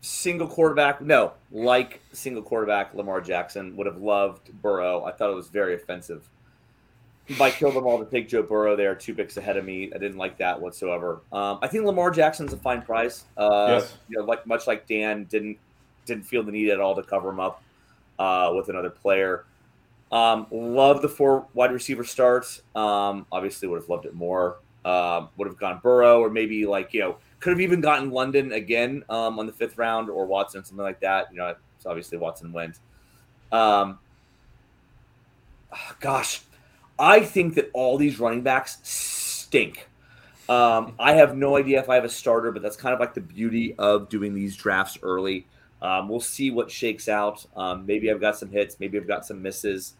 [0.02, 1.00] single quarterback.
[1.02, 2.94] No, like single quarterback.
[2.94, 5.06] Lamar Jackson would have loved Burrow.
[5.06, 6.28] I thought it was very offensive.
[7.38, 9.90] By kill them all to take Joe Burrow there, two picks ahead of me.
[9.96, 11.22] I didn't like that whatsoever.
[11.32, 13.24] Um, I think Lamar Jackson's a fine price.
[13.38, 13.98] Uh, Yes.
[14.10, 15.58] you know, like much like Dan didn't
[16.06, 17.64] didn't feel the need at all to cover him up
[18.20, 19.46] uh, with another player.
[20.12, 22.62] Um, love the four wide receiver starts.
[22.76, 24.58] Um, obviously, would have loved it more.
[24.86, 28.54] Um, would have gone Burrow or maybe like you know could have even gotten London
[28.54, 31.28] again um, on the fifth round or Watson something like that.
[31.32, 32.80] You know, so obviously Watson went.
[33.52, 34.00] Um,
[36.00, 36.42] gosh,
[36.98, 39.90] I think that all these running backs stink.
[40.50, 43.14] Um, I have no idea if I have a starter, but that's kind of like
[43.14, 45.46] the beauty of doing these drafts early.
[45.82, 47.46] Um, we'll see what shakes out.
[47.56, 49.94] Um, maybe I've got some hits, maybe I've got some misses.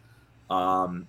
[0.50, 1.06] Um,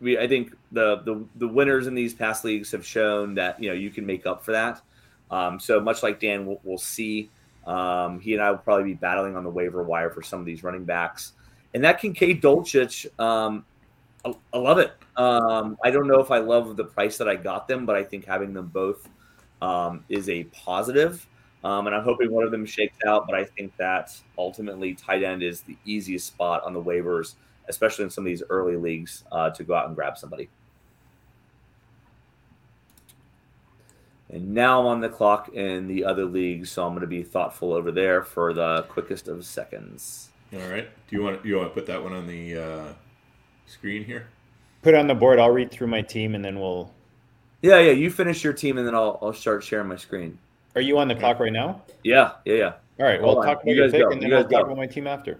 [0.00, 3.68] we, I think the, the the winners in these past leagues have shown that you
[3.68, 4.80] know you can make up for that.
[5.30, 7.30] Um, so much like Dan, we'll, we'll see.
[7.66, 10.46] Um, he and I will probably be battling on the waiver wire for some of
[10.46, 11.32] these running backs.
[11.74, 13.64] And that Kincaid Dulcich, um,
[14.24, 14.92] I, I love it.
[15.16, 18.24] I don't know if I love the price that I got them, but I think
[18.24, 19.08] having them both
[20.08, 21.26] is a positive.
[21.64, 23.26] Um, and I'm hoping one of them shakes out.
[23.26, 27.34] But I think that ultimately tight end is the easiest spot on the waivers,
[27.68, 30.48] especially in some of these early leagues, uh, to go out and grab somebody.
[34.32, 37.22] And now I'm on the clock in the other leagues, so I'm going to be
[37.22, 40.30] thoughtful over there for the quickest of seconds.
[40.54, 40.88] All right.
[41.08, 42.92] Do you want you want to put that one on the uh,
[43.66, 44.28] screen here?
[44.80, 45.38] Put it on the board.
[45.38, 46.92] I'll read through my team and then we'll.
[47.60, 47.92] Yeah, yeah.
[47.92, 50.38] You finish your team, and then I'll I'll start sharing my screen.
[50.74, 51.82] Are you on the clock right now?
[52.02, 52.72] Yeah, yeah, yeah.
[53.00, 53.20] All right.
[53.20, 53.46] Well, on.
[53.46, 54.10] talk about You your guys pick go.
[54.10, 54.66] and then You I'll guys talk go.
[54.72, 55.38] about my team after.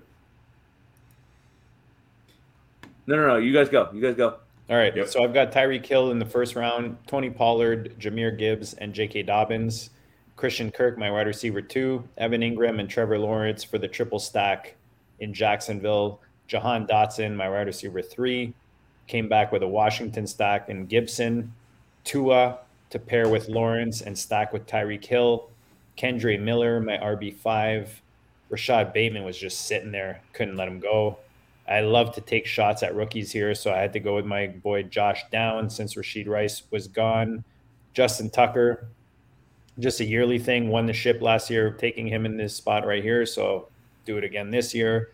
[3.07, 3.37] No, no, no.
[3.37, 3.89] You guys go.
[3.93, 4.37] You guys go.
[4.71, 4.95] All right.
[4.95, 5.09] Yep.
[5.09, 9.23] So I've got Tyreek Hill in the first round, Tony Pollard, Jahmyr Gibbs, and J.K.
[9.25, 9.91] Dobbins.
[10.37, 14.75] Christian Kirk, my wide receiver two, Evan Engram and Trevor Lawrence for the triple stack
[15.21, 16.21] in Jacksonville.
[16.49, 18.53] Jahan Dotson, my wide receiver three,
[19.07, 21.53] came back with a Washington stack and Gibson,
[22.05, 22.59] Tua
[22.93, 25.51] to pair with Lawrence and stack with Tyreek Hill,
[25.99, 28.01] Kendre Miller, my RB five.
[28.49, 31.19] Rashod Bateman was just sitting there, couldn't let him go.
[31.69, 34.49] I love to take shots at rookies here, so I had to go with my
[34.49, 37.45] boy Josh Down since Rashee Rice was gone.
[37.95, 38.89] Justin Tucker,
[39.79, 43.03] just a yearly thing, won the ship last year, taking him in this spot right
[43.03, 43.25] here.
[43.25, 43.69] So
[44.05, 45.13] do it again this year.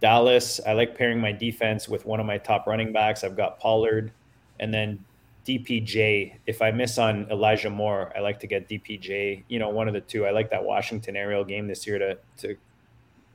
[0.00, 3.22] Dallas, I like pairing my defense with one of my top running backs.
[3.22, 4.10] I've got Pollard
[4.58, 5.04] and then
[5.50, 6.34] DPJ.
[6.46, 9.94] If I miss on Elijah Moore, I like to get DPJ, you know, one of
[9.94, 10.24] the two.
[10.26, 12.56] I like that Washington aerial game this year to, to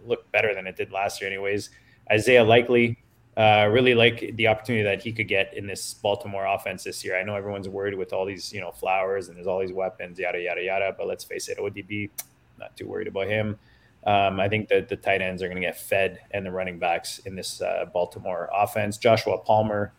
[0.06, 1.72] look better than it did last year, anyways.
[2.10, 2.98] Isaiah Likely,
[3.36, 7.18] uh, really like the opportunity that he could get in this Baltimore offense this year.
[7.18, 10.18] I know everyone's worried with all these, you know, flowers and there's all these weapons,
[10.18, 10.96] yada yada yada.
[10.98, 12.10] But let's face it, ODB,
[12.58, 13.60] not too worried about him.
[14.06, 16.80] Um, I think that the tight ends are going to get fed and the running
[16.80, 18.98] backs in this uh, Baltimore offense.
[18.98, 19.92] Joshua Palmer,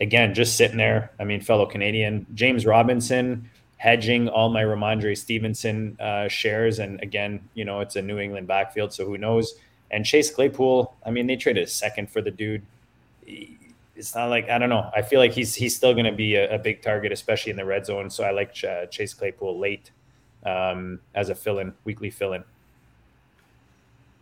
[0.00, 1.10] again, just sitting there.
[1.18, 2.26] I mean, fellow Canadian.
[2.34, 6.78] James Robinson, hedging all my Rhamondre Stevenson uh, shares.
[6.78, 9.54] And again, you know, it's a New England backfield, so who knows?
[9.90, 12.62] And Chase Claypool, I mean, they traded a second for the dude.
[13.96, 14.90] It's not like I don't know.
[14.94, 17.56] I feel like he's he's still going to be a, a, big target, especially in
[17.56, 18.08] the red zone.
[18.08, 19.90] So I like Ch- Chase Claypool late
[20.44, 22.44] um, as a fill-in, weekly fill-in.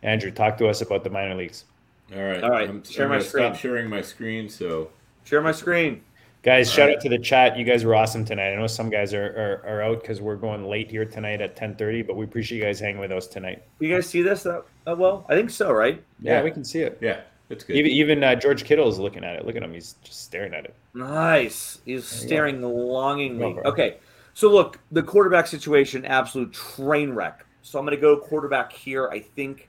[0.03, 1.65] Andrew, talk to us about the minor leagues.
[2.13, 2.43] All right.
[2.43, 3.45] All right, I'm, share I'm my screen.
[3.45, 4.49] Stop sharing my screen.
[4.49, 4.89] So
[5.25, 6.01] Share my screen.
[6.41, 6.95] Guys, All shout right.
[6.95, 7.57] out to the chat.
[7.57, 8.53] You guys were awesome tonight.
[8.53, 11.49] I know some guys are, are, are out because we're going late here tonight at
[11.49, 13.63] 1030, but we appreciate you guys hanging with us tonight.
[13.79, 14.43] You guys see this?
[14.43, 16.01] That, uh, well, I think so, right?
[16.21, 16.43] Yeah, Yeah.
[16.43, 16.97] we can see it.
[17.01, 17.75] yeah, it's good.
[17.75, 19.45] Even, even uh, George Kittle is looking at it.
[19.45, 19.73] Look at him.
[19.73, 20.73] He's just staring at it.
[20.93, 21.81] Nice.
[21.83, 23.55] He's you staring longingly.
[23.55, 23.61] Go.
[23.65, 23.97] Okay.
[24.33, 27.45] So look, the quarterback situation, absolute train wreck.
[27.63, 29.09] So I'm going to go quarterback here.
[29.09, 29.67] I think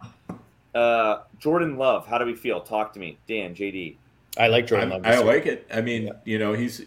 [0.76, 2.06] uh, Jordan Love.
[2.06, 2.60] How do we feel?
[2.60, 3.96] Talk to me, Dan, JD.
[4.38, 5.06] I like Jordan I, Love.
[5.06, 5.26] I this year.
[5.34, 5.66] like it.
[5.72, 6.82] I mean, you know, he's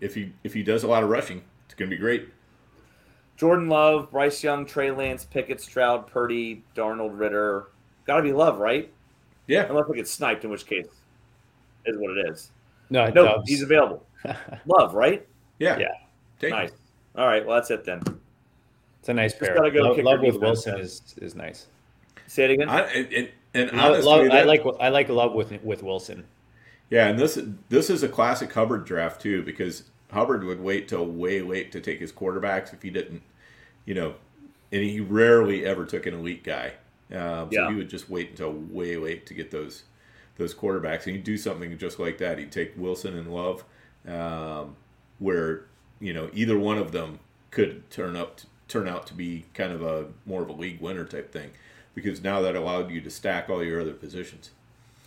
[0.00, 2.28] if he if he does a lot of rushing, it's going to be great.
[3.36, 7.68] Jordan Love, Bryce Young, Trey Lance, Pickett, Stroud, Purdy, Darnold, Ridder.
[8.06, 8.92] Got to be Love, right?
[9.48, 9.66] Yeah.
[9.68, 10.86] Unless we get sniped, in which case
[11.86, 12.50] is what it is.
[12.90, 13.48] No, No, Dubs.
[13.48, 14.06] he's available.
[14.66, 15.26] Love, right?
[15.58, 15.78] Yeah.
[15.78, 15.88] Yeah.
[16.38, 16.70] Take Nice.
[17.16, 18.02] All right, well that's it then.
[19.00, 19.54] It's a nice Just pair.
[19.54, 20.80] gotta go love, love with Wilson then.
[20.82, 21.66] is is nice.
[22.28, 22.68] Say it again.
[22.68, 26.24] I, and, and Love- honestly, love- I like I like love with with Wilson.
[26.92, 27.38] Yeah, and this
[27.70, 31.80] this is a classic Hubbard draft too because Hubbard would wait till way late to
[31.80, 33.22] take his quarterbacks if he didn't,
[33.86, 34.16] you know,
[34.70, 36.74] and he rarely ever took an elite guy.
[37.10, 37.70] Um, so Yeah.
[37.70, 39.84] he would just wait until way late to get those
[40.36, 42.36] those quarterbacks, and he'd do something just like that.
[42.38, 43.64] He'd take Wilson and Love,
[44.06, 44.76] um,
[45.18, 45.64] where
[45.98, 47.20] you know either one of them
[47.50, 50.82] could turn up to, turn out to be kind of a more of a league
[50.82, 51.52] winner type thing,
[51.94, 54.50] because now that allowed you to stack all your other positions.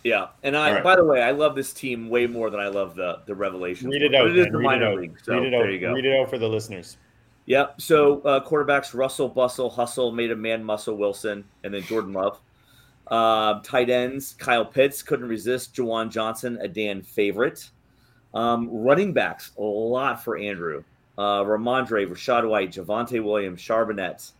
[0.04, 0.74] Yeah, and I.
[0.74, 0.84] Right.
[0.84, 3.88] By the way, I love this team way more than I love the the Revelation.
[3.90, 4.28] Read it out.
[4.28, 4.98] It is the Read it minor out.
[5.00, 5.18] league.
[5.22, 5.72] So Read it there out.
[5.72, 5.92] you go.
[5.92, 6.96] Read it out for the listeners.
[7.46, 7.80] Yep.
[7.80, 12.38] So uh, quarterbacks: Russell, Bustle, Hustle, made a man, Muscle, Wilson, and then Jordan Love.
[13.08, 15.74] Uh, tight ends: Kyle Pitts couldn't resist.
[15.74, 17.68] Juwan Johnson, a Dan favorite.
[18.32, 20.84] Um, running backs: a lot for Andrew.
[21.18, 24.30] Uh, Rhamondre, Rachaad White, Javonte Williams, Charbonnet,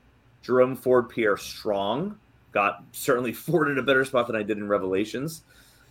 [0.42, 2.18] Jerome Ford, Pierre Strong.
[2.56, 5.42] Got certainly Ford in a better spot than I did in Revelations.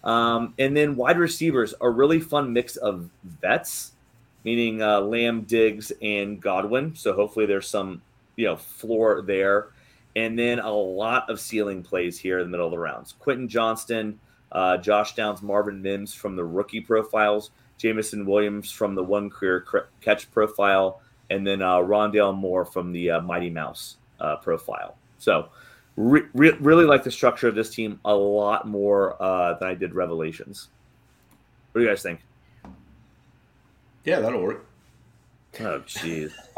[0.04, 3.92] Um, and then wide receivers, a really fun mix of vets
[4.46, 6.96] meaning uh, Lamb, Diggs, and Godwin.
[6.96, 8.02] So hopefully there's some
[8.38, 9.70] you know floor there,
[10.16, 13.14] and then a lot of ceiling plays here in the middle of the rounds.
[13.20, 14.18] Quentin Johnston,
[14.54, 19.66] uh, Josh Downs, Marvin Mims from the rookie profiles, Jameson Williams from the one career
[20.00, 24.96] catch profile, and then uh, Rondale Moore from the uh, Mighty Mouse uh, profile.
[25.18, 25.50] So.
[25.98, 29.76] Re- re- really like the structure of this team a lot more uh, than I
[29.76, 30.70] did Revelations.
[31.72, 32.20] What do you guys think?
[34.04, 34.66] Yeah, that'll work.
[35.62, 36.32] Oh, jeez.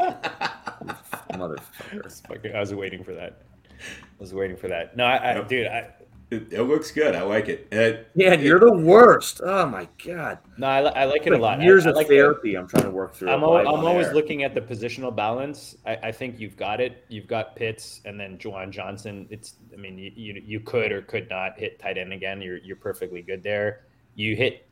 [1.32, 2.54] Motherfucker.
[2.54, 3.42] I was waiting for that.
[3.68, 4.96] I was waiting for that.
[4.96, 5.48] No, I, I Yep.
[5.48, 5.88] dude, I
[6.30, 7.14] It, it looks good.
[7.14, 7.68] I like it.
[7.72, 9.40] Uh, Yeah, you're the worst.
[9.42, 10.38] Oh my god.
[10.58, 11.60] no, I, I like it a lot.
[11.60, 12.54] I- years I of like the- therapy.
[12.56, 13.30] I'm trying to work through.
[13.30, 15.76] I'm, it al- I'm always looking at the positional balance.
[15.86, 17.04] I, I think you've got it.
[17.08, 19.26] You've got Pitts and then Juwan Johnson.
[19.30, 22.42] It's, I mean, you, you, you could or could not hit tight end again.
[22.42, 23.84] You're you're perfectly good there.
[24.14, 24.66] You hit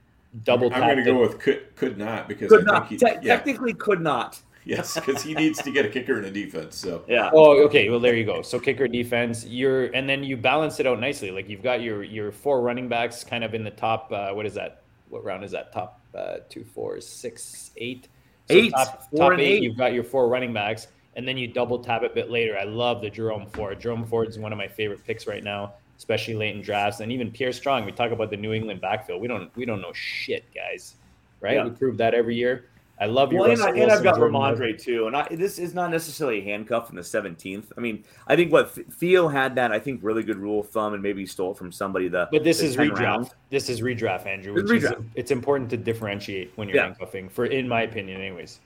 [0.45, 0.71] double.
[0.75, 2.89] I'm going to go with could could not because Could I not.
[2.91, 4.39] think Te- yeah, Technically, could not.
[4.69, 6.77] yes, because he needs to get a kicker and a defense.
[6.77, 7.31] So Yeah.
[7.33, 7.89] Oh, okay.
[7.89, 8.43] Well, there you go.
[8.43, 11.31] So kicker defense, you're, and then you balance it out nicely.
[11.31, 14.11] Like you've got your your four running backs kind of in the top.
[14.11, 14.83] Uh, what is that?
[15.09, 15.73] What round is that?
[15.73, 18.09] Top uh, two, four, six, eight.
[18.49, 18.73] So Eight.
[18.73, 19.63] Top, top eight, eight.
[19.63, 22.59] You've got your four running backs, and then you double tap a bit later.
[22.59, 23.81] I love the Jerome Ford.
[23.81, 27.13] Jerome Ford is one of my favorite picks right now, especially late in drafts, and
[27.13, 27.85] even Pierre Strong.
[27.85, 29.23] We talk about the New England backfield.
[29.23, 30.97] We don't we don't know shit, guys.
[31.41, 31.55] Right?
[31.55, 31.65] Yeah.
[31.65, 32.71] We prove that every year.
[32.99, 34.15] I love your Well, and, I, I've got.
[34.17, 37.67] Rhamondre too, and I, this is not necessarily a handcuff in the 17th.
[37.77, 40.95] I mean, I think what Theo had that I think really good rule of thumb,
[40.95, 42.09] and maybe he stole it from somebody.
[42.09, 42.99] The But this the is redraft.
[43.01, 43.31] round.
[43.51, 44.57] This is redraft, Andrew.
[44.57, 46.85] It's Which is, it's important to differentiate when you're Yeah.
[46.85, 48.61] handcuffing, for in my opinion, anyways.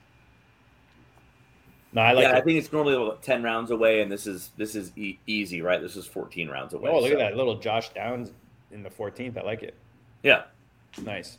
[1.92, 4.50] No, I like yeah, I think it's normally about 10 rounds away, and this is
[4.56, 5.80] this is e- easy, right?
[5.82, 6.88] This is 14 rounds away.
[6.88, 8.30] oh, look so- at that little Josh Downs
[8.70, 9.36] in the 14th.
[9.36, 9.74] I like it.
[10.22, 10.42] Yeah.
[11.02, 11.38] Nice.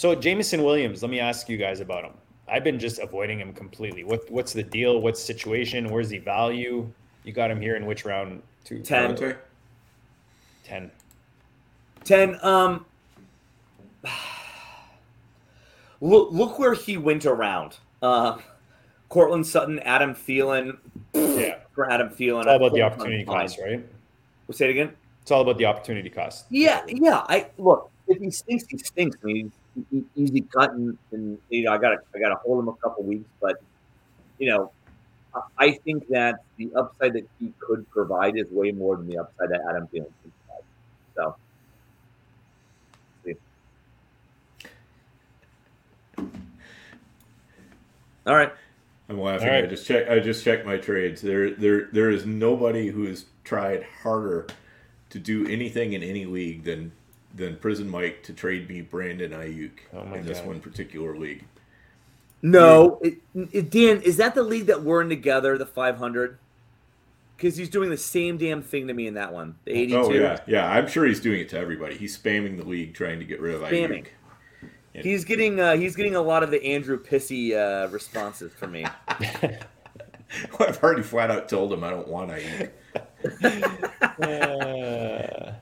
[0.00, 2.14] So Jameson Williams, let me ask you guys about him.
[2.48, 4.02] I've been just avoiding him completely.
[4.02, 4.98] What what's the deal?
[5.02, 5.90] What's the situation?
[5.90, 6.90] Where's the value?
[7.22, 8.42] You got him here in which round?
[8.64, 9.14] Two, Ten.
[9.14, 9.36] Devontae?
[10.64, 10.90] Ten.
[12.04, 12.86] 10 um
[16.00, 18.38] look look where he went around uh
[19.10, 20.78] Courtland Sutton, Adam Thielen.
[21.12, 21.56] Yeah.
[21.74, 22.38] For Adam Thielen.
[22.38, 23.86] It's all about the opportunity cost, right?
[24.46, 24.96] We'll Say it again.
[25.20, 26.46] It's all about the opportunity cost.
[26.48, 27.26] Yeah, yeah.
[27.28, 29.18] I look if he stinks, he stinks.
[29.22, 29.52] I mean,
[30.16, 33.04] easy cutting, and you know, I got to I got to hold him a couple
[33.04, 33.56] weeks, but
[34.38, 34.72] you know,
[35.34, 39.18] I- I think that the upside that he could provide is way more than the
[39.18, 40.64] upside that Adam Thielen could provide.
[41.16, 41.36] So,
[48.26, 48.52] all right.
[49.08, 49.48] I'm laughing.
[49.48, 49.64] All right.
[49.64, 50.08] I just check.
[50.08, 51.20] I just checked my trades.
[51.20, 54.46] There, there, there is nobody who has tried harder
[55.10, 56.92] to do anything in any league than
[57.34, 61.44] than Prison Mike to trade me Brandon Aiyuk Oh my in this one particular league.
[62.42, 63.18] No, it,
[63.52, 66.38] it, Dan, is that the league that we're in together, the 500?
[67.36, 69.96] Because he's doing the same damn thing to me in that one, the 82.
[69.96, 70.70] Oh yeah, yeah.
[70.70, 71.96] I'm sure he's doing it to everybody.
[71.96, 74.06] He's spamming the league trying to get rid of Spamming.
[74.94, 75.02] Aiyuk.
[75.02, 78.86] He's getting uh, he's getting a lot of the Andrew Pissy uh, responses from me.
[79.08, 82.70] I've already flat out told him I don't want Aiyuk.
[84.20, 85.52] Uh,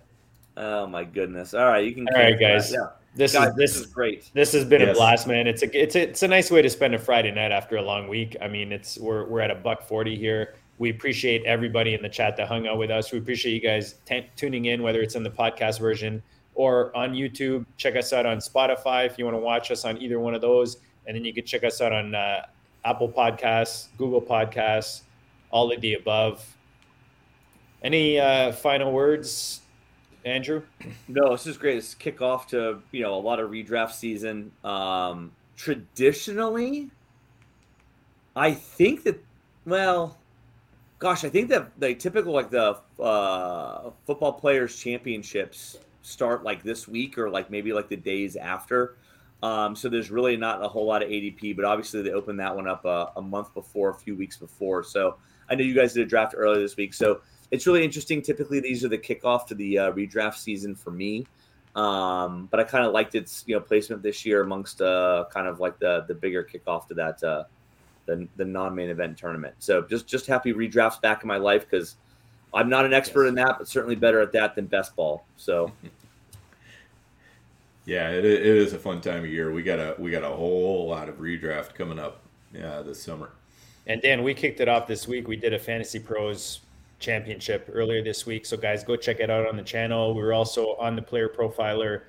[0.60, 1.54] Oh my goodness!
[1.54, 2.08] All right, you can.
[2.08, 2.72] All right, guys.
[2.72, 2.88] Yeah.
[3.14, 4.30] This Guys, is this is great.
[4.34, 4.90] This has been Yes.
[4.90, 5.46] a blast, man.
[5.46, 7.82] It's a it's a, it's a nice way to spend a Friday night after a
[7.82, 8.36] long week.
[8.40, 10.54] I mean, it's we're we're at a buck forty here.
[10.78, 13.10] We appreciate everybody in the chat that hung out with us.
[13.10, 16.22] We appreciate you guys t- tuning in, whether it's in the podcast version
[16.54, 17.64] or on YouTube.
[17.76, 20.40] Check us out on Spotify if you want to watch us on either one of
[20.40, 20.76] those,
[21.06, 22.46] and then you can check us out on uh,
[22.84, 25.02] Apple Podcasts, Google Podcasts,
[25.50, 26.44] all of the above.
[27.82, 29.60] Any uh, final words,
[30.28, 30.62] Andrew?
[31.08, 31.78] No, this is great.
[31.78, 34.52] It's kickoff to you know a lot of redraft season.
[34.62, 36.90] Um, traditionally,
[38.36, 39.24] I think that
[39.64, 40.18] well,
[40.98, 46.88] gosh, I think that the typical like the uh, football players championships start like this
[46.88, 48.96] week or like maybe like the days after.
[49.42, 52.54] Um, so there's really not a whole lot of ADP, but obviously they opened that
[52.54, 54.82] one up a, a month before, a few weeks before.
[54.82, 55.16] So
[55.48, 58.22] I know you guys did a draft earlier this week, so it's really interesting.
[58.22, 61.26] Typically, these are the kickoff to the uh, redraft season for me.
[61.74, 65.46] Um, but I kind of liked its you know placement this year amongst uh, kind
[65.46, 67.44] of like the the bigger kickoff to that uh,
[68.06, 69.54] the the non main event tournament.
[69.58, 71.96] So just just happy redrafts back in my life because
[72.52, 75.24] I'm not an expert in that, but certainly better at that than best ball.
[75.36, 75.70] So
[77.88, 79.50] Yeah, it, it is a fun time of year.
[79.50, 82.20] We got a we got a whole lot of redraft coming up.
[82.52, 83.30] Yeah, this summer.
[83.86, 85.26] And Dan, we kicked it off this week.
[85.26, 86.60] We did a Fantasy Pros
[86.98, 88.46] championship earlier this week.
[88.46, 90.14] So, guys, go check it out on the channel.
[90.14, 92.02] We're also on the Player Profiler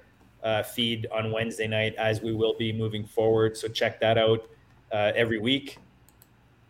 [0.44, 3.57] uh, feed on Wednesday night, as we will be moving forward.
[3.57, 4.49] So, check that out
[4.91, 5.78] uh, every week.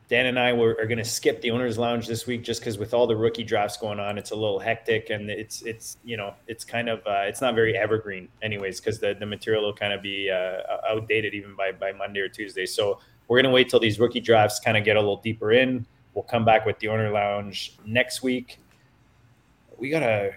[0.10, 2.80] Dan and I were, are going to skip the owners' lounge this week just because
[2.80, 6.18] with all the rookie drafts going on, it's a little hectic and it's it's you
[6.18, 9.74] know it's kind of uh, it's not very evergreen, anyways, because the, the material will
[9.74, 12.66] kind of be uh, outdated even by by Monday or Tuesday.
[12.66, 15.52] So we're going to wait till these rookie drafts kind of get a little deeper
[15.52, 15.86] in.
[16.14, 18.60] We'll come back with the owner lounge next week.
[19.78, 20.34] We got a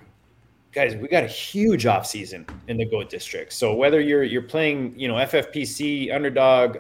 [0.72, 3.52] guys, we got a huge off season in the GOAT district.
[3.52, 6.78] So whether you're you're playing, you know, FFPC, underdog,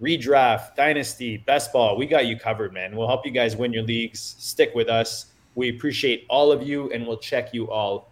[0.00, 2.96] redraft, dynasty, best ball, we got you covered, man.
[2.96, 4.36] We'll help you guys win your leagues.
[4.38, 5.26] Stick with us.
[5.54, 8.11] We appreciate all of you and we'll check you all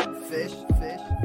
[0.31, 1.20] Fish, fish.